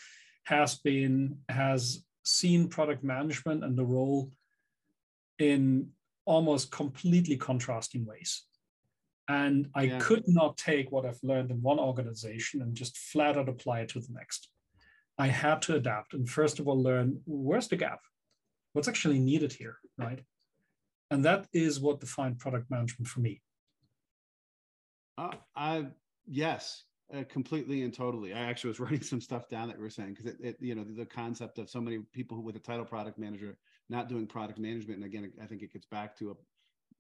has 0.46 0.76
been 0.76 1.38
has 1.50 2.06
seen 2.24 2.70
product 2.70 3.04
management 3.04 3.64
and 3.64 3.78
the 3.78 3.86
role 3.86 4.32
in 5.40 5.90
almost 6.26 6.72
completely 6.72 7.36
contrasting 7.36 8.06
ways. 8.06 8.46
And 9.28 9.70
I 9.76 9.84
yeah. 9.84 10.00
could 10.00 10.24
not 10.28 10.58
take 10.58 10.92
what 10.92 11.06
I've 11.06 11.20
learned 11.22 11.52
in 11.52 11.62
one 11.62 11.80
organization 11.80 12.62
and 12.62 12.76
just 12.76 12.98
flat 12.98 13.38
out 13.38 13.50
apply 13.50 13.82
it 13.82 13.90
to 13.90 14.00
the 14.00 14.14
next. 14.14 14.50
I 15.18 15.28
had 15.28 15.62
to 15.64 15.76
adapt 15.76 16.14
and 16.14 16.30
first 16.30 16.60
of 16.60 16.68
all 16.68 16.82
learn 16.82 17.22
where's 17.26 17.68
the 17.68 17.76
gap? 17.76 18.00
What's 18.74 18.88
actually 18.88 19.20
needed 19.20 19.52
here, 19.52 19.78
right? 19.98 20.22
And 21.12 21.26
that 21.26 21.48
is 21.54 21.80
what 21.80 22.00
defined 22.00 22.40
product 22.40 22.70
management 22.70 23.08
for 23.08 23.20
me. 23.20 23.42
Uh, 25.18 25.36
I 25.56 25.88
yes, 26.28 26.84
uh, 27.14 27.24
completely 27.30 27.82
and 27.84 27.94
totally. 27.94 28.34
I 28.34 28.40
actually 28.40 28.70
was 28.70 28.80
writing 28.80 29.02
some 29.02 29.22
stuff 29.22 29.50
down 29.50 29.68
that 29.68 29.78
we 29.78 29.84
were 29.84 29.90
saying 29.90 30.16
because 30.16 30.34
it, 30.34 30.38
it, 30.42 30.58
you 30.60 30.76
know, 30.76 30.84
the 30.84 31.06
concept 31.06 31.58
of 31.58 31.70
so 31.70 31.82
many 31.82 32.00
people 32.14 32.42
with 32.42 32.56
a 32.56 32.60
title 32.60 32.86
product 32.86 33.18
manager 33.18 33.58
not 33.90 34.08
doing 34.08 34.28
product 34.28 34.60
management, 34.60 34.98
and 34.98 35.06
again, 35.06 35.32
I 35.42 35.48
think 35.48 35.64
it 35.64 35.74
gets 35.74 35.88
back 35.88 36.16
to 36.20 36.32
a 36.32 36.34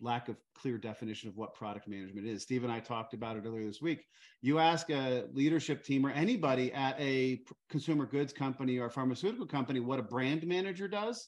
lack 0.01 0.29
of 0.29 0.37
clear 0.55 0.77
definition 0.77 1.29
of 1.29 1.37
what 1.37 1.53
product 1.53 1.87
management 1.87 2.25
is. 2.25 2.41
Steve 2.41 2.63
and 2.63 2.71
I 2.71 2.79
talked 2.79 3.13
about 3.13 3.37
it 3.37 3.43
earlier 3.45 3.67
this 3.67 3.81
week. 3.81 4.05
You 4.41 4.59
ask 4.59 4.89
a 4.89 5.25
leadership 5.33 5.83
team 5.83 6.05
or 6.05 6.11
anybody 6.11 6.71
at 6.73 6.99
a 6.99 7.41
consumer 7.69 8.05
goods 8.05 8.31
company 8.31 8.79
or 8.79 8.89
pharmaceutical 8.89 9.45
company 9.45 9.79
what 9.79 9.99
a 9.99 10.03
brand 10.03 10.47
manager 10.47 10.87
does, 10.87 11.27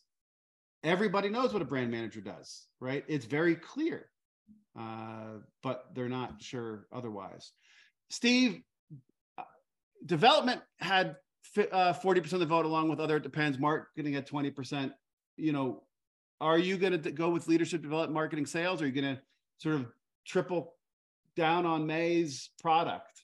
everybody 0.84 1.30
knows 1.30 1.54
what 1.54 1.62
a 1.62 1.66
brand 1.66 1.92
manager 1.92 2.22
does, 2.22 2.68
right? 2.80 3.04
It's 3.08 3.26
very 3.26 3.56
clear, 3.56 4.10
uh, 4.80 5.40
but 5.64 5.86
they're 5.94 6.10
not 6.10 6.42
sure 6.42 6.88
otherwise. 6.92 7.52
Steve, 8.10 8.62
uh, 9.38 9.44
development 10.06 10.62
had 10.80 11.16
uh, 11.58 11.94
40% 11.94 12.34
of 12.34 12.40
the 12.40 12.46
vote 12.46 12.66
along 12.66 12.90
with 12.90 13.00
other 13.00 13.18
it 13.18 13.24
depends 13.24 13.60
marketing 13.60 14.16
at 14.16 14.30
20% 14.30 14.92
you 15.38 15.52
know 15.52 15.84
are 16.40 16.58
you 16.58 16.78
going 16.78 17.02
to 17.02 17.12
go 17.12 17.30
with 17.30 17.48
leadership 17.48 17.82
development 17.82 18.14
marketing 18.14 18.46
sales 18.46 18.82
or 18.82 18.86
are 18.86 18.88
you 18.88 19.02
going 19.02 19.16
to 19.16 19.22
sort 19.58 19.76
of 19.76 19.86
triple 20.26 20.74
down 21.36 21.66
on 21.66 21.86
may's 21.86 22.50
product 22.62 23.24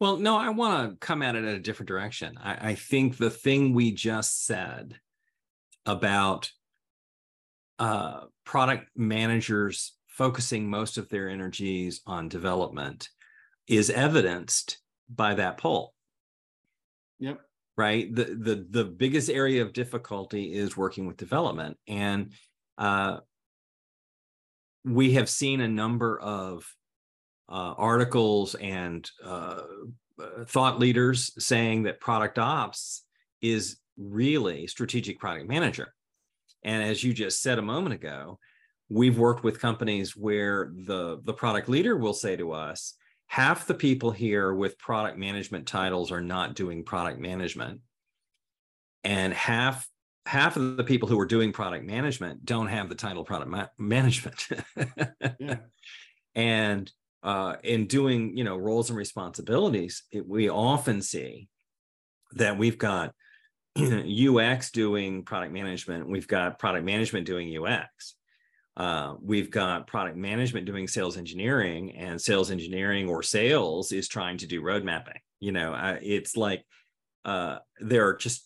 well 0.00 0.16
no 0.16 0.36
i 0.36 0.48
want 0.48 0.90
to 0.90 0.96
come 0.96 1.22
at 1.22 1.34
it 1.34 1.44
at 1.44 1.54
a 1.54 1.60
different 1.60 1.88
direction 1.88 2.38
I, 2.42 2.70
I 2.70 2.74
think 2.74 3.16
the 3.16 3.30
thing 3.30 3.74
we 3.74 3.92
just 3.92 4.46
said 4.46 4.98
about 5.88 6.50
uh, 7.78 8.20
product 8.44 8.90
managers 8.94 9.94
focusing 10.06 10.68
most 10.68 10.98
of 10.98 11.08
their 11.08 11.28
energies 11.28 12.02
on 12.06 12.28
development 12.28 13.08
is 13.66 13.88
evidenced 13.88 14.78
by 15.08 15.34
that 15.34 15.56
poll. 15.56 15.94
Yep. 17.18 17.40
Right. 17.76 18.12
The 18.14 18.24
the 18.24 18.66
the 18.68 18.84
biggest 18.84 19.30
area 19.30 19.62
of 19.62 19.72
difficulty 19.72 20.52
is 20.52 20.76
working 20.76 21.06
with 21.06 21.16
development, 21.16 21.76
and 21.86 22.32
uh, 22.76 23.18
we 24.84 25.12
have 25.12 25.28
seen 25.28 25.60
a 25.60 25.68
number 25.68 26.18
of 26.18 26.66
uh, 27.48 27.74
articles 27.78 28.56
and 28.56 29.08
uh, 29.24 29.60
thought 30.46 30.80
leaders 30.80 31.32
saying 31.42 31.84
that 31.84 32.00
product 32.00 32.38
ops 32.38 33.04
is 33.40 33.76
really 33.98 34.66
strategic 34.66 35.18
product 35.18 35.48
manager. 35.48 35.92
And 36.64 36.82
as 36.82 37.02
you 37.04 37.12
just 37.12 37.42
said 37.42 37.58
a 37.58 37.62
moment 37.62 37.94
ago, 37.94 38.38
we've 38.88 39.18
worked 39.18 39.44
with 39.44 39.60
companies 39.60 40.16
where 40.16 40.72
the 40.74 41.20
the 41.24 41.34
product 41.34 41.68
leader 41.68 41.96
will 41.96 42.14
say 42.14 42.36
to 42.36 42.52
us, 42.52 42.94
half 43.26 43.66
the 43.66 43.74
people 43.74 44.10
here 44.10 44.54
with 44.54 44.78
product 44.78 45.18
management 45.18 45.66
titles 45.66 46.10
are 46.10 46.20
not 46.20 46.54
doing 46.54 46.84
product 46.84 47.20
management. 47.20 47.80
And 49.04 49.32
half 49.32 49.88
half 50.26 50.56
of 50.56 50.76
the 50.76 50.84
people 50.84 51.08
who 51.08 51.18
are 51.18 51.26
doing 51.26 51.52
product 51.52 51.84
management 51.86 52.44
don't 52.44 52.66
have 52.66 52.88
the 52.88 52.94
title 52.94 53.24
product 53.24 53.50
ma- 53.50 53.66
management. 53.78 54.46
yeah. 55.38 55.56
And 56.34 56.88
uh, 57.24 57.56
in 57.64 57.86
doing, 57.86 58.36
you 58.36 58.44
know, 58.44 58.56
roles 58.56 58.90
and 58.90 58.96
responsibilities, 58.96 60.04
it, 60.12 60.28
we 60.28 60.48
often 60.48 61.02
see 61.02 61.48
that 62.34 62.58
we've 62.58 62.78
got 62.78 63.12
UX 64.36 64.70
doing 64.70 65.22
product 65.22 65.52
management. 65.52 66.08
We've 66.08 66.28
got 66.28 66.58
product 66.58 66.84
management 66.84 67.26
doing 67.26 67.56
UX. 67.56 68.14
Uh, 68.76 69.14
we've 69.20 69.50
got 69.50 69.86
product 69.86 70.16
management 70.16 70.64
doing 70.64 70.86
sales 70.86 71.16
engineering, 71.16 71.96
and 71.96 72.20
sales 72.20 72.50
engineering 72.50 73.08
or 73.08 73.22
sales 73.22 73.90
is 73.90 74.06
trying 74.06 74.38
to 74.38 74.46
do 74.46 74.62
road 74.62 74.84
mapping. 74.84 75.20
You 75.40 75.52
know, 75.52 75.72
uh, 75.72 75.98
it's 76.00 76.36
like 76.36 76.64
uh, 77.24 77.58
there 77.80 78.06
are 78.06 78.14
just. 78.14 78.44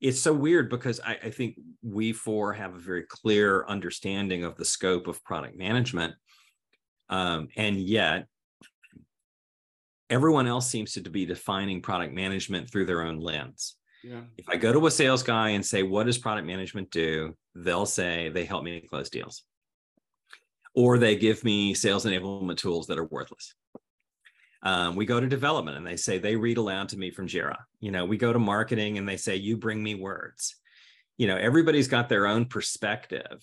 It's 0.00 0.20
so 0.20 0.34
weird 0.34 0.68
because 0.68 1.00
I, 1.00 1.12
I 1.22 1.30
think 1.30 1.58
we 1.82 2.12
four 2.12 2.52
have 2.52 2.74
a 2.74 2.78
very 2.78 3.04
clear 3.04 3.64
understanding 3.66 4.44
of 4.44 4.56
the 4.56 4.64
scope 4.64 5.06
of 5.06 5.24
product 5.24 5.56
management, 5.56 6.14
um, 7.08 7.48
and 7.56 7.76
yet 7.76 8.26
everyone 10.10 10.46
else 10.46 10.68
seems 10.68 10.92
to 10.92 11.00
be 11.08 11.24
defining 11.24 11.80
product 11.80 12.12
management 12.12 12.70
through 12.70 12.86
their 12.86 13.02
own 13.02 13.18
lens. 13.18 13.76
Yeah. 14.04 14.20
If 14.36 14.48
I 14.50 14.56
go 14.56 14.72
to 14.72 14.86
a 14.86 14.90
sales 14.90 15.22
guy 15.22 15.50
and 15.50 15.64
say, 15.64 15.82
what 15.82 16.04
does 16.04 16.18
product 16.18 16.46
management 16.46 16.90
do? 16.90 17.34
They'll 17.54 17.86
say 17.86 18.28
they 18.28 18.44
help 18.44 18.62
me 18.62 18.82
close 18.82 19.08
deals. 19.08 19.44
Or 20.74 20.98
they 20.98 21.16
give 21.16 21.42
me 21.42 21.72
sales 21.72 22.04
enablement 22.04 22.58
tools 22.58 22.86
that 22.88 22.98
are 22.98 23.06
worthless. 23.06 23.54
Um, 24.62 24.96
we 24.96 25.06
go 25.06 25.20
to 25.20 25.26
development 25.26 25.76
and 25.78 25.86
they 25.86 25.96
say 25.96 26.18
they 26.18 26.36
read 26.36 26.58
aloud 26.58 26.90
to 26.90 26.98
me 26.98 27.10
from 27.10 27.28
Jira. 27.28 27.56
You 27.80 27.92
know, 27.92 28.04
we 28.04 28.18
go 28.18 28.32
to 28.32 28.38
marketing 28.38 28.98
and 28.98 29.08
they 29.08 29.16
say, 29.16 29.36
you 29.36 29.56
bring 29.56 29.82
me 29.82 29.94
words. 29.94 30.56
You 31.16 31.26
know, 31.26 31.36
everybody's 31.36 31.88
got 31.88 32.08
their 32.08 32.26
own 32.26 32.46
perspective. 32.46 33.42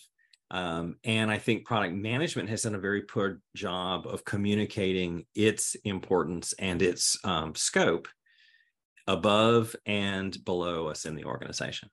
Um, 0.52 0.98
and 1.06 1.32
I 1.32 1.38
think 1.38 1.66
product 1.66 1.96
management 1.96 2.50
has 2.50 2.64
done 2.64 2.76
a 2.76 2.80
very 2.80 3.04
poor 3.04 3.40
job 3.56 4.06
of 4.06 4.26
communicating 4.26 5.26
its 5.34 5.76
importance 5.86 6.54
and 6.60 6.82
its 6.82 7.18
um, 7.24 7.56
scope 7.56 8.08
above 9.12 9.76
and 9.86 10.44
below 10.46 10.88
us 10.88 11.06
in 11.06 11.16
the 11.16 11.26
organization. 11.26 11.90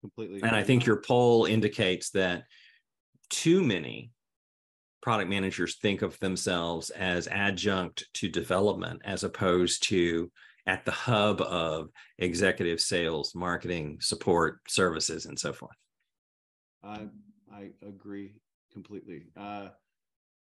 Completely. 0.00 0.40
And 0.42 0.56
I 0.56 0.62
think 0.62 0.86
your 0.86 1.02
poll 1.02 1.44
indicates 1.44 2.10
that 2.10 2.44
too 3.28 3.62
many 3.62 4.12
product 5.02 5.30
managers 5.30 5.76
think 5.76 6.02
of 6.02 6.18
themselves 6.20 6.90
as 6.90 7.26
adjunct 7.28 8.04
to 8.14 8.28
development 8.28 9.02
as 9.04 9.24
opposed 9.24 9.82
to 9.84 10.30
at 10.66 10.84
the 10.84 10.90
hub 10.90 11.40
of 11.40 11.88
executive 12.18 12.80
sales, 12.80 13.34
marketing, 13.34 13.98
support, 14.00 14.60
services, 14.68 15.26
and 15.26 15.38
so 15.38 15.52
forth. 15.52 15.76
I 16.82 17.08
I 17.52 17.70
agree 17.86 18.34
completely. 18.72 19.24
Uh, 19.36 19.68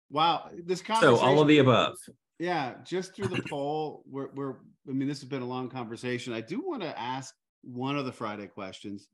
wow, 0.10 0.50
this 0.66 0.82
conversation. 0.82 1.18
So 1.18 1.22
all 1.24 1.42
of 1.42 1.48
the 1.48 1.60
above. 1.60 1.96
Yeah, 2.40 2.76
just 2.86 3.16
through 3.16 3.28
the 3.28 3.44
poll, 3.50 4.04
we're, 4.10 4.30
we're, 4.34 4.54
I 4.88 4.94
mean, 4.94 5.08
this 5.08 5.20
has 5.20 5.30
been 5.30 5.42
a 5.42 5.48
long 5.48 5.70
conversation. 5.70 6.34
I 6.34 6.42
do 6.42 6.62
want 6.66 6.82
to 6.82 7.00
ask 7.00 7.36
one 7.62 7.98
of 7.98 8.06
the 8.06 8.12
Friday 8.12 8.48
questions. 8.48 9.10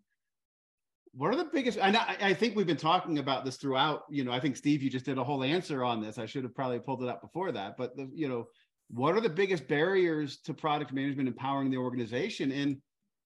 What 1.13 1.33
are 1.33 1.37
the 1.37 1.45
biggest, 1.45 1.79
and 1.79 1.97
I, 1.97 2.15
I 2.21 2.33
think 2.33 2.55
we've 2.55 2.67
been 2.67 2.77
talking 2.77 3.19
about 3.19 3.45
this 3.45 3.57
throughout, 3.57 4.03
you 4.09 4.23
know, 4.23 4.31
I 4.31 4.39
think 4.39 4.57
Steve, 4.57 4.83
you 4.83 4.89
just 4.89 5.05
did 5.05 5.17
a 5.17 5.23
whole 5.23 5.43
answer 5.43 5.83
on 5.83 6.01
this. 6.01 6.17
I 6.17 6.25
should 6.25 6.43
have 6.43 6.53
probably 6.53 6.79
pulled 6.79 7.03
it 7.03 7.09
up 7.09 7.21
before 7.21 7.51
that, 7.53 7.77
but 7.77 7.95
the, 7.95 8.09
you 8.13 8.27
know, 8.27 8.47
what 8.89 9.15
are 9.15 9.21
the 9.21 9.29
biggest 9.29 9.67
barriers 9.67 10.37
to 10.41 10.53
product 10.53 10.93
management 10.93 11.27
empowering 11.27 11.71
the 11.71 11.77
organization? 11.77 12.51
And 12.51 12.77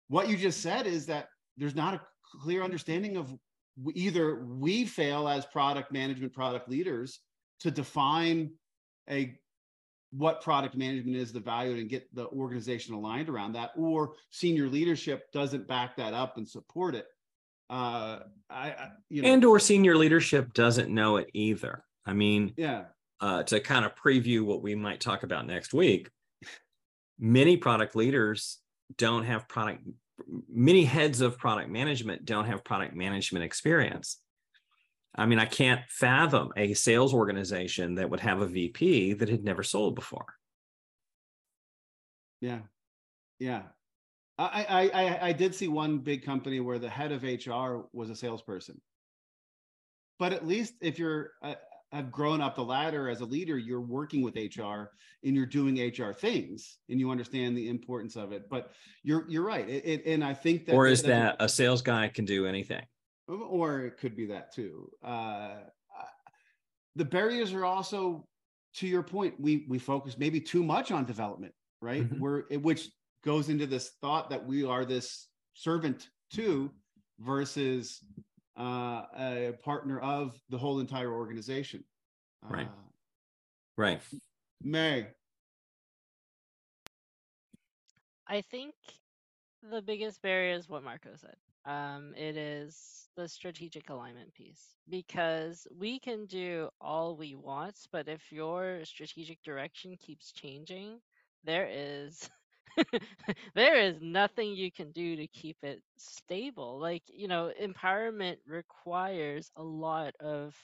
what 0.08 0.30
you 0.30 0.38
just 0.38 0.62
said 0.62 0.88
is 0.88 1.06
that 1.08 1.28
there's 1.58 1.76
not 1.76 1.96
a 1.96 2.02
clear 2.42 2.64
understanding 2.64 3.18
of 3.18 3.36
either 3.94 4.46
we 4.46 4.86
fail 4.86 5.28
as 5.28 5.46
product 5.46 5.92
management 5.92 6.34
product 6.34 6.70
leaders 6.70 7.20
to 7.62 7.72
define 7.72 8.52
a 9.10 9.36
what 10.12 10.42
product 10.42 10.76
management 10.76 11.16
is, 11.16 11.32
the 11.32 11.40
value, 11.40 11.76
and 11.76 11.90
get 11.90 12.14
the 12.16 12.28
organization 12.28 12.94
aligned 12.96 13.30
around 13.30 13.54
that, 13.54 13.72
or 13.78 14.14
senior 14.32 14.68
leadership 14.68 15.32
doesn't 15.32 15.68
back 15.68 15.96
that 15.98 16.14
up 16.14 16.38
and 16.38 16.48
support 16.48 16.96
it. 16.96 17.08
Uh, 17.70 18.20
I, 18.50 18.72
I 18.72 18.90
you 19.10 19.22
know, 19.22 19.30
and 19.32 19.46
or 19.46 19.60
senior 19.60 19.96
leadership 19.96 20.54
doesn't 20.54 20.90
know 20.90 21.18
it 21.18 21.30
either. 21.34 21.84
I 22.06 22.14
mean, 22.14 22.54
yeah. 22.58 22.86
Uh, 23.22 23.44
to 23.44 23.60
kind 23.60 23.84
of 23.84 23.94
preview 23.96 24.46
what 24.46 24.64
we 24.64 24.76
might 24.76 25.02
talk 25.02 25.24
about 25.24 25.46
next 25.46 25.74
week, 25.74 26.10
many 27.20 27.58
product 27.58 27.96
leaders 27.96 28.60
don't 28.98 29.26
have 29.26 29.48
product. 29.48 29.84
Many 30.50 30.86
heads 30.86 31.22
of 31.22 31.38
product 31.38 31.70
management 31.70 32.26
don't 32.26 32.46
have 32.46 32.64
product 32.64 32.96
management 32.96 33.44
experience. 33.44 34.18
I 35.20 35.26
mean, 35.26 35.40
I 35.40 35.46
can't 35.46 35.82
fathom 35.90 36.52
a 36.56 36.74
sales 36.74 37.14
organization 37.14 37.96
that 37.96 38.10
would 38.10 38.22
have 38.22 38.42
a 38.42 38.48
VP 38.48 39.14
that 39.14 39.28
had 39.28 39.44
never 39.44 39.64
sold 39.64 39.96
before. 39.96 40.26
Yeah, 42.40 42.60
yeah. 43.38 43.64
I 44.38 44.66
I 44.70 44.90
I, 44.94 45.28
I 45.28 45.34
did 45.34 45.54
see 45.54 45.68
one 45.68 45.98
big 45.98 46.24
company 46.24 46.62
where 46.62 46.80
the 46.80 46.90
head 46.90 47.12
of 47.12 47.24
HR 47.24 47.88
was 47.92 48.10
a 48.10 48.16
salesperson. 48.16 48.80
But 50.20 50.32
at 50.32 50.48
least 50.48 50.76
if 50.82 50.98
you're 50.98 51.32
uh, 51.44 51.56
have 51.92 52.12
grown 52.12 52.40
up 52.40 52.56
the 52.56 52.64
ladder 52.64 53.10
as 53.10 53.20
a 53.20 53.26
leader, 53.26 53.58
you're 53.58 53.82
working 53.82 54.22
with 54.22 54.36
HR 54.36 54.92
and 55.24 55.36
you're 55.36 55.46
doing 55.46 55.76
HR 55.78 56.14
things, 56.14 56.78
and 56.88 56.98
you 56.98 57.12
understand 57.12 57.58
the 57.58 57.68
importance 57.68 58.16
of 58.16 58.32
it. 58.32 58.50
But 58.50 58.72
you're 59.04 59.26
you're 59.28 59.46
right, 59.46 59.68
it, 59.68 59.86
it, 59.86 60.06
and 60.06 60.24
I 60.24 60.34
think 60.34 60.66
that. 60.68 60.76
Or 60.76 60.88
is 60.88 61.02
that, 61.04 61.38
that 61.38 61.44
a 61.44 61.50
sales 61.50 61.82
guy 61.82 62.08
can 62.08 62.24
do 62.24 62.46
anything? 62.46 62.86
Or 63.30 63.82
it 63.82 63.98
could 63.98 64.16
be 64.16 64.26
that 64.28 64.54
too. 64.54 64.90
Uh, 65.04 65.58
the 66.96 67.06
barriers 67.06 67.54
are 67.54 67.66
also, 67.66 68.26
to 68.76 68.88
your 68.88 69.04
point, 69.04 69.36
we 69.40 69.66
we 69.70 69.80
focus 69.80 70.18
maybe 70.18 70.42
too 70.42 70.64
much 70.64 70.92
on 70.92 71.06
development, 71.06 71.54
right? 71.82 72.04
Mm-hmm. 72.04 72.20
We're 72.20 72.44
which 72.60 72.90
goes 73.24 73.50
into 73.50 73.68
this 73.68 73.92
thought 74.02 74.30
that 74.30 74.46
we 74.46 74.64
are 74.64 74.86
this 74.86 75.28
servant 75.54 76.10
to 76.34 76.72
versus 77.20 78.04
uh, 78.58 79.04
a 79.18 79.54
partner 79.64 80.00
of 80.00 80.40
the 80.50 80.58
whole 80.58 80.80
entire 80.80 81.12
organization. 81.12 81.84
Right. 82.42 82.68
Uh, 82.68 82.90
right. 83.78 84.02
Meg. 84.64 85.08
I 88.28 88.42
think 88.42 88.76
the 89.72 89.82
biggest 89.82 90.22
barrier 90.22 90.54
is 90.54 90.70
what 90.70 90.84
Marco 90.84 91.10
said. 91.16 91.36
Um, 91.70 92.16
it 92.18 92.38
is 92.38 93.10
the 93.16 93.28
strategic 93.30 93.90
alignment 93.92 94.34
piece 94.34 94.76
because 94.90 95.68
we 95.78 96.00
can 96.00 96.26
do 96.26 96.70
all 96.82 97.16
we 97.18 97.36
want, 97.36 97.78
but 97.92 98.08
if 98.10 98.32
your 98.32 98.84
strategic 98.86 99.42
direction 99.44 99.96
keeps 99.98 100.32
changing, 100.34 101.00
there 101.44 101.70
is 101.72 102.30
there 103.56 103.76
is 103.80 104.02
nothing 104.02 104.52
you 104.54 104.72
can 104.72 104.92
do 104.92 105.16
to 105.18 105.28
keep 105.28 105.58
it 105.64 105.84
stable. 105.98 106.80
Like, 106.80 107.04
you 107.08 107.28
know, 107.28 107.52
empowerment 107.62 108.38
requires 108.48 109.52
a 109.58 109.64
lot 109.64 110.16
of 110.20 110.56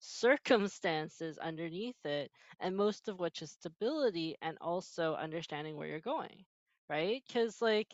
circumstances 0.00 1.38
underneath 1.38 2.04
it, 2.04 2.30
and 2.60 2.76
most 2.76 3.08
of 3.08 3.18
which 3.20 3.42
is 3.42 3.52
stability 3.52 4.36
and 4.42 4.58
also 4.60 5.14
understanding 5.14 5.76
where 5.76 5.88
you're 5.88 6.00
going, 6.00 6.44
right? 6.90 7.22
Because, 7.26 7.62
like, 7.62 7.88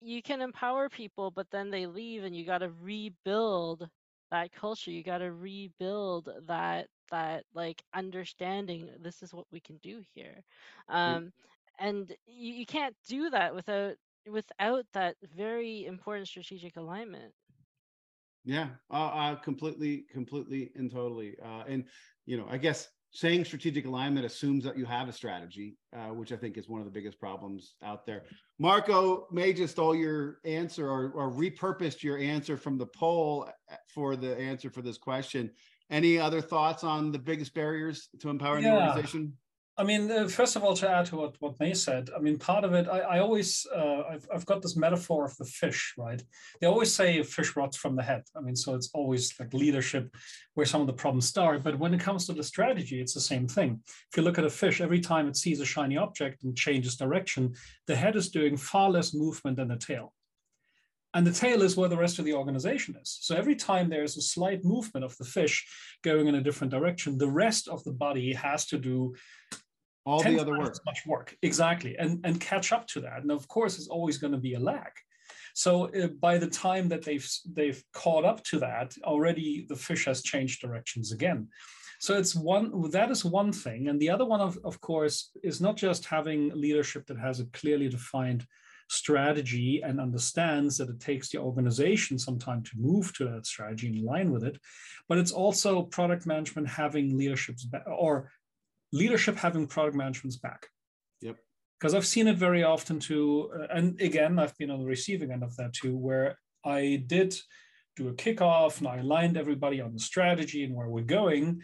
you 0.00 0.22
can 0.22 0.40
empower 0.40 0.88
people, 0.88 1.30
but 1.30 1.50
then 1.50 1.70
they 1.70 1.86
leave 1.86 2.24
and 2.24 2.34
you 2.36 2.44
got 2.44 2.58
to 2.58 2.70
rebuild 2.70 3.88
that 4.30 4.52
culture. 4.52 4.90
You 4.90 5.02
got 5.02 5.18
to 5.18 5.32
rebuild 5.32 6.28
that 6.46 6.88
that 7.10 7.44
like 7.54 7.82
understanding 7.94 8.90
this 9.00 9.22
is 9.22 9.32
what 9.34 9.46
we 9.50 9.60
can 9.60 9.78
do 9.78 10.02
here. 10.14 10.42
Um 10.88 11.32
and 11.78 12.14
you, 12.26 12.54
you 12.54 12.66
can't 12.66 12.96
do 13.06 13.30
that 13.30 13.54
without 13.54 13.96
without 14.26 14.84
that 14.92 15.16
very 15.22 15.84
important 15.86 16.28
strategic 16.28 16.76
alignment. 16.76 17.34
Yeah, 18.44 18.70
uh, 18.90 18.94
uh, 18.94 19.34
completely, 19.36 20.02
completely, 20.10 20.72
and 20.74 20.90
totally. 20.90 21.38
Uh, 21.40 21.64
and 21.66 21.84
you 22.26 22.36
know, 22.36 22.46
I 22.48 22.58
guess 22.58 22.88
saying 23.16 23.46
strategic 23.46 23.86
alignment 23.86 24.26
assumes 24.26 24.62
that 24.62 24.76
you 24.76 24.84
have 24.84 25.08
a 25.08 25.12
strategy, 25.12 25.78
uh, 25.96 26.08
which 26.08 26.32
I 26.32 26.36
think 26.36 26.58
is 26.58 26.68
one 26.68 26.80
of 26.80 26.84
the 26.84 26.90
biggest 26.90 27.18
problems 27.18 27.74
out 27.82 28.04
there. 28.04 28.24
Marco 28.58 29.26
may 29.32 29.54
just 29.54 29.72
stole 29.72 29.94
your 29.94 30.38
answer 30.44 30.86
or, 30.86 31.12
or 31.12 31.30
repurposed 31.32 32.02
your 32.02 32.18
answer 32.18 32.58
from 32.58 32.76
the 32.76 32.84
poll 32.84 33.48
uh, 33.72 33.76
for 33.88 34.16
the 34.16 34.36
answer 34.36 34.68
for 34.68 34.82
this 34.82 34.98
question. 34.98 35.50
Any 35.88 36.18
other 36.18 36.42
thoughts 36.42 36.84
on 36.84 37.10
the 37.10 37.18
biggest 37.18 37.54
barriers 37.54 38.10
to 38.20 38.28
empowering 38.28 38.64
yeah. 38.64 38.74
the 38.74 38.86
organization? 38.88 39.32
I 39.78 39.84
mean, 39.84 40.10
uh, 40.10 40.26
first 40.26 40.56
of 40.56 40.64
all, 40.64 40.74
to 40.76 40.88
add 40.88 41.04
to 41.06 41.16
what, 41.16 41.34
what 41.40 41.60
May 41.60 41.74
said, 41.74 42.08
I 42.16 42.18
mean, 42.18 42.38
part 42.38 42.64
of 42.64 42.72
it, 42.72 42.88
I, 42.88 43.00
I 43.00 43.18
always, 43.18 43.66
uh, 43.74 44.04
I've, 44.10 44.26
I've 44.34 44.46
got 44.46 44.62
this 44.62 44.74
metaphor 44.74 45.26
of 45.26 45.36
the 45.36 45.44
fish, 45.44 45.92
right? 45.98 46.22
They 46.60 46.66
always 46.66 46.94
say 46.94 47.22
fish 47.22 47.56
rots 47.56 47.76
from 47.76 47.94
the 47.94 48.02
head. 48.02 48.22
I 48.34 48.40
mean, 48.40 48.56
so 48.56 48.74
it's 48.74 48.88
always 48.94 49.34
like 49.38 49.52
leadership 49.52 50.16
where 50.54 50.64
some 50.64 50.80
of 50.80 50.86
the 50.86 50.94
problems 50.94 51.28
start. 51.28 51.62
But 51.62 51.78
when 51.78 51.92
it 51.92 52.00
comes 52.00 52.26
to 52.26 52.32
the 52.32 52.42
strategy, 52.42 53.02
it's 53.02 53.12
the 53.12 53.20
same 53.20 53.46
thing. 53.46 53.82
If 54.10 54.16
you 54.16 54.22
look 54.22 54.38
at 54.38 54.46
a 54.46 54.50
fish, 54.50 54.80
every 54.80 55.00
time 55.00 55.28
it 55.28 55.36
sees 55.36 55.60
a 55.60 55.66
shiny 55.66 55.98
object 55.98 56.42
and 56.42 56.56
changes 56.56 56.96
direction, 56.96 57.54
the 57.86 57.96
head 57.96 58.16
is 58.16 58.30
doing 58.30 58.56
far 58.56 58.88
less 58.88 59.12
movement 59.12 59.58
than 59.58 59.68
the 59.68 59.76
tail. 59.76 60.14
And 61.12 61.26
the 61.26 61.32
tail 61.32 61.62
is 61.62 61.76
where 61.76 61.88
the 61.88 61.96
rest 61.96 62.18
of 62.18 62.24
the 62.24 62.34
organization 62.34 62.96
is. 63.00 63.18
So 63.22 63.36
every 63.36 63.56
time 63.56 63.88
there's 63.88 64.16
a 64.16 64.22
slight 64.22 64.64
movement 64.64 65.04
of 65.04 65.16
the 65.16 65.24
fish 65.24 65.66
going 66.02 66.26
in 66.26 66.34
a 66.34 66.42
different 66.42 66.70
direction, 66.70 67.16
the 67.16 67.30
rest 67.30 67.68
of 67.68 67.82
the 67.84 67.92
body 67.92 68.34
has 68.34 68.66
to 68.66 68.78
do 68.78 69.14
all 70.06 70.22
the 70.22 70.40
other 70.40 70.56
work. 70.56 70.78
much 70.86 71.04
work. 71.06 71.36
Exactly. 71.42 71.96
And 71.98 72.20
and 72.24 72.40
catch 72.40 72.72
up 72.72 72.86
to 72.88 73.00
that. 73.00 73.22
And 73.22 73.30
of 73.30 73.46
course 73.48 73.76
it's 73.76 73.88
always 73.88 74.18
going 74.18 74.32
to 74.32 74.38
be 74.38 74.54
a 74.54 74.60
lag. 74.60 74.92
So 75.54 75.86
uh, 75.86 76.08
by 76.20 76.38
the 76.38 76.46
time 76.46 76.88
that 76.88 77.02
they've 77.02 77.28
they've 77.52 77.82
caught 77.92 78.24
up 78.24 78.42
to 78.44 78.60
that 78.60 78.94
already 79.04 79.66
the 79.68 79.76
fish 79.76 80.04
has 80.04 80.22
changed 80.22 80.60
directions 80.60 81.12
again. 81.12 81.48
So 81.98 82.16
it's 82.16 82.34
one 82.34 82.90
that 82.90 83.10
is 83.10 83.24
one 83.24 83.52
thing. 83.52 83.88
And 83.88 84.00
the 84.00 84.10
other 84.10 84.24
one 84.24 84.40
of, 84.40 84.58
of 84.64 84.80
course 84.80 85.30
is 85.42 85.60
not 85.60 85.76
just 85.76 86.04
having 86.04 86.50
leadership 86.54 87.06
that 87.06 87.18
has 87.18 87.40
a 87.40 87.46
clearly 87.46 87.88
defined 87.88 88.46
strategy 88.88 89.82
and 89.84 90.00
understands 90.00 90.76
that 90.78 90.88
it 90.88 91.00
takes 91.00 91.30
the 91.30 91.38
organization 91.38 92.18
some 92.18 92.38
time 92.38 92.62
to 92.62 92.70
move 92.76 93.12
to 93.14 93.24
that 93.24 93.44
strategy 93.44 93.88
in 93.88 94.04
line 94.04 94.30
with 94.30 94.44
it 94.44 94.58
but 95.08 95.18
it's 95.18 95.32
also 95.32 95.82
product 95.82 96.24
management 96.24 96.68
having 96.68 97.18
leadership's 97.18 97.66
or 97.86 98.30
leadership 98.92 99.36
having 99.36 99.66
product 99.66 99.96
management's 99.96 100.36
back. 100.36 100.66
Yep. 101.20 101.36
Because 101.78 101.94
I've 101.94 102.06
seen 102.06 102.26
it 102.28 102.36
very 102.36 102.64
often 102.64 102.98
too, 102.98 103.50
uh, 103.54 103.66
and 103.70 104.00
again, 104.00 104.38
I've 104.38 104.56
been 104.56 104.70
on 104.70 104.80
the 104.80 104.86
receiving 104.86 105.30
end 105.30 105.42
of 105.42 105.56
that 105.56 105.72
too, 105.72 105.96
where 105.96 106.38
I 106.64 107.04
did 107.06 107.34
do 107.96 108.08
a 108.08 108.14
kickoff 108.14 108.78
and 108.78 108.88
I 108.88 108.98
aligned 108.98 109.36
everybody 109.36 109.80
on 109.80 109.92
the 109.92 109.98
strategy 109.98 110.64
and 110.64 110.74
where 110.74 110.88
we're 110.88 111.02
going, 111.02 111.62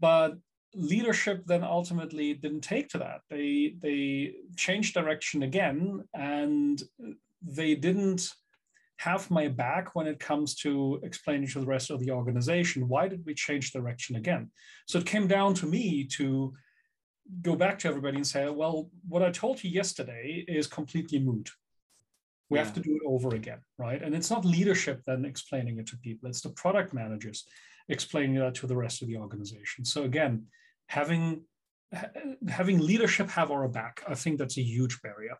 but 0.00 0.36
leadership 0.74 1.42
then 1.46 1.64
ultimately 1.64 2.34
didn't 2.34 2.60
take 2.60 2.88
to 2.90 2.98
that. 2.98 3.20
They 3.30 3.76
they 3.80 4.34
changed 4.56 4.94
direction 4.94 5.42
again, 5.42 6.04
and 6.14 6.80
they 7.42 7.74
didn't 7.74 8.30
have 8.98 9.30
my 9.30 9.48
back 9.48 9.94
when 9.94 10.06
it 10.06 10.18
comes 10.18 10.54
to 10.54 10.98
explaining 11.02 11.48
to 11.48 11.60
the 11.60 11.66
rest 11.66 11.90
of 11.90 12.00
the 12.00 12.10
organization 12.10 12.88
why 12.88 13.08
did 13.08 13.24
we 13.26 13.34
change 13.34 13.72
direction 13.72 14.16
again? 14.16 14.50
So 14.86 14.98
it 14.98 15.06
came 15.06 15.26
down 15.26 15.54
to 15.54 15.66
me 15.66 16.04
to 16.12 16.54
go 17.42 17.56
back 17.56 17.78
to 17.80 17.88
everybody 17.88 18.16
and 18.16 18.26
say 18.26 18.48
well 18.48 18.88
what 19.08 19.20
i 19.20 19.30
told 19.32 19.62
you 19.62 19.68
yesterday 19.68 20.44
is 20.46 20.66
completely 20.66 21.18
moot. 21.18 21.50
We 22.48 22.58
yeah. 22.58 22.64
have 22.64 22.74
to 22.74 22.80
do 22.80 22.94
it 22.94 23.02
over 23.04 23.34
again 23.34 23.60
right? 23.78 24.00
And 24.02 24.14
it's 24.14 24.30
not 24.30 24.44
leadership 24.44 25.02
then 25.06 25.24
explaining 25.24 25.78
it 25.78 25.86
to 25.88 25.96
people. 25.98 26.28
It's 26.28 26.40
the 26.40 26.50
product 26.50 26.94
managers 26.94 27.44
explaining 27.88 28.36
that 28.36 28.54
to 28.56 28.66
the 28.66 28.76
rest 28.76 29.02
of 29.02 29.08
the 29.08 29.16
organization. 29.16 29.84
So 29.84 30.04
again 30.04 30.46
having 30.88 31.42
having 32.48 32.78
leadership 32.78 33.28
have 33.28 33.50
our 33.50 33.68
back 33.68 34.02
i 34.08 34.14
think 34.14 34.38
that's 34.38 34.58
a 34.58 34.62
huge 34.62 35.00
barrier 35.02 35.36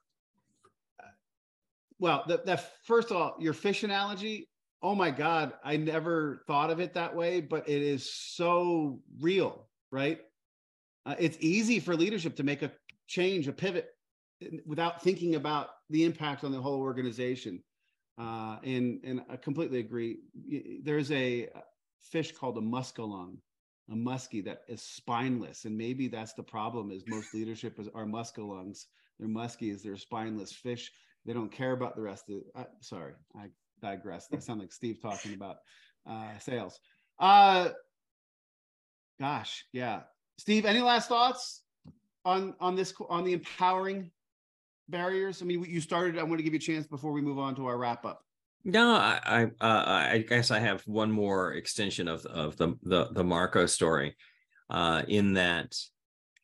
well, 1.98 2.24
the 2.26 2.62
first 2.84 3.10
of 3.10 3.16
all, 3.16 3.36
your 3.38 3.52
fish 3.52 3.82
analogy. 3.82 4.48
Oh 4.82 4.94
my 4.94 5.10
God, 5.10 5.54
I 5.64 5.76
never 5.76 6.42
thought 6.46 6.70
of 6.70 6.80
it 6.80 6.94
that 6.94 7.14
way, 7.14 7.40
but 7.40 7.68
it 7.68 7.82
is 7.82 8.12
so 8.12 9.00
real, 9.20 9.66
right? 9.90 10.20
Uh, 11.06 11.14
it's 11.18 11.38
easy 11.40 11.80
for 11.80 11.96
leadership 11.96 12.36
to 12.36 12.42
make 12.42 12.62
a 12.62 12.72
change, 13.06 13.48
a 13.48 13.52
pivot, 13.52 13.88
without 14.66 15.02
thinking 15.02 15.34
about 15.34 15.68
the 15.88 16.04
impact 16.04 16.44
on 16.44 16.52
the 16.52 16.60
whole 16.60 16.80
organization. 16.80 17.62
Uh, 18.18 18.58
and 18.64 19.00
and 19.04 19.22
I 19.28 19.36
completely 19.36 19.78
agree. 19.78 20.18
There's 20.82 21.10
a 21.12 21.48
fish 22.00 22.32
called 22.32 22.58
a 22.58 22.62
muskellunge, 22.62 23.38
a 23.90 23.94
muskie 23.94 24.44
that 24.44 24.62
is 24.68 24.82
spineless, 24.82 25.64
and 25.64 25.76
maybe 25.76 26.08
that's 26.08 26.34
the 26.34 26.42
problem. 26.42 26.90
Is 26.90 27.04
most 27.06 27.32
leadership 27.34 27.78
is 27.78 27.88
are. 27.94 28.06
They're 29.18 29.28
muskies. 29.28 29.82
They're 29.82 29.96
spineless 29.96 30.52
fish 30.52 30.92
they 31.26 31.32
don't 31.32 31.50
care 31.50 31.72
about 31.72 31.96
the 31.96 32.02
rest 32.02 32.30
of. 32.30 32.36
Uh, 32.54 32.64
sorry, 32.80 33.12
I 33.36 33.46
digress. 33.82 34.28
That 34.28 34.42
sound 34.42 34.60
like 34.60 34.72
Steve 34.72 35.00
talking 35.02 35.34
about 35.34 35.56
uh, 36.08 36.38
sales. 36.38 36.78
Uh, 37.18 37.70
gosh, 39.20 39.64
yeah. 39.72 40.02
Steve, 40.38 40.64
any 40.64 40.80
last 40.80 41.08
thoughts 41.08 41.62
on 42.24 42.54
on 42.60 42.76
this 42.76 42.94
on 43.08 43.24
the 43.24 43.32
empowering 43.32 44.10
barriers? 44.88 45.42
I 45.42 45.44
mean, 45.44 45.64
you 45.64 45.80
started. 45.80 46.18
I 46.18 46.22
want 46.22 46.38
to 46.38 46.44
give 46.44 46.52
you 46.52 46.58
a 46.58 46.60
chance 46.60 46.86
before 46.86 47.12
we 47.12 47.20
move 47.20 47.38
on 47.38 47.54
to 47.56 47.66
our 47.66 47.76
wrap 47.76 48.04
up. 48.04 48.22
No, 48.64 48.94
I 48.94 49.20
I, 49.24 49.44
uh, 49.64 50.12
I 50.14 50.24
guess 50.28 50.50
I 50.50 50.58
have 50.60 50.82
one 50.86 51.10
more 51.10 51.54
extension 51.54 52.08
of 52.08 52.24
of 52.26 52.56
the 52.56 52.76
the, 52.82 53.08
the 53.12 53.24
Marco 53.24 53.66
story, 53.66 54.16
uh, 54.70 55.02
in 55.08 55.34
that, 55.34 55.76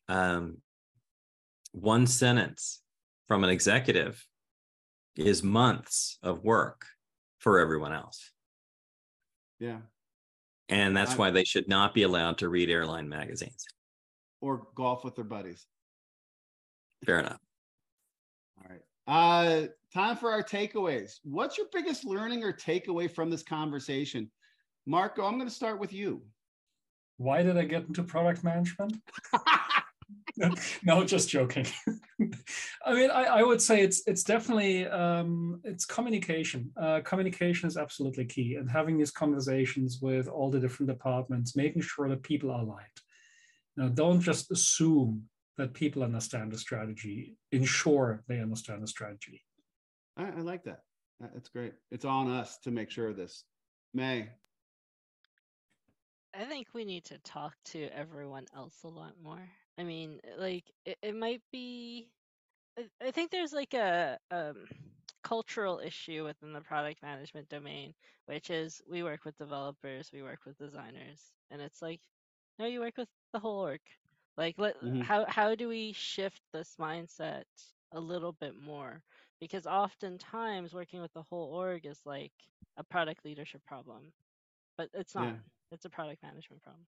um, 0.08 0.58
one 1.72 2.06
sentence 2.06 2.80
from 3.28 3.44
an 3.44 3.50
executive 3.50 4.24
is 5.16 5.42
months 5.42 6.18
of 6.22 6.44
work 6.44 6.86
for 7.38 7.58
everyone 7.58 7.92
else. 7.92 8.32
Yeah. 9.58 9.78
And 10.68 10.96
that's 10.96 11.12
I, 11.12 11.16
why 11.16 11.30
they 11.30 11.44
should 11.44 11.68
not 11.68 11.94
be 11.94 12.04
allowed 12.04 12.38
to 12.38 12.48
read 12.48 12.70
airline 12.70 13.08
magazines 13.08 13.64
or 14.40 14.66
golf 14.74 15.04
with 15.04 15.14
their 15.14 15.24
buddies. 15.24 15.66
Fair 17.04 17.20
enough. 17.20 17.40
All 18.58 18.70
right. 18.70 18.82
Uh 19.06 19.66
time 19.92 20.16
for 20.16 20.30
our 20.32 20.42
takeaways. 20.42 21.18
What's 21.22 21.58
your 21.58 21.66
biggest 21.72 22.04
learning 22.04 22.42
or 22.44 22.52
takeaway 22.52 23.10
from 23.10 23.30
this 23.30 23.42
conversation? 23.42 24.30
Marco, 24.86 25.24
I'm 25.24 25.36
going 25.36 25.48
to 25.48 25.54
start 25.54 25.78
with 25.78 25.92
you. 25.92 26.22
Why 27.18 27.42
did 27.42 27.56
I 27.56 27.64
get 27.64 27.86
into 27.86 28.02
product 28.02 28.42
management? 28.42 28.96
no, 30.82 31.04
just 31.04 31.28
joking. 31.28 31.66
I 32.86 32.94
mean, 32.94 33.10
I, 33.10 33.24
I, 33.24 33.42
would 33.42 33.60
say 33.60 33.82
it's 33.82 34.02
it's 34.06 34.22
definitely 34.22 34.86
um, 34.86 35.60
it's 35.64 35.84
communication. 35.84 36.70
Uh, 36.80 37.00
communication 37.04 37.68
is 37.68 37.76
absolutely 37.76 38.24
key, 38.24 38.56
and 38.56 38.70
having 38.70 38.98
these 38.98 39.10
conversations 39.10 39.98
with 40.00 40.28
all 40.28 40.50
the 40.50 40.60
different 40.60 40.90
departments, 40.90 41.56
making 41.56 41.82
sure 41.82 42.08
that 42.08 42.22
people 42.22 42.50
are 42.50 42.62
aligned. 42.62 42.86
Now, 43.76 43.88
don't 43.88 44.20
just 44.20 44.50
assume 44.50 45.24
that 45.58 45.74
people 45.74 46.02
understand 46.02 46.52
the 46.52 46.58
strategy. 46.58 47.36
Ensure 47.50 48.22
they 48.28 48.40
understand 48.40 48.82
the 48.82 48.86
strategy. 48.86 49.42
I, 50.16 50.28
I 50.28 50.40
like 50.40 50.64
that. 50.64 50.80
That's 51.20 51.48
great. 51.50 51.74
It's 51.90 52.04
on 52.04 52.30
us 52.30 52.58
to 52.64 52.70
make 52.70 52.90
sure 52.90 53.08
of 53.08 53.16
this. 53.16 53.44
May, 53.94 54.30
I 56.34 56.44
think 56.44 56.68
we 56.72 56.84
need 56.84 57.04
to 57.06 57.18
talk 57.18 57.54
to 57.66 57.88
everyone 57.88 58.46
else 58.56 58.84
a 58.84 58.88
lot 58.88 59.12
more. 59.22 59.50
I 59.78 59.84
mean, 59.84 60.20
like 60.38 60.64
it, 60.84 60.98
it 61.02 61.16
might 61.16 61.42
be. 61.50 62.08
I, 63.04 63.10
think 63.10 63.30
there's 63.30 63.52
like 63.52 63.74
a 63.74 64.18
um, 64.30 64.54
cultural 65.24 65.80
issue 65.84 66.24
within 66.24 66.52
the 66.52 66.60
product 66.60 67.02
management 67.02 67.48
domain, 67.48 67.94
which 68.26 68.50
is 68.50 68.80
we 68.90 69.02
work 69.02 69.24
with 69.24 69.36
developers, 69.38 70.10
we 70.12 70.22
work 70.22 70.40
with 70.46 70.58
designers, 70.58 71.32
and 71.50 71.60
it's 71.60 71.82
like, 71.82 72.00
no, 72.58 72.66
you 72.66 72.80
work 72.80 72.96
with 72.96 73.08
the 73.32 73.38
whole 73.38 73.60
org. 73.60 73.80
Like, 74.36 74.54
let, 74.58 74.82
mm-hmm. 74.82 75.02
how 75.02 75.26
how 75.28 75.54
do 75.54 75.68
we 75.68 75.92
shift 75.92 76.40
this 76.52 76.74
mindset 76.80 77.44
a 77.92 78.00
little 78.00 78.32
bit 78.32 78.54
more? 78.60 79.02
Because 79.40 79.66
oftentimes 79.66 80.72
working 80.72 81.02
with 81.02 81.12
the 81.12 81.22
whole 81.22 81.52
org 81.52 81.84
is 81.84 82.00
like 82.06 82.32
a 82.76 82.84
product 82.84 83.24
leadership 83.24 83.62
problem, 83.66 84.12
but 84.78 84.88
it's 84.94 85.14
not. 85.14 85.28
Yeah. 85.28 85.34
It's 85.72 85.86
a 85.86 85.90
product 85.90 86.22
management 86.22 86.62
problem. 86.62 86.84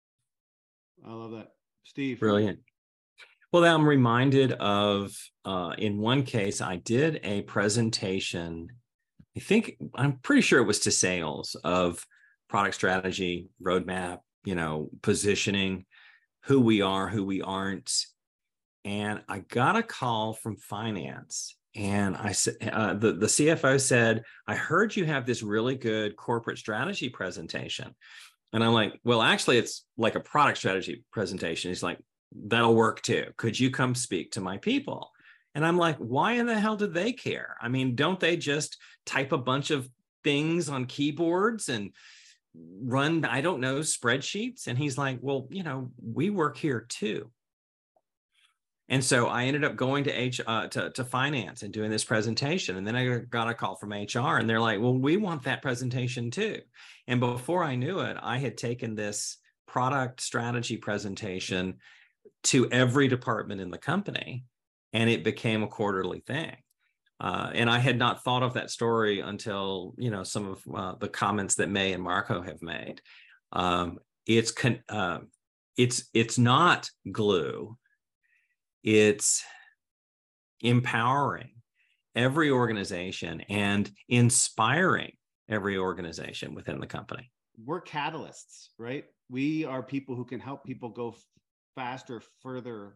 I 1.07 1.13
love 1.13 1.31
that. 1.31 1.53
Steve. 1.83 2.19
Brilliant. 2.19 2.59
Well, 3.53 3.65
I'm 3.65 3.87
reminded 3.87 4.53
of 4.53 5.15
uh, 5.45 5.73
in 5.77 5.99
one 5.99 6.23
case, 6.23 6.59
I 6.59 6.77
did 6.77 7.19
a 7.23 7.43
presentation. 7.43 8.69
I 9.37 9.41
think 9.41 9.77
I'm 9.93 10.17
pretty 10.23 10.41
sure 10.41 10.59
it 10.59 10.65
was 10.65 10.79
to 10.81 10.91
sales 10.91 11.55
of 11.63 12.03
product 12.49 12.73
strategy, 12.73 13.49
roadmap, 13.63 14.21
you 14.43 14.55
know, 14.55 14.89
positioning, 15.03 15.85
who 16.45 16.61
we 16.61 16.81
are, 16.81 17.07
who 17.07 17.23
we 17.23 17.43
aren't. 17.43 17.93
And 18.85 19.21
I 19.29 19.39
got 19.39 19.75
a 19.75 19.83
call 19.83 20.33
from 20.33 20.57
finance. 20.57 21.55
And 21.75 22.17
I 22.17 22.31
said, 22.31 22.55
uh, 22.71 22.95
the, 22.95 23.13
the 23.13 23.27
CFO 23.27 23.79
said, 23.79 24.23
I 24.47 24.55
heard 24.55 24.95
you 24.95 25.05
have 25.05 25.27
this 25.27 25.43
really 25.43 25.75
good 25.75 26.15
corporate 26.15 26.57
strategy 26.57 27.07
presentation. 27.07 27.93
And 28.51 28.63
I'm 28.63 28.73
like, 28.73 28.99
well, 29.03 29.21
actually, 29.21 29.59
it's 29.59 29.85
like 29.95 30.15
a 30.15 30.19
product 30.21 30.57
strategy 30.57 31.03
presentation. 31.11 31.69
He's 31.69 31.83
like, 31.83 31.99
that'll 32.45 32.75
work 32.75 33.01
too. 33.01 33.25
Could 33.37 33.59
you 33.59 33.71
come 33.71 33.95
speak 33.95 34.31
to 34.31 34.41
my 34.41 34.57
people? 34.57 35.11
And 35.55 35.65
I'm 35.65 35.77
like, 35.77 35.97
why 35.97 36.33
in 36.33 36.47
the 36.47 36.59
hell 36.59 36.75
do 36.75 36.87
they 36.87 37.13
care? 37.13 37.55
I 37.61 37.67
mean, 37.67 37.95
don't 37.95 38.19
they 38.19 38.37
just 38.37 38.77
type 39.05 39.31
a 39.31 39.37
bunch 39.37 39.71
of 39.71 39.87
things 40.23 40.69
on 40.69 40.85
keyboards 40.85 41.69
and 41.69 41.91
run, 42.81 43.23
I 43.25 43.41
don't 43.41 43.59
know, 43.59 43.79
spreadsheets? 43.79 44.67
And 44.67 44.77
he's 44.77 44.97
like, 44.97 45.19
well, 45.21 45.47
you 45.51 45.63
know, 45.63 45.91
we 46.01 46.29
work 46.29 46.57
here 46.57 46.85
too. 46.89 47.29
And 48.89 49.03
so 49.03 49.27
I 49.27 49.45
ended 49.45 49.63
up 49.63 49.75
going 49.75 50.03
to 50.05 50.11
H 50.11 50.41
uh, 50.45 50.67
to, 50.67 50.89
to 50.91 51.05
finance 51.05 51.63
and 51.63 51.71
doing 51.71 51.89
this 51.89 52.03
presentation. 52.03 52.75
And 52.75 52.85
then 52.85 52.95
I 52.95 53.19
got 53.19 53.49
a 53.49 53.53
call 53.53 53.75
from 53.75 53.93
HR 53.93 54.37
and 54.37 54.49
they're 54.49 54.59
like, 54.59 54.81
well, 54.81 54.97
we 54.97 55.17
want 55.17 55.43
that 55.43 55.61
presentation 55.61 56.31
too. 56.31 56.59
And 57.07 57.19
before 57.19 57.63
I 57.63 57.75
knew 57.75 57.99
it, 57.99 58.17
I 58.21 58.37
had 58.37 58.57
taken 58.57 58.93
this 58.93 59.37
product 59.67 60.21
strategy 60.21 60.77
presentation 60.77 61.79
to 62.43 62.69
every 62.71 63.07
department 63.07 63.61
in 63.61 63.71
the 63.71 63.77
company 63.77 64.45
and 64.93 65.09
it 65.09 65.23
became 65.23 65.63
a 65.63 65.67
quarterly 65.67 66.19
thing. 66.19 66.55
Uh, 67.19 67.49
and 67.53 67.69
i 67.69 67.77
had 67.79 67.97
not 67.97 68.23
thought 68.23 68.43
of 68.43 68.53
that 68.53 68.69
story 68.69 69.21
until 69.21 69.93
you 69.97 70.11
know 70.11 70.23
some 70.23 70.49
of 70.49 70.75
uh, 70.75 70.95
the 70.99 71.07
comments 71.07 71.55
that 71.55 71.69
may 71.69 71.93
and 71.93 72.03
marco 72.03 72.41
have 72.41 72.61
made. 72.61 73.01
Um, 73.53 73.99
it's 74.25 74.51
con- 74.51 74.83
uh, 74.89 75.19
it's 75.77 76.09
it's 76.13 76.37
not 76.37 76.89
glue. 77.11 77.77
It's 78.83 79.43
empowering 80.61 81.51
every 82.15 82.49
organization 82.49 83.41
and 83.41 83.89
inspiring 84.09 85.13
every 85.49 85.77
organization 85.77 86.55
within 86.55 86.79
the 86.79 86.87
company. 86.87 87.31
We're 87.63 87.81
catalysts 87.81 88.69
right? 88.77 89.05
We 89.29 89.65
are 89.65 89.81
people 89.81 90.15
who 90.15 90.25
can 90.25 90.39
help 90.39 90.63
people 90.63 90.89
go 90.89 91.15
faster, 91.75 92.21
further, 92.41 92.95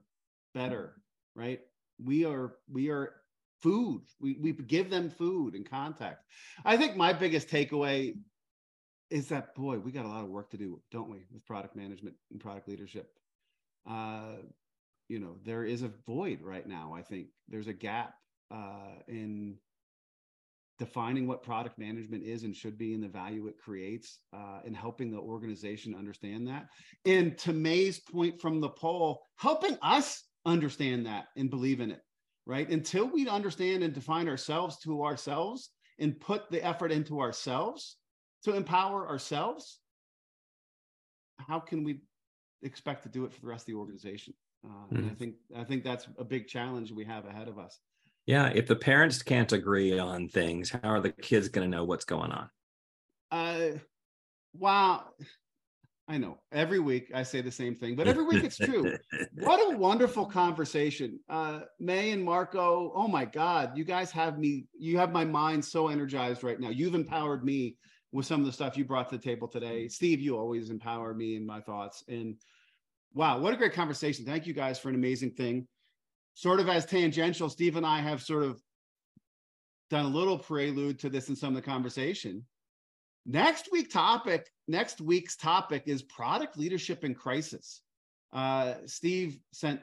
better, 0.53 1.01
right? 1.35 1.61
We 2.03 2.25
are 2.25 2.55
we 2.71 2.89
are 2.89 3.13
food. 3.61 4.03
We 4.19 4.37
we 4.41 4.51
give 4.53 4.89
them 4.89 5.09
food 5.09 5.55
and 5.55 5.69
contact. 5.69 6.23
I 6.65 6.77
think 6.77 6.95
my 6.95 7.13
biggest 7.13 7.47
takeaway 7.47 8.15
is 9.09 9.29
that 9.29 9.55
boy, 9.55 9.79
we 9.79 9.91
got 9.91 10.05
a 10.05 10.09
lot 10.09 10.23
of 10.23 10.29
work 10.29 10.49
to 10.51 10.57
do, 10.57 10.81
don't 10.91 11.09
we, 11.09 11.25
with 11.31 11.45
product 11.45 11.75
management 11.75 12.15
and 12.31 12.39
product 12.39 12.67
leadership. 12.67 13.09
Uh, 13.89 14.35
you 15.07 15.19
know, 15.19 15.37
there 15.45 15.63
is 15.63 15.81
a 15.81 15.91
void 16.05 16.41
right 16.41 16.67
now. 16.67 16.93
I 16.93 17.01
think 17.01 17.27
there's 17.47 17.67
a 17.67 17.73
gap 17.73 18.15
uh, 18.51 18.99
in 19.07 19.57
defining 20.79 21.27
what 21.27 21.43
product 21.43 21.79
management 21.79 22.23
is 22.23 22.43
and 22.43 22.55
should 22.55 22.77
be 22.77 22.93
and 22.93 23.03
the 23.03 23.07
value 23.07 23.47
it 23.47 23.57
creates 23.57 24.19
uh, 24.33 24.59
and 24.65 24.75
helping 24.75 25.11
the 25.11 25.17
organization 25.17 25.95
understand 25.95 26.47
that. 26.47 26.67
And 27.05 27.37
to 27.39 27.53
May's 27.53 27.99
point 27.99 28.39
from 28.39 28.61
the 28.61 28.69
poll, 28.69 29.21
helping 29.37 29.77
us 29.81 30.23
understand 30.45 31.05
that 31.05 31.25
and 31.35 31.49
believe 31.49 31.81
in 31.81 31.91
it, 31.91 32.01
right? 32.45 32.69
Until 32.69 33.09
we 33.09 33.27
understand 33.27 33.83
and 33.83 33.93
define 33.93 34.27
ourselves 34.27 34.77
to 34.79 35.03
ourselves 35.03 35.71
and 35.99 36.19
put 36.19 36.49
the 36.51 36.63
effort 36.63 36.91
into 36.91 37.19
ourselves 37.19 37.97
to 38.43 38.53
empower 38.53 39.07
ourselves, 39.07 39.79
how 41.39 41.59
can 41.59 41.83
we 41.83 42.01
expect 42.61 43.03
to 43.03 43.09
do 43.09 43.25
it 43.25 43.33
for 43.33 43.41
the 43.41 43.47
rest 43.47 43.63
of 43.63 43.67
the 43.67 43.79
organization? 43.79 44.33
Uh, 44.65 44.69
mm-hmm. 44.69 44.95
And 44.97 45.11
I 45.11 45.13
think 45.15 45.35
I 45.55 45.63
think 45.63 45.83
that's 45.83 46.07
a 46.17 46.23
big 46.23 46.47
challenge 46.47 46.91
we 46.91 47.05
have 47.05 47.25
ahead 47.25 47.47
of 47.47 47.57
us. 47.57 47.79
Yeah, 48.27 48.51
if 48.53 48.67
the 48.67 48.75
parents 48.75 49.23
can't 49.23 49.51
agree 49.53 49.97
on 49.97 50.27
things, 50.27 50.69
how 50.69 50.89
are 50.89 50.99
the 50.99 51.11
kids 51.11 51.47
going 51.47 51.71
to 51.71 51.77
know 51.77 51.85
what's 51.85 52.03
going 52.03 52.31
on? 52.31 52.49
Uh, 53.31 53.77
wow. 54.53 55.05
I 56.09 56.17
know 56.17 56.37
every 56.51 56.79
week 56.79 57.09
I 57.13 57.23
say 57.23 57.41
the 57.41 57.51
same 57.51 57.75
thing, 57.75 57.95
but 57.95 58.07
every 58.07 58.25
week 58.25 58.43
it's 58.43 58.57
true. 58.57 58.97
what 59.33 59.73
a 59.73 59.77
wonderful 59.77 60.25
conversation. 60.25 61.19
Uh, 61.29 61.61
May 61.79 62.11
and 62.11 62.23
Marco, 62.23 62.91
oh 62.93 63.07
my 63.07 63.23
God, 63.23 63.77
you 63.77 63.85
guys 63.85 64.11
have 64.11 64.37
me, 64.37 64.65
you 64.77 64.97
have 64.97 65.11
my 65.13 65.25
mind 65.25 65.63
so 65.63 65.87
energized 65.87 66.43
right 66.43 66.59
now. 66.59 66.69
You've 66.69 66.95
empowered 66.95 67.45
me 67.45 67.77
with 68.11 68.25
some 68.25 68.41
of 68.41 68.45
the 68.45 68.53
stuff 68.53 68.77
you 68.77 68.83
brought 68.83 69.09
to 69.09 69.17
the 69.17 69.23
table 69.23 69.47
today. 69.47 69.87
Steve, 69.87 70.19
you 70.19 70.37
always 70.37 70.69
empower 70.69 71.13
me 71.13 71.37
in 71.37 71.45
my 71.45 71.61
thoughts. 71.61 72.03
And 72.09 72.35
wow, 73.13 73.39
what 73.39 73.53
a 73.53 73.57
great 73.57 73.73
conversation. 73.73 74.25
Thank 74.25 74.47
you 74.47 74.53
guys 74.53 74.79
for 74.79 74.89
an 74.89 74.95
amazing 74.95 75.31
thing 75.31 75.67
sort 76.37 76.59
of 76.59 76.69
as 76.69 76.85
tangential, 76.85 77.49
Steve 77.49 77.77
and 77.77 77.85
I 77.85 77.99
have 77.99 78.21
sort 78.21 78.43
of 78.43 78.61
done 79.89 80.05
a 80.05 80.09
little 80.09 80.37
prelude 80.37 80.99
to 80.99 81.09
this 81.09 81.29
in 81.29 81.35
some 81.35 81.49
of 81.49 81.55
the 81.55 81.67
conversation. 81.67 82.45
Next 83.25 83.71
week 83.71 83.91
topic, 83.91 84.47
next 84.67 85.01
week's 85.01 85.35
topic 85.35 85.83
is 85.87 86.03
product 86.03 86.55
leadership 86.55 87.03
in 87.03 87.15
crisis. 87.15 87.81
Uh, 88.31 88.75
Steve 88.85 89.39
sent 89.51 89.81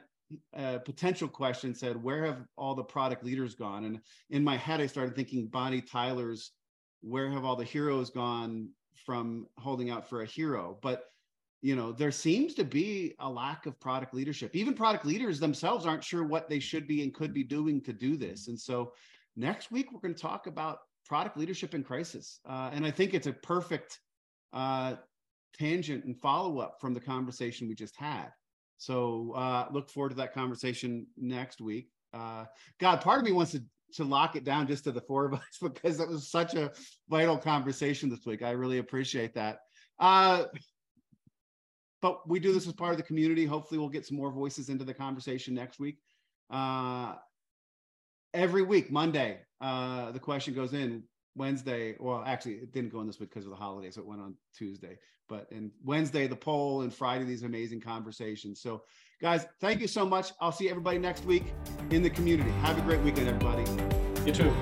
a 0.53 0.79
potential 0.79 1.27
question, 1.27 1.75
said, 1.75 2.01
where 2.01 2.25
have 2.25 2.45
all 2.55 2.73
the 2.73 2.83
product 2.85 3.25
leaders 3.25 3.55
gone? 3.55 3.83
And 3.83 3.99
in 4.29 4.41
my 4.41 4.55
head, 4.55 4.79
I 4.79 4.87
started 4.87 5.13
thinking 5.13 5.47
Bonnie 5.47 5.81
Tyler's, 5.81 6.51
where 7.01 7.29
have 7.29 7.43
all 7.43 7.57
the 7.57 7.65
heroes 7.65 8.11
gone 8.11 8.69
from 9.05 9.47
holding 9.57 9.89
out 9.89 10.07
for 10.07 10.21
a 10.21 10.25
hero? 10.25 10.77
But 10.81 11.03
you 11.65 11.75
know, 11.75 11.91
there 11.91 12.11
seems 12.11 12.53
to 12.53 12.63
be 12.63 13.15
a 13.17 13.27
lack 13.27 13.65
of 13.65 13.79
product 13.79 14.13
leadership. 14.13 14.55
Even 14.55 14.75
product 14.75 15.03
leaders 15.03 15.39
themselves 15.39 15.87
aren't 15.87 16.03
sure 16.03 16.23
what 16.23 16.47
they 16.47 16.59
should 16.59 16.85
be 16.85 17.01
and 17.01 17.11
could 17.11 17.33
be 17.33 17.43
doing 17.43 17.81
to 17.81 17.91
do 17.91 18.17
this. 18.17 18.49
And 18.49 18.59
so 18.59 18.93
next 19.35 19.71
week, 19.71 19.91
we're 19.91 19.99
going 19.99 20.13
to 20.13 20.21
talk 20.21 20.45
about 20.45 20.77
product 21.07 21.37
leadership 21.37 21.73
in 21.73 21.83
crisis. 21.83 22.39
Uh, 22.47 22.69
and 22.71 22.85
I 22.85 22.91
think 22.91 23.15
it's 23.15 23.25
a 23.25 23.33
perfect 23.33 23.99
uh, 24.53 24.93
tangent 25.57 26.05
and 26.05 26.15
follow 26.15 26.59
up 26.59 26.77
from 26.79 26.93
the 26.93 26.99
conversation 26.99 27.67
we 27.67 27.73
just 27.73 27.95
had. 27.95 28.27
So 28.77 29.33
uh, 29.35 29.65
look 29.71 29.89
forward 29.89 30.09
to 30.09 30.17
that 30.17 30.35
conversation 30.35 31.07
next 31.17 31.61
week. 31.61 31.89
Uh, 32.13 32.45
God, 32.79 33.01
part 33.01 33.17
of 33.17 33.25
me 33.25 33.31
wants 33.31 33.53
to 33.53 33.63
to 33.93 34.03
lock 34.03 34.35
it 34.35 34.43
down 34.43 34.67
just 34.67 34.83
to 34.83 34.91
the 34.91 35.01
four 35.01 35.25
of 35.25 35.33
us 35.35 35.57
because 35.61 35.99
it 35.99 36.07
was 36.07 36.29
such 36.29 36.53
a 36.53 36.71
vital 37.09 37.37
conversation 37.37 38.09
this 38.09 38.25
week. 38.25 38.43
I 38.43 38.51
really 38.51 38.77
appreciate 38.77 39.33
that. 39.33 39.61
But 42.05 42.29
we 42.29 42.39
do 42.39 42.53
this 42.53 42.67
as 42.67 42.73
part 42.73 42.91
of 42.91 42.97
the 42.97 43.03
community. 43.03 43.47
Hopefully, 43.47 43.79
we'll 43.79 43.89
get 43.89 44.05
some 44.05 44.15
more 44.15 44.29
voices 44.29 44.69
into 44.69 44.85
the 44.85 44.93
conversation 44.93 45.55
next 45.55 45.79
week. 45.79 45.97
Uh, 46.51 47.15
every 48.31 48.61
week, 48.61 48.91
Monday, 48.91 49.39
uh, 49.59 50.11
the 50.11 50.19
question 50.19 50.53
goes 50.53 50.75
in. 50.75 51.01
Wednesday, 51.35 51.95
well, 51.99 52.23
actually, 52.23 52.57
it 52.57 52.71
didn't 52.71 52.91
go 52.91 53.01
in 53.01 53.07
this 53.07 53.19
week 53.19 53.31
because 53.31 53.45
of 53.45 53.49
the 53.49 53.55
holiday, 53.55 53.89
so 53.89 54.01
it 54.01 54.07
went 54.07 54.21
on 54.21 54.35
Tuesday. 54.55 54.99
But 55.27 55.49
and 55.49 55.71
Wednesday, 55.83 56.27
the 56.27 56.35
poll, 56.35 56.81
and 56.81 56.93
Friday, 56.93 57.25
these 57.25 57.41
amazing 57.41 57.81
conversations. 57.81 58.61
So, 58.61 58.83
guys, 59.19 59.47
thank 59.59 59.81
you 59.81 59.87
so 59.87 60.05
much. 60.05 60.31
I'll 60.39 60.51
see 60.51 60.69
everybody 60.69 60.99
next 60.99 61.25
week 61.25 61.55
in 61.89 62.03
the 62.03 62.09
community. 62.11 62.51
Have 62.61 62.77
a 62.77 62.81
great 62.81 63.01
weekend, 63.01 63.29
everybody. 63.29 63.63
You 64.27 64.31
too. 64.31 64.53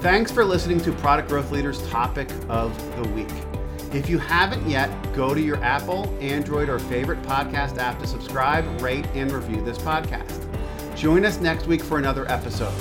Thanks 0.00 0.32
for 0.32 0.44
listening 0.44 0.80
to 0.80 0.90
Product 0.94 1.28
Growth 1.28 1.52
Leaders 1.52 1.88
Topic 1.90 2.28
of 2.48 2.76
the 2.96 3.08
Week. 3.10 3.47
If 3.92 4.08
you 4.10 4.18
haven't 4.18 4.68
yet, 4.68 4.90
go 5.14 5.32
to 5.34 5.40
your 5.40 5.56
Apple, 5.64 6.14
Android, 6.20 6.68
or 6.68 6.78
favorite 6.78 7.22
podcast 7.22 7.78
app 7.78 7.98
to 8.00 8.06
subscribe, 8.06 8.82
rate, 8.82 9.06
and 9.14 9.32
review 9.32 9.64
this 9.64 9.78
podcast. 9.78 10.44
Join 10.94 11.24
us 11.24 11.40
next 11.40 11.66
week 11.66 11.82
for 11.82 11.98
another 11.98 12.30
episode. 12.30 12.74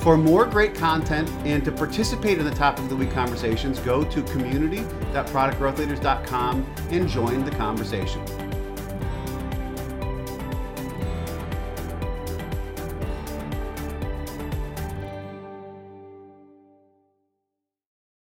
For 0.00 0.16
more 0.16 0.44
great 0.44 0.74
content 0.74 1.28
and 1.44 1.64
to 1.64 1.72
participate 1.72 2.38
in 2.38 2.44
the 2.44 2.50
Topic 2.50 2.84
of 2.84 2.90
the 2.90 2.96
Week 2.96 3.10
conversations, 3.10 3.80
go 3.80 4.04
to 4.04 4.22
community.productgrowthleaders.com 4.24 6.74
and 6.90 7.08
join 7.08 7.44
the 7.44 7.50
conversation. 7.52 8.45